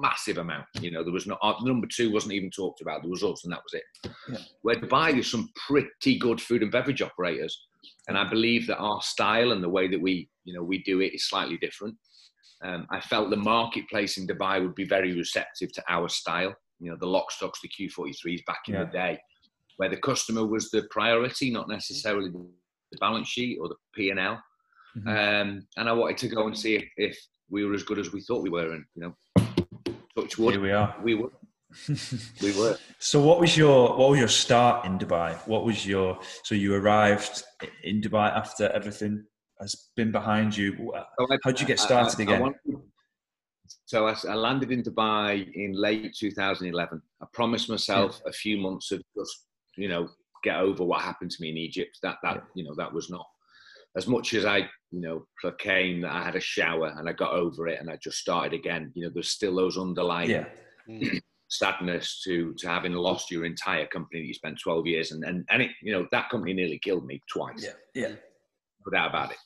[0.00, 0.64] massive amount.
[0.80, 3.02] You know, there was no number two wasn't even talked about.
[3.02, 4.12] There was us, and that was it.
[4.30, 4.38] Yeah.
[4.62, 7.66] Where Dubai, there's some pretty good food and beverage operators,
[8.08, 11.00] and I believe that our style and the way that we, you know, we do
[11.00, 11.96] it is slightly different.
[12.64, 16.54] Um, I felt the marketplace in Dubai would be very receptive to our style.
[16.78, 18.84] You know, the lock stocks, the Q43s back in yeah.
[18.84, 19.18] the day,
[19.76, 24.20] where the customer was the priority, not necessarily the balance sheet or the P and
[24.20, 24.42] L.
[24.96, 25.08] Mm-hmm.
[25.08, 27.18] Um, and I wanted to go and see if, if
[27.50, 29.14] we were as good as we thought we were, and you know,
[30.16, 30.54] Touch wood.
[30.54, 30.94] Here we are.
[31.02, 31.30] We were.
[32.40, 32.76] We were.
[32.98, 35.36] So, what was your what was your start in Dubai?
[35.46, 37.42] What was your so you arrived
[37.82, 39.24] in Dubai after everything
[39.60, 40.92] has been behind you?
[41.18, 42.36] How did you get started I, I, again?
[42.36, 42.82] I wanted,
[43.86, 47.00] so I, landed in Dubai in late 2011.
[47.20, 48.30] I promised myself yeah.
[48.30, 49.46] a few months of just
[49.76, 50.08] you know
[50.44, 51.98] get over what happened to me in Egypt.
[52.02, 52.42] That that yeah.
[52.54, 53.26] you know that was not
[53.96, 57.32] as much as I you know, proclaim that I had a shower and I got
[57.32, 58.92] over it and I just started again.
[58.94, 60.44] You know, there's still those underlying yeah.
[60.88, 61.20] Mm.
[61.52, 65.44] Sadness to to having lost your entire company that you spent 12 years and and,
[65.50, 67.64] and it, you know, that company nearly killed me twice.
[67.64, 68.14] Yeah, yeah.
[68.84, 69.38] No doubt about it.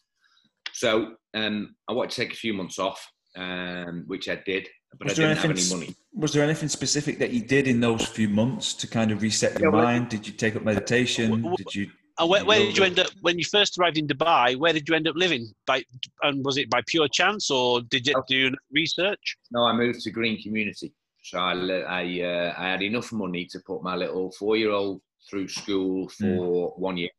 [0.72, 3.06] So um, I wanted to take a few months off,
[3.36, 4.68] um, which I did,
[4.98, 5.94] but was I didn't have any money.
[6.14, 9.58] Was there anything specific that you did in those few months to kind of reset
[9.58, 10.08] your yeah, mind?
[10.08, 11.54] Did you take up meditation?
[11.56, 14.56] Did you and where, where, did you end up when you first arrived in Dubai?
[14.56, 15.52] Where did you end up living?
[15.66, 15.82] By
[16.22, 18.22] and was it by pure chance or did you oh.
[18.26, 19.36] do research?
[19.50, 20.94] No, I moved to Green Community.
[21.26, 26.08] So I I, uh, I had enough money to put my little four-year-old through school
[26.08, 26.24] for
[26.70, 26.78] mm.
[26.78, 27.10] one year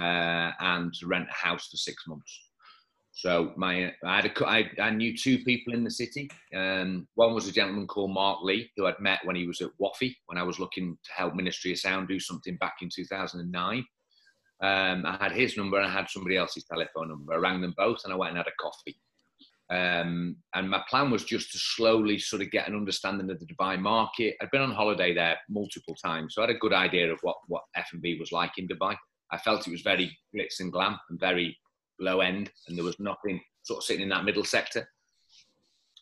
[0.00, 2.40] uh, and rent a house for six months.
[3.10, 6.30] So my I had a, I, I knew two people in the city.
[6.54, 9.70] Um, one was a gentleman called Mark Lee, who I'd met when he was at
[9.80, 13.84] WAFI when I was looking to help Ministry of Sound do something back in 2009.
[14.62, 17.34] Um, I had his number and I had somebody else's telephone number.
[17.34, 18.96] I rang them both and I went and had a coffee.
[19.70, 23.46] Um, and my plan was just to slowly sort of get an understanding of the
[23.46, 24.36] Dubai market.
[24.40, 27.36] I'd been on holiday there multiple times, so I had a good idea of what,
[27.48, 28.94] what F&B was like in Dubai.
[29.32, 31.56] I felt it was very glitz and glam and very
[31.98, 34.86] low end, and there was nothing sort of sitting in that middle sector.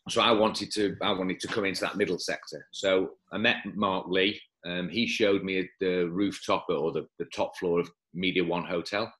[0.09, 2.67] So I wanted to I wanted to come into that middle sector.
[2.73, 4.41] So I met Mark Lee.
[4.67, 9.13] Um, he showed me the rooftop or the, the top floor of Media One Hotel.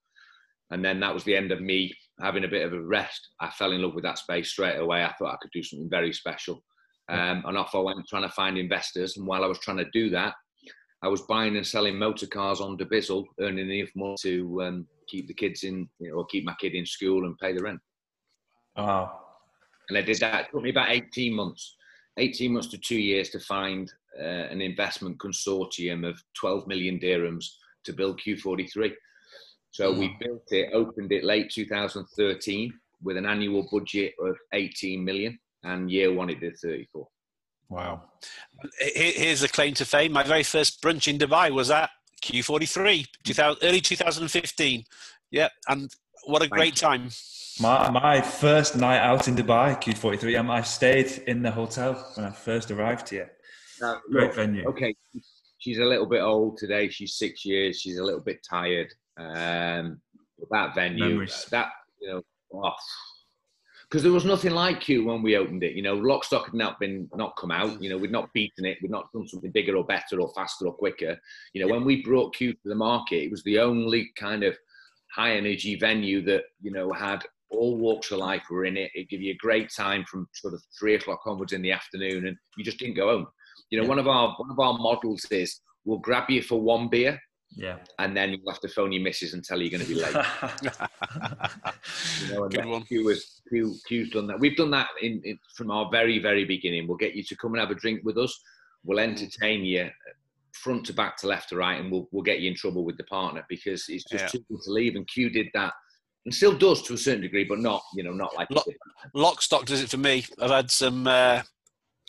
[0.71, 3.29] And then that was the end of me having a bit of a rest.
[3.39, 5.03] I fell in love with that space straight away.
[5.03, 6.63] I thought I could do something very special.
[7.09, 9.17] Um, and off I went trying to find investors.
[9.17, 10.33] And while I was trying to do that,
[11.01, 15.27] I was buying and selling motor cars on Dubizzle, earning enough money to um, keep
[15.27, 17.81] the kids in, you know, or keep my kid in school and pay the rent.
[18.77, 19.19] Wow.
[19.89, 20.45] And I did that.
[20.45, 21.75] It took me about 18 months,
[22.17, 27.47] 18 months to two years to find uh, an investment consortium of 12 million dirhams
[27.83, 28.93] to build Q43.
[29.73, 35.39] So we built it, opened it late 2013 with an annual budget of 18 million,
[35.63, 37.07] and year one it did 34.
[37.69, 38.03] Wow.
[38.79, 40.11] Here's a claim to fame.
[40.11, 41.89] My very first brunch in Dubai was at
[42.21, 44.83] Q43, 2000, early 2015.
[45.31, 45.91] Yeah, and
[46.25, 47.09] what a great time.
[47.59, 52.27] My, my first night out in Dubai, Q43, um, I stayed in the hotel when
[52.27, 53.31] I first arrived here.
[53.81, 54.65] Uh, Great look, venue.
[54.67, 54.93] Okay,
[55.57, 56.89] she's a little bit old today.
[56.89, 57.79] She's six years.
[57.79, 58.93] She's a little bit tired.
[59.17, 60.01] Um,
[60.51, 61.45] that venue, Memories.
[61.51, 61.69] that
[62.01, 62.21] you know,
[63.89, 65.75] because oh, there was nothing like Q when we opened it.
[65.75, 67.81] You know, Lockstock had not been not come out.
[67.81, 68.77] You know, we'd not beaten it.
[68.81, 71.17] We'd not done something bigger or better or faster or quicker.
[71.53, 74.57] You know, when we brought Q to the market, it was the only kind of
[75.13, 78.91] high energy venue that you know had all walks of life were in it.
[78.93, 82.27] It gave you a great time from sort of three o'clock onwards in the afternoon,
[82.27, 83.27] and you just didn't go home.
[83.69, 83.89] You know, yeah.
[83.89, 87.19] one of our one of our models is we'll grab you for one beer.
[87.55, 87.77] Yeah.
[87.99, 90.01] And then you'll have to phone your missus and tell you you're going to be
[90.01, 90.13] late.
[92.21, 92.83] you know, and Good one.
[92.83, 94.39] Q was Q, Q's done that.
[94.39, 96.87] We've done that in, in, from our very very beginning.
[96.87, 98.39] We'll get you to come and have a drink with us.
[98.83, 99.89] We'll entertain you
[100.53, 102.97] front to back to left to right, and we'll we'll get you in trouble with
[102.97, 104.27] the partner because it's just yeah.
[104.27, 104.95] too good to leave.
[104.95, 105.73] And Q did that
[106.25, 108.65] and still does to a certain degree, but not you know not like Lock,
[109.15, 110.25] Lockstock does it for me.
[110.39, 111.41] I've had some uh,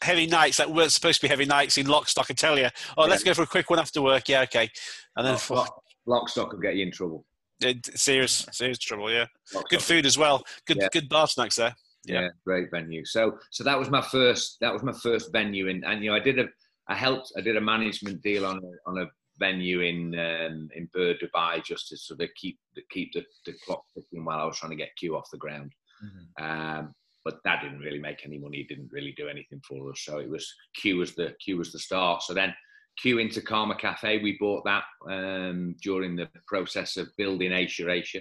[0.05, 2.26] heavy nights that weren't supposed to be heavy nights in Lockstock.
[2.31, 3.10] I tell you, oh, yeah.
[3.10, 4.28] let's go for a quick one after work.
[4.28, 4.70] Yeah, okay,
[5.16, 7.24] and then Lock, Lockstock will get you in trouble.
[7.94, 9.10] serious, serious trouble.
[9.10, 9.26] Yeah,
[9.70, 10.43] good food as well.
[10.66, 10.89] Good, yeah.
[10.93, 11.74] good bar snacks there.
[12.05, 12.20] Yeah.
[12.20, 12.28] yeah.
[12.44, 13.05] great venue.
[13.05, 14.59] So, so that was my first.
[14.60, 16.47] That was my first venue, and and you know I did a,
[16.89, 19.06] I helped, I did a management deal on a, on a
[19.39, 23.55] venue in um, in Bur Dubai just to sort of keep the keep the, the
[23.64, 25.72] clock ticking while I was trying to get Q off the ground.
[26.05, 26.44] Mm-hmm.
[26.44, 26.94] Um,
[27.24, 28.59] but that didn't really make any money.
[28.59, 30.02] It didn't really do anything for us.
[30.05, 30.46] So it was
[30.76, 32.22] Q was the Q was the start.
[32.22, 32.55] So then
[33.01, 38.20] Q into Karma Cafe, we bought that um, during the process of building Asia Asia.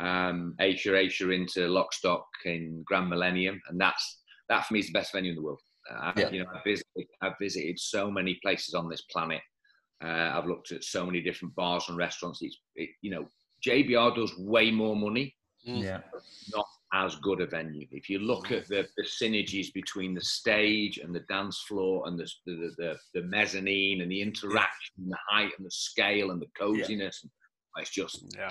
[0.00, 4.92] Um, Asia Asia into Lockstock in Grand Millennium, and that's that for me is the
[4.92, 5.60] best venue in the world.
[5.90, 6.30] Uh, yeah.
[6.30, 9.40] You know, I've visited, I've visited so many places on this planet,
[10.02, 12.40] uh, I've looked at so many different bars and restaurants.
[12.42, 13.26] It's, it, you know,
[13.66, 15.34] JBR does way more money.
[15.66, 15.82] Mm.
[15.82, 16.00] Yeah.
[16.54, 17.86] Not as good a venue.
[17.90, 22.18] If you look at the, the synergies between the stage and the dance floor and
[22.18, 26.40] the, the, the, the mezzanine and the interaction, and the height and the scale and
[26.40, 27.82] the coziness, yeah.
[27.82, 28.50] it's just yeah.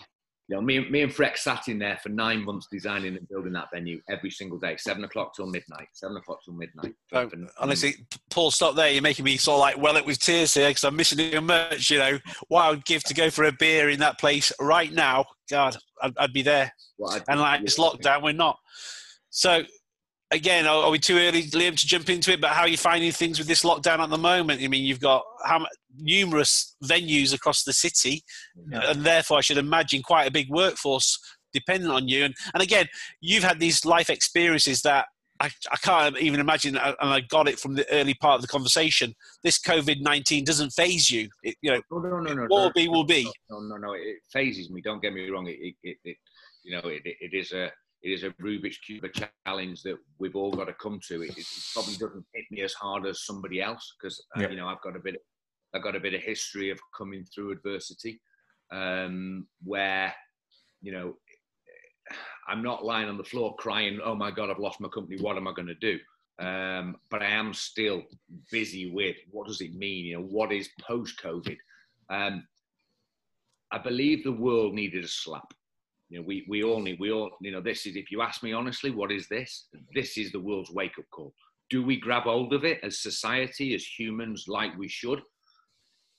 [0.49, 3.53] You know, me, me and Freck sat in there for nine months designing and building
[3.53, 6.93] that venue every single day, seven o'clock till midnight, seven o'clock till midnight.
[7.13, 7.29] Oh,
[7.59, 7.95] honestly,
[8.29, 8.89] Paul, stop there.
[8.89, 11.41] You're making me sort of like well it with tears here because I'm missing your
[11.41, 11.89] merch.
[11.89, 14.91] You know, what I would give to go for a beer in that place right
[14.91, 15.25] now.
[15.49, 16.73] God, I'd, I'd be there.
[16.97, 18.57] Well, and like it's lockdown, we're not.
[19.29, 19.63] So
[20.33, 22.41] again, are, we too early, Liam, to jump into it?
[22.41, 24.61] But how are you finding things with this lockdown at the moment?
[24.61, 25.65] I mean, you've got how,
[25.97, 28.23] numerous venues across the city,
[28.69, 28.91] yeah.
[28.91, 31.19] and therefore, I should imagine quite a big workforce
[31.53, 32.25] dependent on you.
[32.25, 32.87] And, and again,
[33.21, 35.05] you've had these life experiences that
[35.39, 38.47] I, I can't even imagine, and I got it from the early part of the
[38.47, 39.13] conversation.
[39.43, 41.27] This COVID nineteen doesn't faze you.
[41.43, 42.41] It, you know, no, no, no, no.
[42.43, 43.29] What will be will be.
[43.49, 43.93] No, no, no.
[43.93, 44.81] It fazes me.
[44.81, 45.47] Don't get me wrong.
[45.47, 46.17] It, it, it
[46.63, 47.65] you know, it, it is a
[48.03, 49.05] it is a Rubik's Cube
[49.45, 51.23] challenge that we've all got to come to.
[51.23, 54.67] It, it probably doesn't hit me as hard as somebody else because uh, you know
[54.67, 55.15] I've got a bit,
[55.73, 58.21] I've got a bit of history of coming through adversity,
[58.71, 60.13] um, where
[60.81, 61.15] you know
[62.47, 65.21] I'm not lying on the floor crying, "Oh my God, I've lost my company.
[65.21, 65.99] What am I going to do?"
[66.39, 68.03] Um, but I am still
[68.51, 70.05] busy with what does it mean?
[70.05, 71.57] You know, what is post-COVID?
[72.09, 72.47] Um,
[73.71, 75.53] I believe the world needed a slap.
[76.09, 78.43] You know, we, we all need, we all, you know, this is, if you ask
[78.43, 79.67] me honestly, what is this?
[79.95, 81.33] This is the world's wake up call.
[81.69, 85.21] Do we grab hold of it as society, as humans, like we should?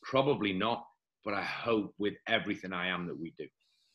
[0.04, 0.84] Probably not,
[1.24, 3.46] but I hope with everything I am that we do.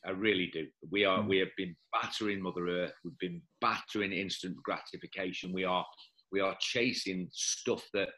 [0.06, 0.68] I really do.
[0.92, 1.28] We are, mm.
[1.28, 2.94] we have been battering Mother Earth.
[3.04, 5.54] We've been battering instant gratification.
[5.54, 5.86] We are,
[6.32, 8.10] we are chasing stuff that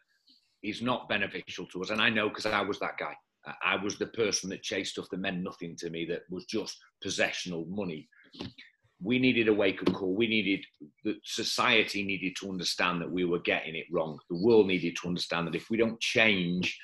[0.63, 1.89] is not beneficial to us.
[1.89, 3.13] And I know because I was that guy.
[3.63, 6.77] I was the person that chased stuff that meant nothing to me, that was just
[7.01, 8.07] possessional money.
[9.01, 10.15] We needed a wake up call.
[10.15, 10.63] We needed,
[11.03, 14.19] the society needed to understand that we were getting it wrong.
[14.29, 16.77] The world needed to understand that if we don't change,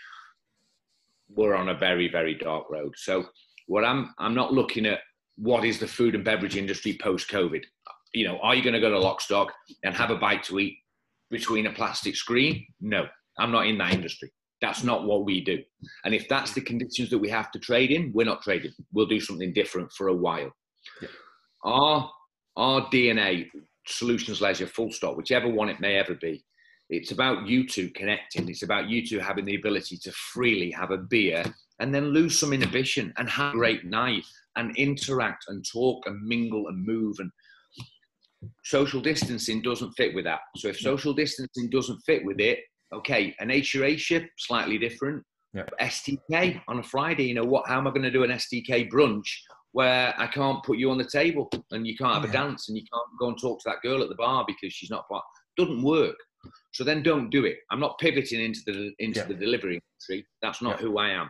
[1.29, 2.93] we're on a very, very dark road.
[2.97, 3.25] So,
[3.67, 4.99] what I'm, I'm not looking at
[5.35, 7.63] what is the food and beverage industry post COVID.
[8.13, 9.49] You know, are you going to go to Lockstock
[9.83, 10.77] and have a bite to eat
[11.29, 12.65] between a plastic screen?
[12.79, 13.05] No,
[13.37, 14.31] I'm not in that industry.
[14.61, 15.61] That's not what we do.
[16.03, 18.71] And if that's the conditions that we have to trade in, we're not trading.
[18.91, 20.51] We'll do something different for a while.
[21.01, 21.09] Yeah.
[21.63, 22.09] Our,
[22.55, 23.49] our DNA,
[23.85, 26.43] solutions leisure, full stop, whichever one it may ever be,
[26.89, 28.47] it's about you two connecting.
[28.49, 31.43] It's about you two having the ability to freely have a beer
[31.79, 34.23] and then lose some inhibition and have a great night
[34.55, 37.29] and interact and talk and mingle and move and
[38.63, 40.39] social distancing doesn't fit with that.
[40.57, 42.59] So if social distancing doesn't fit with it,
[42.93, 45.23] okay, an HRA Asia, slightly different.
[45.53, 45.63] Yeah.
[45.81, 47.67] STK on a Friday, you know what?
[47.67, 49.27] How am I going to do an STK brunch
[49.71, 52.29] where I can't put you on the table and you can't have yeah.
[52.29, 54.73] a dance and you can't go and talk to that girl at the bar because
[54.73, 55.23] she's not part?
[55.57, 56.15] Doesn't work.
[56.73, 57.57] So then don't do it.
[57.71, 59.25] I'm not pivoting into the into Yeah.
[59.25, 60.27] the delivery industry.
[60.41, 60.87] That's not Yeah.
[60.87, 61.29] who I am.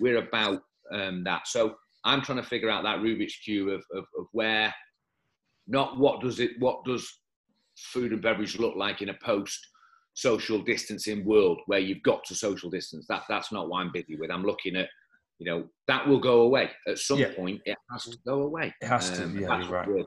[0.00, 0.62] We're about
[0.92, 1.46] um, that.
[1.46, 4.74] So I'm trying to figure out that Rubik's cube of, of, of where,
[5.66, 7.10] not what does it, what does
[7.78, 9.66] food and beverage look like in a post
[10.14, 13.06] social distancing world where you've got to social distance.
[13.08, 14.30] That that's not what I'm busy with.
[14.30, 14.88] I'm looking at,
[15.38, 17.34] you know, that will go away at some Yeah.
[17.34, 17.60] point.
[17.64, 18.72] It has to go away.
[18.80, 20.06] It has to, Um, yeah, that's you're right.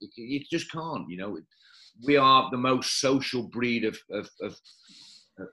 [0.00, 1.08] You, you just can't.
[1.10, 1.38] You know,
[2.04, 4.56] we are the most social breed of of, of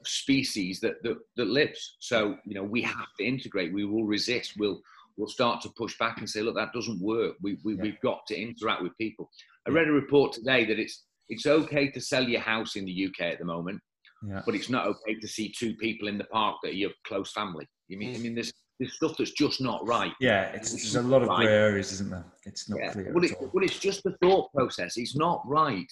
[0.04, 1.98] species that, that that lives.
[2.00, 3.74] So you know, we have to integrate.
[3.74, 4.54] We will resist.
[4.58, 4.82] We'll
[5.18, 7.36] we'll start to push back and say, look, that doesn't work.
[7.42, 7.82] We, we Yeah.
[7.84, 9.30] we've got to interact with people.
[9.68, 13.06] I read a report today that it's it's okay to sell your house in the
[13.08, 13.80] UK at the moment,
[14.28, 14.42] Yeah.
[14.46, 17.32] but it's not okay to see two people in the park that are your close
[17.32, 17.68] family.
[17.88, 18.24] You mean I mm.
[18.24, 20.14] mean there's there's stuff that's just not right.
[20.22, 21.46] Yeah, it's, there's a lot of Right.
[21.46, 22.26] grey areas, isn't there?
[22.46, 22.94] It's not Yeah.
[22.94, 24.96] clear Well, it, well, it's just the thought process.
[24.96, 25.92] It's not right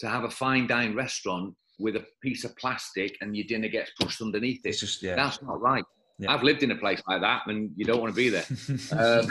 [0.00, 3.90] to have a fine dining restaurant with a piece of plastic and your dinner gets
[4.00, 4.70] pushed underneath it.
[4.70, 5.14] It's just yeah.
[5.14, 5.84] That's not right.
[6.18, 6.32] Yeah.
[6.32, 8.44] I've lived in a place like that, and you don't want to be there.
[8.92, 9.28] Um,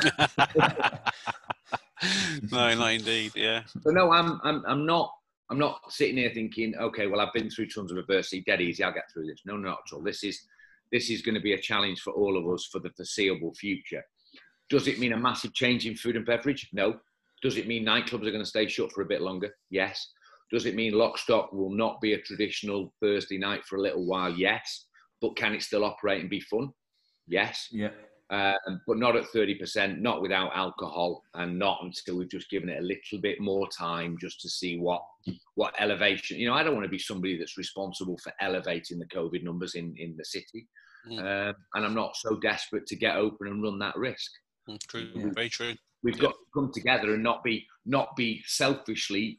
[2.52, 3.32] no, not indeed.
[3.36, 3.64] Yeah.
[3.84, 5.12] but no, I'm, I'm, I'm not.
[5.50, 8.84] I'm not sitting here thinking, okay, well, I've been through tons of adversity, dead easy,
[8.84, 9.42] I'll get through this.
[9.46, 10.02] No, not at all.
[10.02, 10.42] This is,
[10.92, 14.04] this is going to be a challenge for all of us for the foreseeable future.
[14.72, 16.68] Does it mean a massive change in food and beverage?
[16.74, 16.96] No.
[17.44, 19.54] Does it mean nightclubs are going to stay shut for a bit longer?
[19.70, 20.14] Yes.
[20.52, 24.32] Does it mean Lockstock will not be a traditional Thursday night for a little while?
[24.32, 24.86] Yes.
[25.22, 26.70] But can it still operate and be fun?
[27.28, 27.68] Yes.
[27.72, 27.90] yeah.
[28.32, 32.80] Um, but not at 30%, not without alcohol, and not until we've just given it
[32.80, 35.04] a little bit more time just to see what
[35.54, 36.38] what elevation.
[36.40, 39.76] You know, I don't want to be somebody that's responsible for elevating the COVID numbers
[39.76, 40.68] in, in the city.
[41.08, 41.20] Mm.
[41.50, 44.32] Um, and I'm not so desperate to get open and run that risk.
[44.68, 45.08] Mm, True.
[45.14, 45.30] Yeah.
[45.32, 45.76] Very true.
[46.02, 46.24] We've Yeah.
[46.24, 49.38] got to come together and not be not be selfishly,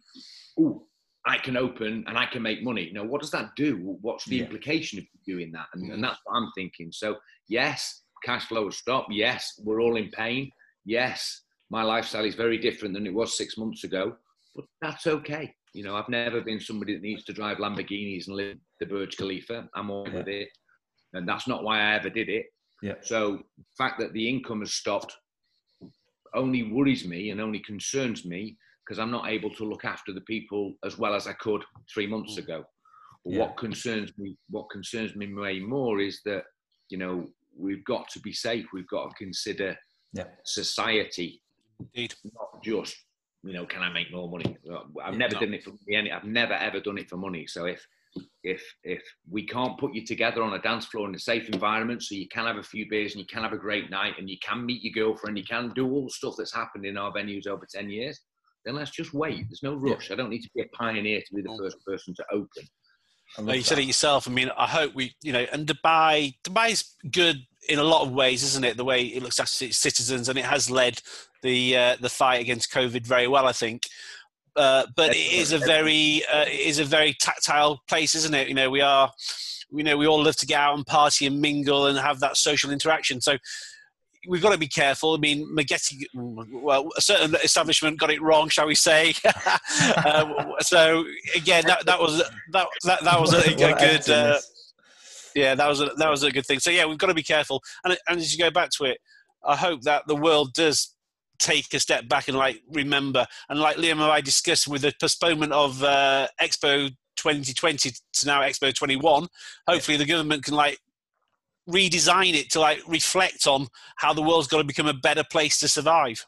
[0.61, 0.86] oh,
[1.27, 2.90] I can open and I can make money.
[2.93, 3.78] No, what does that do?
[4.01, 4.44] What's the Yeah.
[4.44, 5.66] implication of doing that?
[5.74, 5.94] And, Mm.
[5.94, 6.93] and that's what I'm thinking.
[6.93, 9.12] So yes, cash flow has stopped.
[9.12, 10.51] Yes, we're all in pain.
[10.85, 14.16] Yes, my lifestyle is very different than it was six months ago,
[14.55, 15.53] but that's okay.
[15.74, 19.16] You know, I've never been somebody that needs to drive Lamborghinis and live the Burj
[19.16, 19.69] Khalifa.
[19.74, 20.19] I'm all Yeah.
[20.19, 20.48] with it,
[21.12, 22.47] and that's not why I ever did it.
[22.82, 22.94] Yeah.
[23.03, 25.12] So the fact that the income has stopped
[26.35, 28.57] only worries me and only concerns me
[28.87, 32.07] because I'm not able to look after the people as well as I could three
[32.07, 32.39] months Mm.
[32.45, 32.65] ago.
[33.25, 33.41] But Yeah.
[33.41, 36.45] What concerns me, what concerns me way more is that
[36.91, 38.67] you know we've got to be safe.
[38.73, 39.77] We've got to consider
[40.13, 40.29] Yeah.
[40.45, 41.43] society,
[41.81, 42.15] Indeed.
[42.35, 42.97] not just
[43.43, 44.57] you know, can I make more money?
[45.05, 45.41] I've Yeah, never no.
[45.41, 46.11] done it for money.
[46.11, 47.47] I've never ever done it for money.
[47.47, 47.87] So if
[48.43, 52.03] if if we can't put you together on a dance floor in a safe environment
[52.03, 54.29] so you can have a few beers and you can have a great night and
[54.31, 57.13] you can meet your girlfriend you can do all the stuff that's happened in our
[57.13, 58.21] venues over 10 years
[58.66, 59.94] then let's just wait there's no Yeah.
[59.94, 61.59] rush i don't need to be a pioneer to be the Mm.
[61.59, 62.64] first person to open
[63.38, 63.82] No, you said that.
[63.82, 64.28] it yourself.
[64.28, 67.38] I mean, I hope we, you know, and Dubai, Dubai's good
[67.68, 68.76] in a lot of ways, isn't it?
[68.78, 71.02] The way it looks after its citizens, and it has led
[71.43, 73.82] the uh, the fight against COVID very well, I think.
[74.55, 78.48] Uh, but it is a very, uh, it is a very tactile place, isn't it?
[78.48, 79.12] You know, we are,
[79.70, 82.38] you know, we all love to get out and party and mingle and have that
[82.38, 83.20] social interaction.
[83.20, 83.36] So
[84.27, 85.15] we've got to be careful.
[85.15, 89.15] I mean, Maggette, well, a certain establishment got it wrong, shall we say?
[90.05, 91.05] um, so
[91.35, 92.19] again, that, that was
[92.53, 94.11] that that, that was a, a What good.
[94.11, 94.39] Uh,
[95.35, 96.59] yeah, that was a, that was a good thing.
[96.59, 97.62] So yeah, we've got to be careful.
[97.85, 98.98] And and as you go back to it,
[99.44, 100.94] I hope that the world does
[101.39, 103.27] take a step back and like remember.
[103.48, 108.40] And like Liam and I discussed with the postponement of uh, Expo 2020 to now
[108.40, 109.27] Expo 21,
[109.66, 110.78] hopefully the government can like
[111.68, 113.66] redesign it to like reflect on
[113.97, 116.24] how the world's got to become a better place to survive.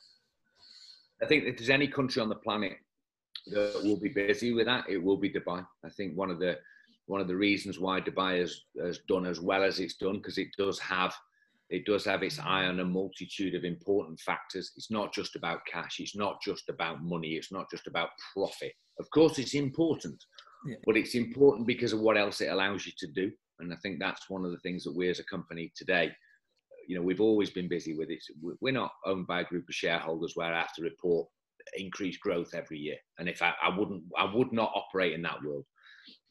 [1.23, 2.77] i think if there's any country on the planet
[3.47, 6.59] that will be busy with that it will be dubai i think one of the
[7.07, 8.53] one of the reasons why dubai has,
[8.85, 11.15] has done as well as it's done because it does have
[11.71, 14.73] it does have its eye on a multitude of important factors.
[14.77, 16.01] It's not just about cash.
[16.01, 17.33] It's not just about money.
[17.35, 18.73] It's not just about profit.
[18.99, 20.19] Of course, it's important,
[20.67, 20.77] Yeah.
[20.87, 23.31] but it's important because of what else it allows you to do.
[23.61, 26.13] And I think that's one of the things that we as a company today,
[26.87, 28.23] you know, we've always been busy with it.
[28.61, 31.29] We're not owned by a group of shareholders where I have to report
[31.77, 32.97] increased growth every year.
[33.19, 35.65] And if I, I wouldn't, I would not operate in that world.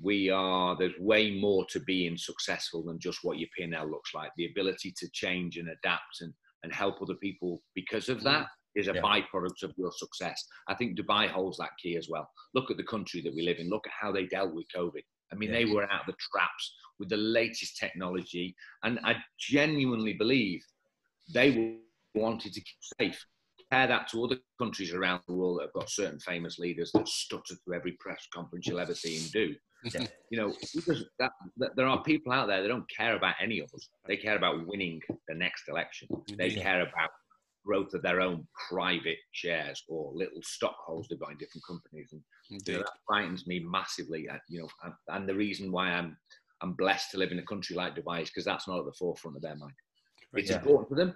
[0.02, 4.32] We are there's way more to being successful than just what your P&L looks like.
[4.36, 6.34] The ability to change and adapt and
[6.64, 8.49] and help other people because of that mm.
[8.76, 9.02] is a Yeah.
[9.02, 10.44] byproduct of your success.
[10.68, 12.28] I think dubai holds that key as well.
[12.56, 13.70] Look at the country that we live in.
[13.70, 16.74] Look at how they dealt with covid i mean they were out of the traps
[16.99, 20.62] with the latest technology and i genuinely believe
[21.34, 21.78] they
[22.16, 23.26] wanted to keep safe
[23.70, 27.08] compare that to other countries around the world that have got certain famous leaders that
[27.08, 29.56] stutter through every press conference you'll ever see him do.
[30.32, 33.60] You know, because that, that, there are people out there that don't care about any
[33.60, 33.88] of us.
[34.06, 34.99] They care about winning
[35.30, 36.10] the next election.
[36.36, 37.12] They care about
[37.68, 42.10] growth of their own private shares or little stockholders they've got in different companies.
[42.14, 44.27] And you know, that frightens me massively.
[44.30, 46.18] Uh, you know, and, and the reason why I'm
[46.61, 48.98] I'm blessed to live in a country like Dubai is because that's not at the
[48.98, 49.73] forefront of their mind.
[50.34, 50.57] It's yeah.
[50.57, 51.14] important to them,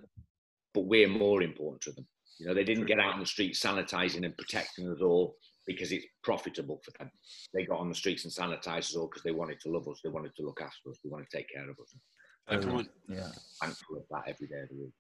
[0.74, 2.08] but we're more important to them.
[2.40, 5.36] You know, they didn't get out on the street sanitizing and protecting us all
[5.68, 7.12] because it's profitable for them.
[7.54, 10.00] They got on the streets and sanitized us all because they wanted to love us,
[10.04, 11.96] they wanted to look after us, they wanted to take care of us.
[12.50, 13.30] Everyone, yeah,
[13.62, 14.94] thankful of that every day of the week.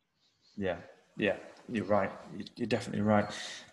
[0.55, 0.77] Yeah,
[1.17, 1.35] yeah,
[1.69, 2.11] you're right.
[2.55, 3.25] You're definitely right.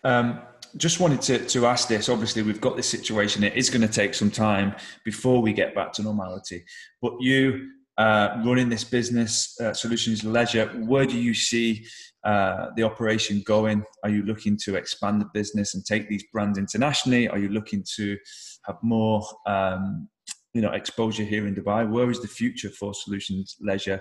[0.03, 0.41] Um,
[0.77, 2.09] just wanted to, to ask this.
[2.09, 3.43] Obviously, we've got this situation.
[3.43, 6.63] It is going to take some time before we get back to normality.
[7.01, 11.85] But you uh, running this business, uh, Solutions Leisure, where do you see
[12.23, 13.83] uh, the operation going?
[14.05, 17.27] Are you looking to expand the business and take these brands internationally?
[17.27, 18.17] Are you looking to
[18.65, 20.07] have more, um,
[20.53, 21.89] you know, exposure here in Dubai?
[21.89, 23.99] Where is the future for Solutions Leisure?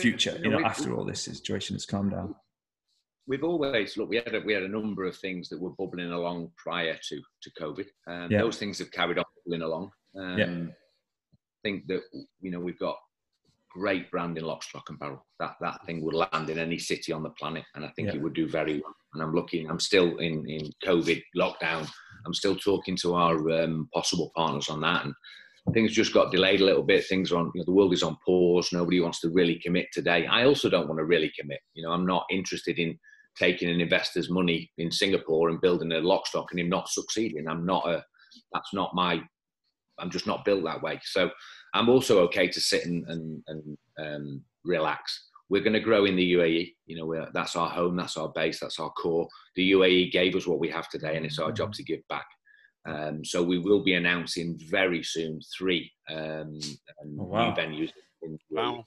[0.00, 2.34] Future, you know, after all this situation has calmed down.
[3.26, 4.08] We've always look.
[4.08, 7.22] We had a, we had a number of things that were bubbling along prior to
[7.42, 7.86] to COVID.
[8.06, 8.40] Um, yeah.
[8.40, 9.90] Those things have carried on bubbling along.
[10.16, 10.66] Um, yeah
[11.62, 12.02] think that
[12.40, 12.96] you know we've got
[13.70, 15.24] great brand in lock, stock, and barrel.
[15.38, 18.14] That that thing would land in any city on the planet, and I think yeah.
[18.14, 18.94] it would do very well.
[19.14, 19.68] And I'm looking.
[19.68, 21.88] I'm still in in COVID lockdown.
[22.26, 25.14] I'm still talking to our um, possible partners on that, and
[25.72, 27.06] things just got delayed a little bit.
[27.06, 27.50] Things are on.
[27.54, 28.70] You know, the world is on pause.
[28.72, 30.26] Nobody wants to really commit today.
[30.26, 31.60] I also don't want to really commit.
[31.74, 32.98] You know, I'm not interested in
[33.36, 37.46] taking an investor's money in Singapore and building a lock, stock, and him not succeeding.
[37.48, 38.04] I'm not a.
[38.52, 39.20] That's not my
[40.00, 41.00] I'm just not built that way.
[41.04, 41.30] So
[41.74, 45.28] I'm also okay to sit and, and, and um, relax.
[45.48, 46.74] We're going to grow in the UAE.
[46.86, 49.28] You know, that's our home, that's our base, that's our core.
[49.56, 52.26] The UAE gave us what we have today, and it's our job to give back.
[52.86, 56.58] Um, so we will be announcing very soon three um,
[57.18, 57.50] oh, wow.
[57.50, 57.90] new venues.
[58.22, 58.84] In wow.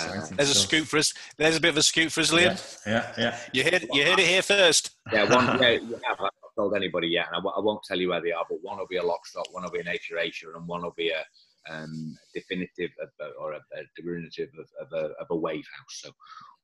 [0.00, 1.12] Uh, There's a scoop for us.
[1.36, 2.58] There's a bit of a scoop for us, Liam.
[2.86, 3.12] Yeah, yeah.
[3.18, 3.38] yeah.
[3.52, 4.90] You heard, you heard it here first.
[5.12, 8.20] Yeah, one, yeah, yeah, told anybody yet, and I w- I won't tell you where
[8.20, 8.44] they are.
[8.48, 10.82] But one will be a lock stock, one will be an Asia Asia, and one
[10.82, 11.24] will be a
[11.72, 13.08] um, definitive of,
[13.40, 16.02] or a, a derivative of, of, a, of a wave house.
[16.02, 16.10] So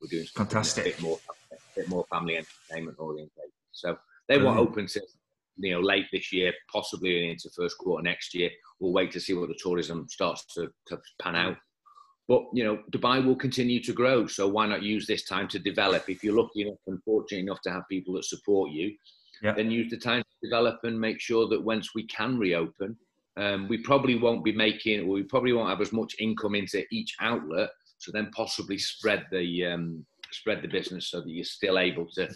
[0.01, 1.19] we're doing fantastic, a bit more,
[1.53, 3.51] a bit more family entertainment oriented.
[3.73, 3.99] So
[4.29, 5.03] they won't open to
[5.61, 8.51] you know late this year, possibly into first quarter next year.
[8.79, 11.57] We'll wait to see what the tourism starts to, to pan out.
[12.29, 14.27] But you know, Dubai will continue to grow.
[14.27, 16.09] So why not use this time to develop?
[16.09, 18.95] If you're lucky enough and fortunate enough to have people that support you,
[19.43, 19.53] yeah.
[19.53, 22.97] then use the time to develop and make sure that once we can reopen,
[23.37, 26.85] um, we probably won't be making, or we probably won't have as much income into
[26.93, 27.71] each outlet.
[27.99, 32.29] So then possibly spread the um, spread the business so that you're still able to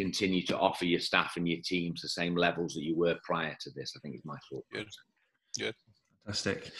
[0.00, 3.56] continue to offer your staff and your teams the same levels that you were prior
[3.60, 3.92] to this.
[3.96, 4.64] I think is my thought.
[4.72, 4.88] Good.
[5.58, 5.74] Good.
[6.24, 6.72] Fantastic.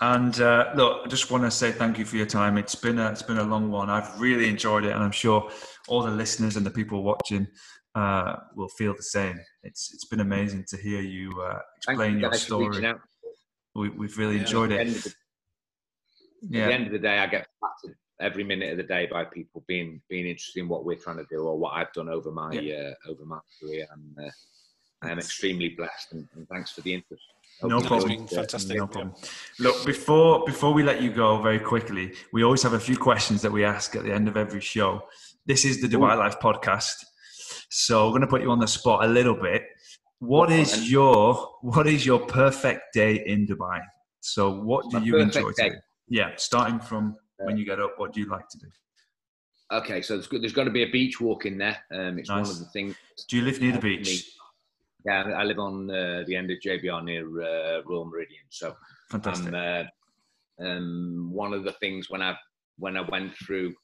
[0.00, 2.58] And uh, look, I just want to say thank you for your time.
[2.58, 3.90] It's been a, it's been a long one.
[3.90, 5.50] I've really enjoyed it, and I'm sure
[5.88, 7.46] all the listeners and the people watching
[7.94, 9.38] uh, will feel the same.
[9.62, 12.94] It's it's been amazing to hear you uh, explain you your story.
[13.74, 14.86] We, have really yeah, enjoyed it.
[14.86, 15.14] The,
[16.48, 16.62] yeah.
[16.62, 19.24] At the end of the day, I get flattered every minute of the day by
[19.24, 22.30] people being being interested in what we're trying to do or what I've done over
[22.30, 22.92] my yeah.
[23.06, 23.86] uh, over my career.
[23.92, 24.30] And uh,
[25.02, 27.22] I am extremely blessed, and, and thanks for the interest.
[27.62, 28.26] no problem.
[28.26, 28.76] Fantastic.
[28.76, 29.14] No problem.
[29.58, 33.42] Look, before before we let you go, very quickly, we always have a few questions
[33.42, 35.02] that we ask at the end of every show.
[35.46, 36.18] This is the Dubai Ooh.
[36.18, 37.04] Life podcast.
[37.70, 39.62] So we're going to put you on the spot a little bit.
[40.20, 43.80] What is your what is your perfect day in Dubai?
[44.20, 45.50] So what do My you enjoy?
[46.08, 48.66] Yeah, starting from when you get up, what do you like to do?
[49.72, 51.76] Okay, so there's, there's got to be a beach walk in there.
[51.92, 52.46] Um, it's nice.
[52.46, 52.94] one of the things.
[53.28, 54.30] Do you live near the beach?
[55.04, 58.46] Yeah, I live on uh, the end of JBR near uh, Royal Meridien.
[58.50, 58.74] So
[59.10, 59.52] fantastic.
[59.52, 59.84] Uh,
[60.62, 62.36] um, one of the things when I
[62.78, 63.74] when I went through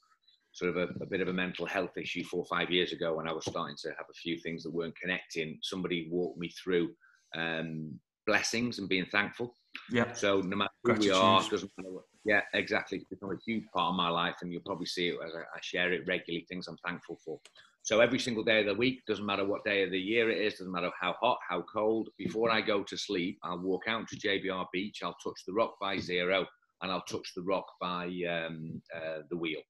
[0.53, 3.15] sort of a, a, bit of a mental health issue four or five years ago
[3.15, 5.59] when I was starting to have a few things that weren't connecting.
[5.63, 6.91] Somebody walked me through
[7.37, 9.55] um, blessings and being thankful.
[9.91, 10.13] Yeah.
[10.13, 11.13] So no matter who Gratitude.
[11.13, 12.05] we are, doesn't matter what.
[12.25, 12.99] Yeah, exactly.
[12.99, 15.41] It's become a huge part of my life, and you'll probably see it as I,
[15.41, 16.47] I share it regularly.
[16.49, 17.41] Things I'm thankful for.
[17.83, 20.39] So every single day of the week, doesn't matter what day of the year it
[20.39, 22.11] is, doesn't matter how hot, how cold.
[22.19, 25.01] Before I go to sleep, I'll walk out to JBR Beach.
[25.03, 26.47] I'll touch the rock by zero,
[26.83, 29.61] and I'll touch the rock by um, uh, the wheel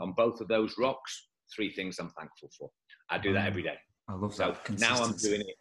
[0.00, 2.70] on both of those rocks, three things I'm thankful for.
[3.10, 3.48] I do that mm.
[3.48, 3.76] every day.
[4.08, 4.66] I love that.
[4.66, 5.56] So now I'm doing it.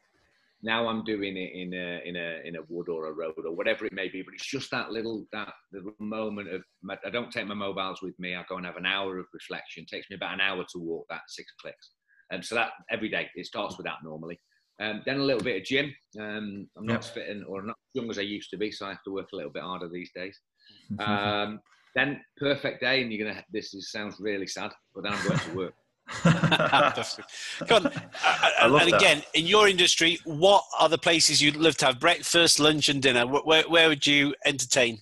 [0.64, 3.56] Now I'm doing it in a in a in a wood or a road or
[3.56, 4.22] whatever it may be.
[4.24, 8.18] But it's just that little that little moment of I don't take my mobiles with
[8.20, 8.36] me.
[8.36, 9.84] I go and have an hour of reflection.
[9.84, 11.92] It takes me about an hour to walk that six clicks.
[12.32, 14.40] and so that every day it starts with that normally.
[14.80, 15.94] Um, then a little bit of gym.
[16.20, 17.00] Um, I'm not Yep.
[17.00, 19.04] as fit and, or not as young as I used to be, so I have
[19.04, 20.40] to work a little bit harder these days.
[21.00, 21.60] Um,
[21.96, 23.42] then perfect day, and you're gonna.
[23.54, 25.74] This is, sounds really sad, but then I'm going to work.
[26.24, 27.26] Fantastic.
[27.68, 27.92] Come on.
[28.24, 29.02] I And, love and that.
[29.02, 33.02] again, in your industry, what are the places you'd love to have breakfast, lunch, and
[33.02, 33.26] dinner?
[33.26, 35.00] Where, where, where would you entertain?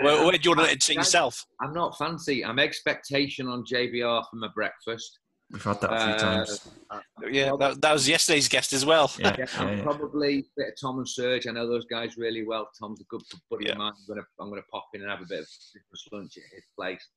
[0.00, 1.44] Where, where do you want to entertain yourself?
[1.60, 2.44] I'm not fancy.
[2.44, 5.18] I'm Eggspectation on JBR for my breakfast.
[5.50, 6.68] We've had that a few Uh, times.
[7.30, 9.10] Yeah, that, that was yesterday's guest as well.
[9.18, 9.82] Yeah, Yeah, yeah, I'm yeah.
[9.84, 11.46] probably a bit of Tom and Serg.
[11.48, 12.68] I know those guys really well.
[12.78, 13.72] Tom's a good buddy Yeah.
[13.72, 13.92] of mine.
[13.96, 16.64] I'm gonna I'm gonna pop in and have a bit of breakfast lunch at his
[16.78, 17.08] place.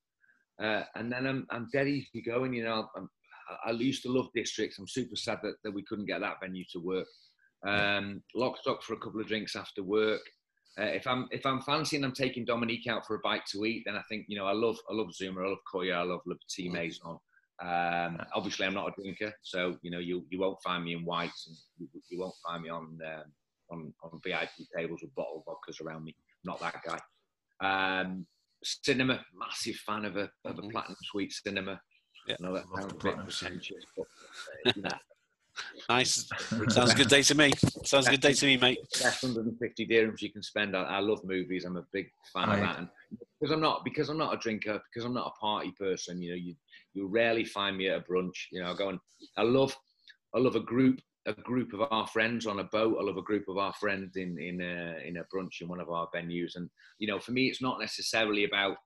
[0.61, 2.53] Uh, and then I'm I'm dead easy going.
[2.53, 3.09] You know, I'm,
[3.49, 4.79] I I used to love districts.
[4.79, 7.07] I'm super sad that, that we couldn't get that venue to work.
[7.67, 10.21] Um, lock stock for a couple of drinks after work.
[10.79, 13.83] Uh, if I'm if I'm fancying, I'm taking Dominique out for a bite to eat.
[13.85, 16.21] Then I think you know I love I love Zuma, I love Coya, I love
[16.25, 17.17] La Petite Maison.
[17.61, 21.03] Um, obviously, I'm not a drinker, so you know you you won't find me in
[21.03, 23.23] whites, and you, you won't find me on um,
[23.71, 26.15] on on VIP tables with bottled vodkas around me.
[26.45, 27.99] I'm not that guy.
[28.01, 28.25] Um,
[28.63, 31.81] cinema, massive fan of a of a platinum suite cinema.
[32.29, 32.35] Yeah.
[32.39, 34.05] I know that Love sounds a bit pretentious, but
[34.67, 34.89] uh, you know,
[35.89, 36.29] Nice.
[36.69, 37.51] Sounds a good day to me.
[37.83, 38.79] Sounds a good day to me, mate.
[39.01, 40.75] best 150 dirhams you can spend.
[40.75, 41.65] I, I love movies.
[41.65, 42.77] I'm a big fan of that.
[42.79, 42.87] And
[43.39, 46.21] because I'm not because I'm not a drinker, because I'm not a party person.
[46.21, 46.55] You know, you
[46.93, 48.35] you rarely find me at a brunch.
[48.51, 48.99] You know, I go and
[49.37, 49.75] I love
[50.35, 52.97] I love a group a group of our friends on a boat.
[52.99, 55.79] I love a group of our friends in in a, in a brunch in one
[55.79, 56.55] of our venues.
[56.55, 56.69] And
[56.99, 58.77] you know, for me, it's not necessarily about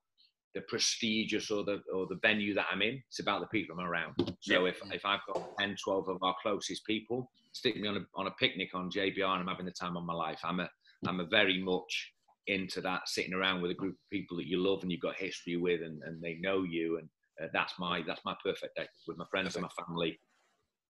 [0.54, 3.02] the prestigious or the or the venue that I'm in.
[3.08, 4.14] It's about the people I'm around.
[4.40, 8.06] So if if I've got 10, 12 of our closest people, stick me on a
[8.14, 10.40] on a picnic on JBR and I'm having the time of my life.
[10.44, 10.68] I'm a
[11.06, 12.12] I'm a very much
[12.46, 15.16] into that sitting around with a group of people that you love and you've got
[15.16, 17.08] history with and, and they know you and
[17.42, 20.18] uh, that's my that's my perfect day with my friends and my family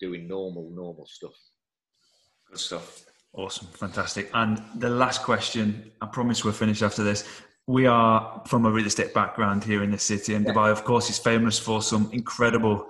[0.01, 1.35] doing normal normal stuff.
[2.51, 3.05] Good stuff.
[3.33, 4.31] Awesome, fantastic.
[4.33, 7.29] And the last question, I promise we're finished after this.
[7.67, 11.09] We are from a real estate background here in the city, and Dubai, of course,
[11.09, 12.87] is famous for some incredible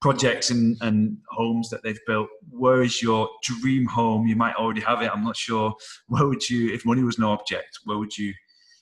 [0.00, 2.28] projects and, and homes that they've built.
[2.50, 4.26] Where is your dream home?
[4.26, 5.10] You might already have it.
[5.10, 5.74] I'm not sure.
[6.08, 8.32] Where would you, if money was no object, where would you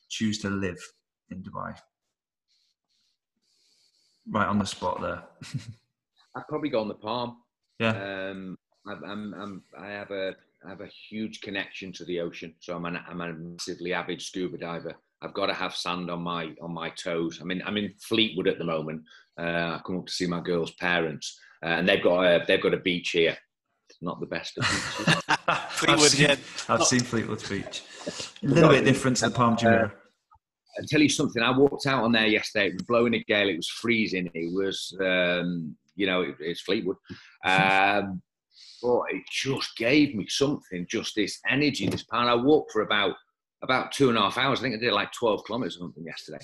[0.08, 0.80] choose to live
[1.30, 1.76] in Dubai?
[4.28, 5.22] Right on the spot there.
[6.36, 7.36] I'd probably go on the Palm.
[7.78, 8.30] Yeah.
[8.30, 8.58] Um,
[8.88, 12.74] I'm, I'm, I'm, I have a, I have a huge connection to the ocean, so
[12.76, 14.96] I'm, an, I'm a massively avid scuba diver.
[15.22, 17.38] I've got to have sand on my on my toes.
[17.40, 19.02] I'm in I'm in Fleetwood at the moment.
[19.38, 22.62] Uh, I come up to see my girl's parents, uh, and they've got a they've
[22.62, 23.36] got a beach here.
[23.88, 25.22] It's Not the best of beaches.
[25.48, 26.36] I've Fleetwood, seen, yeah.
[26.68, 27.82] I've seen Fleetwood Beach.
[28.42, 29.92] A little bit different to the Palm Jumeirah.
[30.78, 31.42] I'll tell you something.
[31.42, 32.68] I walked out on there yesterday.
[32.68, 33.48] It was blowing a gale.
[33.48, 34.30] It was freezing.
[34.32, 36.96] It was, um, you know, it, it's Fleetwood.
[37.44, 38.22] Um,
[38.82, 42.30] but it just gave me something, just this energy, this power.
[42.30, 43.14] I walked for about
[43.62, 44.58] about two and a half hours.
[44.58, 46.38] I think I did like 12 kilometers or something yesterday.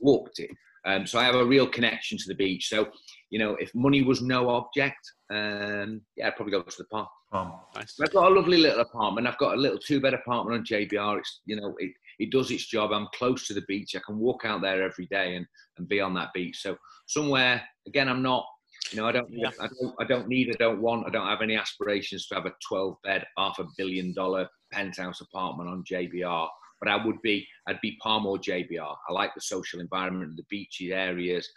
[0.00, 0.50] Walked it.
[0.84, 2.68] Um, so I have a real connection to the beach.
[2.68, 2.88] So,
[3.30, 4.98] you know, if money was no object,
[5.30, 7.08] um, yeah, I'd probably go to the park.
[7.32, 7.52] Palm.
[7.74, 7.98] Nice.
[8.00, 9.26] I've got a lovely little apartment.
[9.26, 11.18] I've got a little two-bed apartment on JBR.
[11.18, 12.92] It's you know it, it does its job.
[12.92, 13.96] I'm close to the beach.
[13.96, 15.46] I can walk out there every day and,
[15.78, 16.60] and be on that beach.
[16.60, 16.76] So
[17.06, 18.44] somewhere again, I'm not.
[18.92, 19.50] You know, I don't, Yeah.
[19.60, 22.46] I don't, I don't need, I don't want, I don't have any aspirations to have
[22.46, 26.48] a 12-bed, half a billion-dollar penthouse apartment on JBR.
[26.80, 28.96] But I would be, I'd be Palm or JBR.
[29.08, 31.48] I like the social environment, the beachy areas.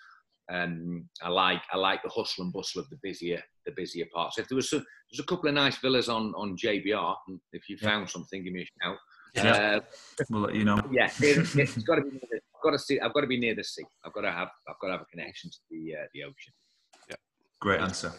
[0.52, 4.38] Um, I like, I like the hustle and bustle of the busier, the busier parts.
[4.38, 7.16] If there was, a, there's a couple of nice villas on on JBR.
[7.52, 7.90] If you Yeah.
[7.90, 8.98] found something, give me a shout.
[9.34, 9.52] Yeah.
[9.54, 9.80] Uh,
[10.30, 10.80] We'll let you know.
[10.92, 12.18] yeah, it, it's got to be.
[12.18, 13.00] I've got to see.
[13.00, 13.84] I've got to be near the sea.
[14.06, 14.50] I've got to have.
[14.70, 16.54] I've got to have a connection to the uh, the ocean.
[17.66, 18.12] Great answer.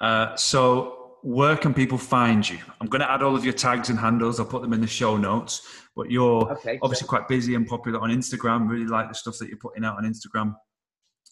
[0.00, 2.58] Uh, so, where can people find you?
[2.80, 4.40] I'm going to add all of your tags and handles.
[4.40, 5.64] I'll put them in the show notes.
[5.94, 6.80] But you're Okay.
[6.82, 8.68] obviously quite busy and popular on Instagram.
[8.68, 10.56] Really like the stuff that you're putting out on Instagram.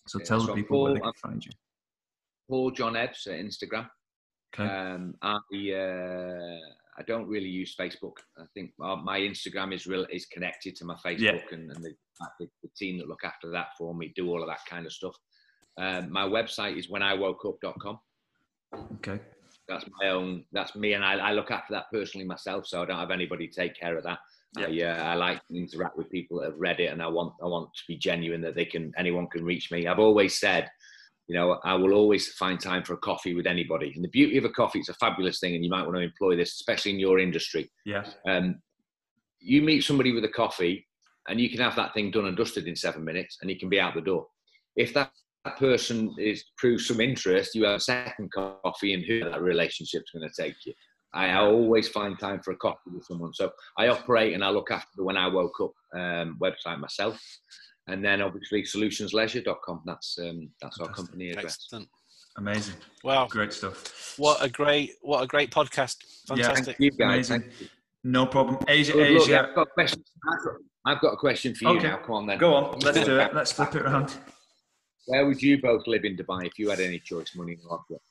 [0.06, 1.50] So Yeah, tell so the people where they Paul- can find you.
[2.48, 3.88] Paul John Evs at Instagram.
[4.54, 4.68] Okay.
[4.72, 6.58] Um, I uh,
[6.98, 8.18] I don't really use Facebook.
[8.38, 11.92] I think my, my Instagram is real is connected to my Facebook and, and the,
[12.38, 14.92] the, the team that look after that for me do all of that kind of
[14.92, 15.16] stuff.
[15.80, 17.98] Um, my website is wheniwokeup.com.
[18.96, 19.18] Okay.
[19.66, 20.44] That's my own.
[20.52, 22.66] That's me, and I, I look after that personally myself.
[22.66, 24.18] So I don't have anybody take care of that.
[24.58, 27.34] I, uh, I like to interact with people that have read it, and I want
[27.42, 29.86] I want to be genuine that they can anyone can reach me.
[29.86, 30.68] I've always said,
[31.28, 33.92] you know, I will always find time for a coffee with anybody.
[33.94, 36.02] And the beauty of a coffee, it's a fabulous thing, and you might want to
[36.02, 37.70] employ this, especially in your industry.
[37.86, 38.04] Yeah.
[38.28, 38.60] Um,
[39.38, 40.86] you meet somebody with a coffee,
[41.28, 43.68] and you can have that thing done and dusted in seven minutes, and you can
[43.68, 44.26] be out the door.
[44.74, 45.12] If that that
[45.56, 50.28] person is proves some interest, you have a second coffee, and who that relationship's going
[50.28, 50.74] to take you.
[51.12, 53.32] I always find time for a coffee with someone.
[53.34, 57.20] So I operate and I look after the when I woke up um, website myself,
[57.88, 59.82] and then obviously solutionsleisure.com.
[59.86, 60.86] That's um, that's Fantastic.
[60.86, 61.58] our company address.
[61.64, 61.88] Excellent.
[62.36, 62.76] Amazing.
[63.02, 63.26] Wow.
[63.28, 64.14] Great stuff.
[64.18, 65.96] What a great what a great podcast.
[66.28, 66.76] Fantastic.
[66.78, 67.44] Yeah, you, Amazing.
[68.04, 68.58] No problem.
[68.68, 69.30] Asia, Good Asia.
[69.30, 70.04] Look, I've, got a question.
[70.86, 71.88] I've got a question for you okay.
[71.88, 71.98] now.
[71.98, 72.38] Come on then.
[72.38, 72.78] Go on.
[72.78, 73.34] Let's do it.
[73.34, 74.14] Let's flip it around.
[75.06, 78.02] Where would you both live in Dubai if you had any choice, money or object?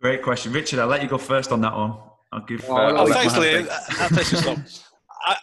[0.00, 0.78] Great question, Richard.
[0.78, 1.94] I'll let you go first on that one.
[2.32, 2.64] I'll give.
[2.68, 4.82] Oh, uh, oh thanks, Liam.
[5.24, 5.36] I,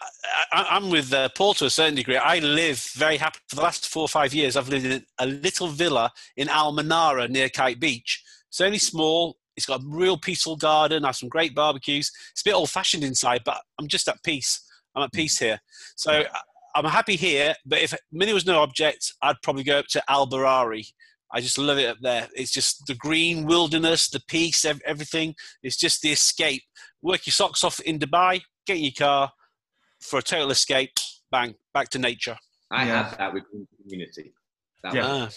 [0.52, 2.16] I, am with uh, Paul to a certain degree.
[2.16, 4.56] I live very happy for the last four or five years.
[4.56, 8.22] I've lived in a little villa in Al Manara near Kite Beach.
[8.48, 9.36] It's only small.
[9.56, 11.04] It's got a real peaceful garden.
[11.04, 12.10] I have some great barbecues.
[12.32, 14.60] It's a bit old fashioned inside, but I'm just at peace.
[14.94, 15.60] I'm at peace here.
[15.96, 16.24] So
[16.74, 17.54] I'm happy here.
[17.64, 20.86] But if money was no object, I'd probably go up to Al Barari.
[21.32, 22.28] I just love it up there.
[22.34, 25.34] It's just the green wilderness, the peace, everything.
[25.62, 26.62] It's just the escape.
[27.02, 29.30] Work your socks off in Dubai, get in your car
[30.00, 30.92] for a total escape.
[31.30, 32.36] Bang, back to nature.
[32.70, 33.08] I yeah.
[33.08, 33.44] had that with
[33.82, 34.32] community.
[34.84, 35.28] That yeah.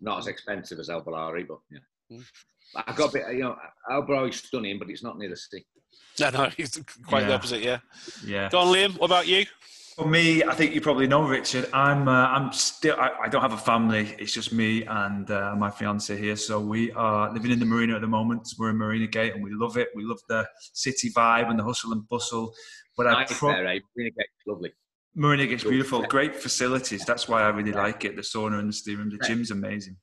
[0.00, 2.18] not as expensive as Al Barari, but yeah.
[2.18, 2.24] Mm.
[2.76, 3.56] I got a bit, you know,
[3.90, 5.64] Al Barari's stunning, but it's not near the sea.
[6.20, 7.28] No, no, it's quite yeah.
[7.28, 7.62] the opposite.
[7.62, 7.78] Yeah.
[8.24, 8.48] Yeah.
[8.50, 8.98] Go on, Liam.
[8.98, 9.46] What about you?
[9.96, 11.68] For me, I think you probably know Richard.
[11.72, 14.12] I'm uh, I'm still I, I, don't have a family.
[14.18, 16.34] It's just me and uh, my fiance here.
[16.34, 18.48] So we are living in the marina at the moment.
[18.58, 19.90] We're in Marina Gate and we love it.
[19.94, 22.52] We love the city vibe and the hustle and bustle.
[22.96, 23.78] But nice I pro- there, eh?
[23.96, 24.72] Marina Gate's lovely.
[25.14, 26.02] Marina Gate's beautiful.
[26.02, 27.04] Great facilities.
[27.04, 27.82] That's why I really yeah.
[27.82, 28.16] like it.
[28.16, 29.10] The sauna and the steam room.
[29.10, 29.96] The gym's amazing.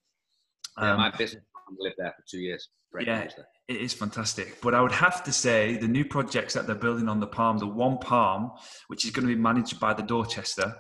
[0.78, 1.44] Yeah, um, my business
[1.78, 2.70] lived there for two years.
[2.94, 3.28] Great yeah,
[3.72, 4.60] it is fantastic.
[4.62, 7.58] But I would have to say the new projects that they're building on the Palm,
[7.58, 8.52] the One Palm,
[8.88, 10.76] which is going to be managed by the Dorchester,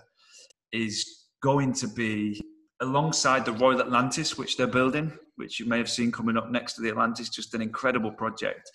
[0.72, 2.41] is going to be
[2.81, 6.73] alongside the Royal Atlantis, which they're building, which you may have seen coming up next
[6.73, 7.30] to the Atlantis.
[7.30, 8.69] Just an incredible project.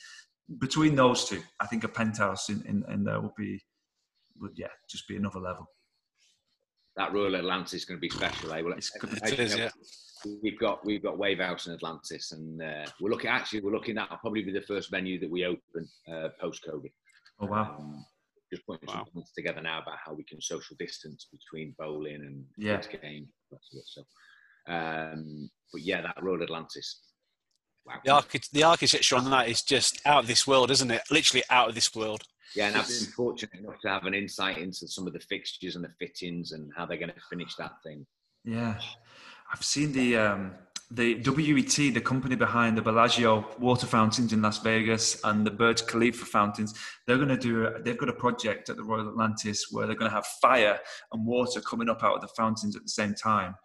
[0.59, 3.61] Between those two, I think a penthouse in, in, in there will be,
[4.41, 5.67] would yeah, just be another level.
[6.97, 8.53] That Royal Atlantis is going to be special.
[8.53, 8.63] Eh?
[8.63, 8.91] Well, it's,
[9.25, 9.71] it is, yeah
[10.43, 14.09] we've got we've got Wavehouse in Atlantis, and uh, we're looking actually we're looking at
[14.21, 16.91] probably be the first venue that we open uh, post COVID.
[17.41, 17.77] Oh wow!
[17.79, 18.05] Um,
[18.53, 19.07] just putting wow.
[19.13, 22.81] some together now about how we can social distance between bowling and yeah.
[23.03, 23.29] game.
[23.85, 24.03] So,
[24.69, 27.01] um, but yeah, that Royal Atlantis.
[27.85, 28.01] Wow.
[28.05, 31.03] The, archi- the architecture on that is just out of this world, isn't it?
[31.09, 32.25] Literally out of this world.
[32.55, 35.77] Yeah, and I've been fortunate enough to have an insight into some of the fixtures
[35.77, 38.07] and the fittings and how they're going to finish that thing.
[38.45, 38.79] Yeah,
[39.53, 40.53] I've seen the um,
[40.91, 45.85] the WET, the company behind the Bellagio water fountains in Las Vegas and the Burj
[45.87, 46.75] Khalifa fountains.
[47.07, 47.69] They're going to do.
[47.81, 50.79] They've got a project at the Royal Atlantis where they're going to have fire
[51.13, 53.57] and water coming up out of the fountains at the same time.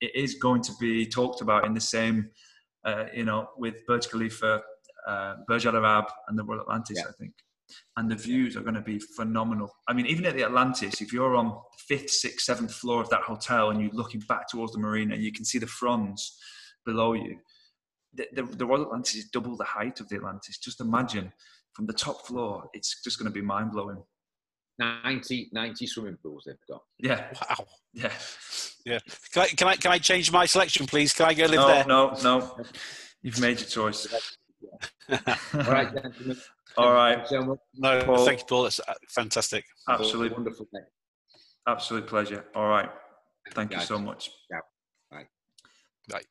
[0.00, 2.30] It is going to be talked about in the same,
[2.84, 4.62] uh, you know, with Burj Khalifa,
[5.06, 6.98] uh, Burj Al Arab, and the Royal Atlantis.
[6.98, 7.08] Yeah.
[7.08, 7.32] I think
[7.96, 9.70] and the views are going to be phenomenal.
[9.88, 13.22] I mean, even at the Atlantis, if you're on fifth, sixth, seventh floor of that
[13.22, 16.38] hotel and you're looking back towards the marina, and you can see the fronds
[16.84, 17.38] below you.
[18.14, 20.58] The, the, the Royal Atlantis is double the height of the Atlantis.
[20.58, 21.32] Just imagine
[21.74, 24.02] from the top floor, it's just going to be mind blowing.
[24.78, 26.82] 90, 90 swimming pools they've got.
[26.98, 27.26] Yeah.
[27.48, 27.66] Wow.
[27.92, 28.12] Yeah.
[28.86, 28.98] Yeah.
[29.32, 31.12] Can I, can I, can I change my selection, please?
[31.12, 31.86] Can I go live no, there?
[31.86, 32.64] No, no,
[33.22, 34.06] You've made your choice.
[35.10, 35.18] All
[35.54, 36.36] right, gentlemen.
[36.76, 37.24] All right.
[37.74, 38.24] No, Paul.
[38.24, 38.64] thank you, Paul.
[38.64, 39.64] That's uh, fantastic.
[39.88, 40.66] Absolutely wonderful.
[40.72, 40.84] Mate.
[41.66, 42.44] Absolute pleasure.
[42.54, 42.90] All right.
[43.52, 44.30] Thank you so much.
[44.50, 44.60] Yeah.
[45.10, 45.26] Bye.
[46.08, 46.22] Bye.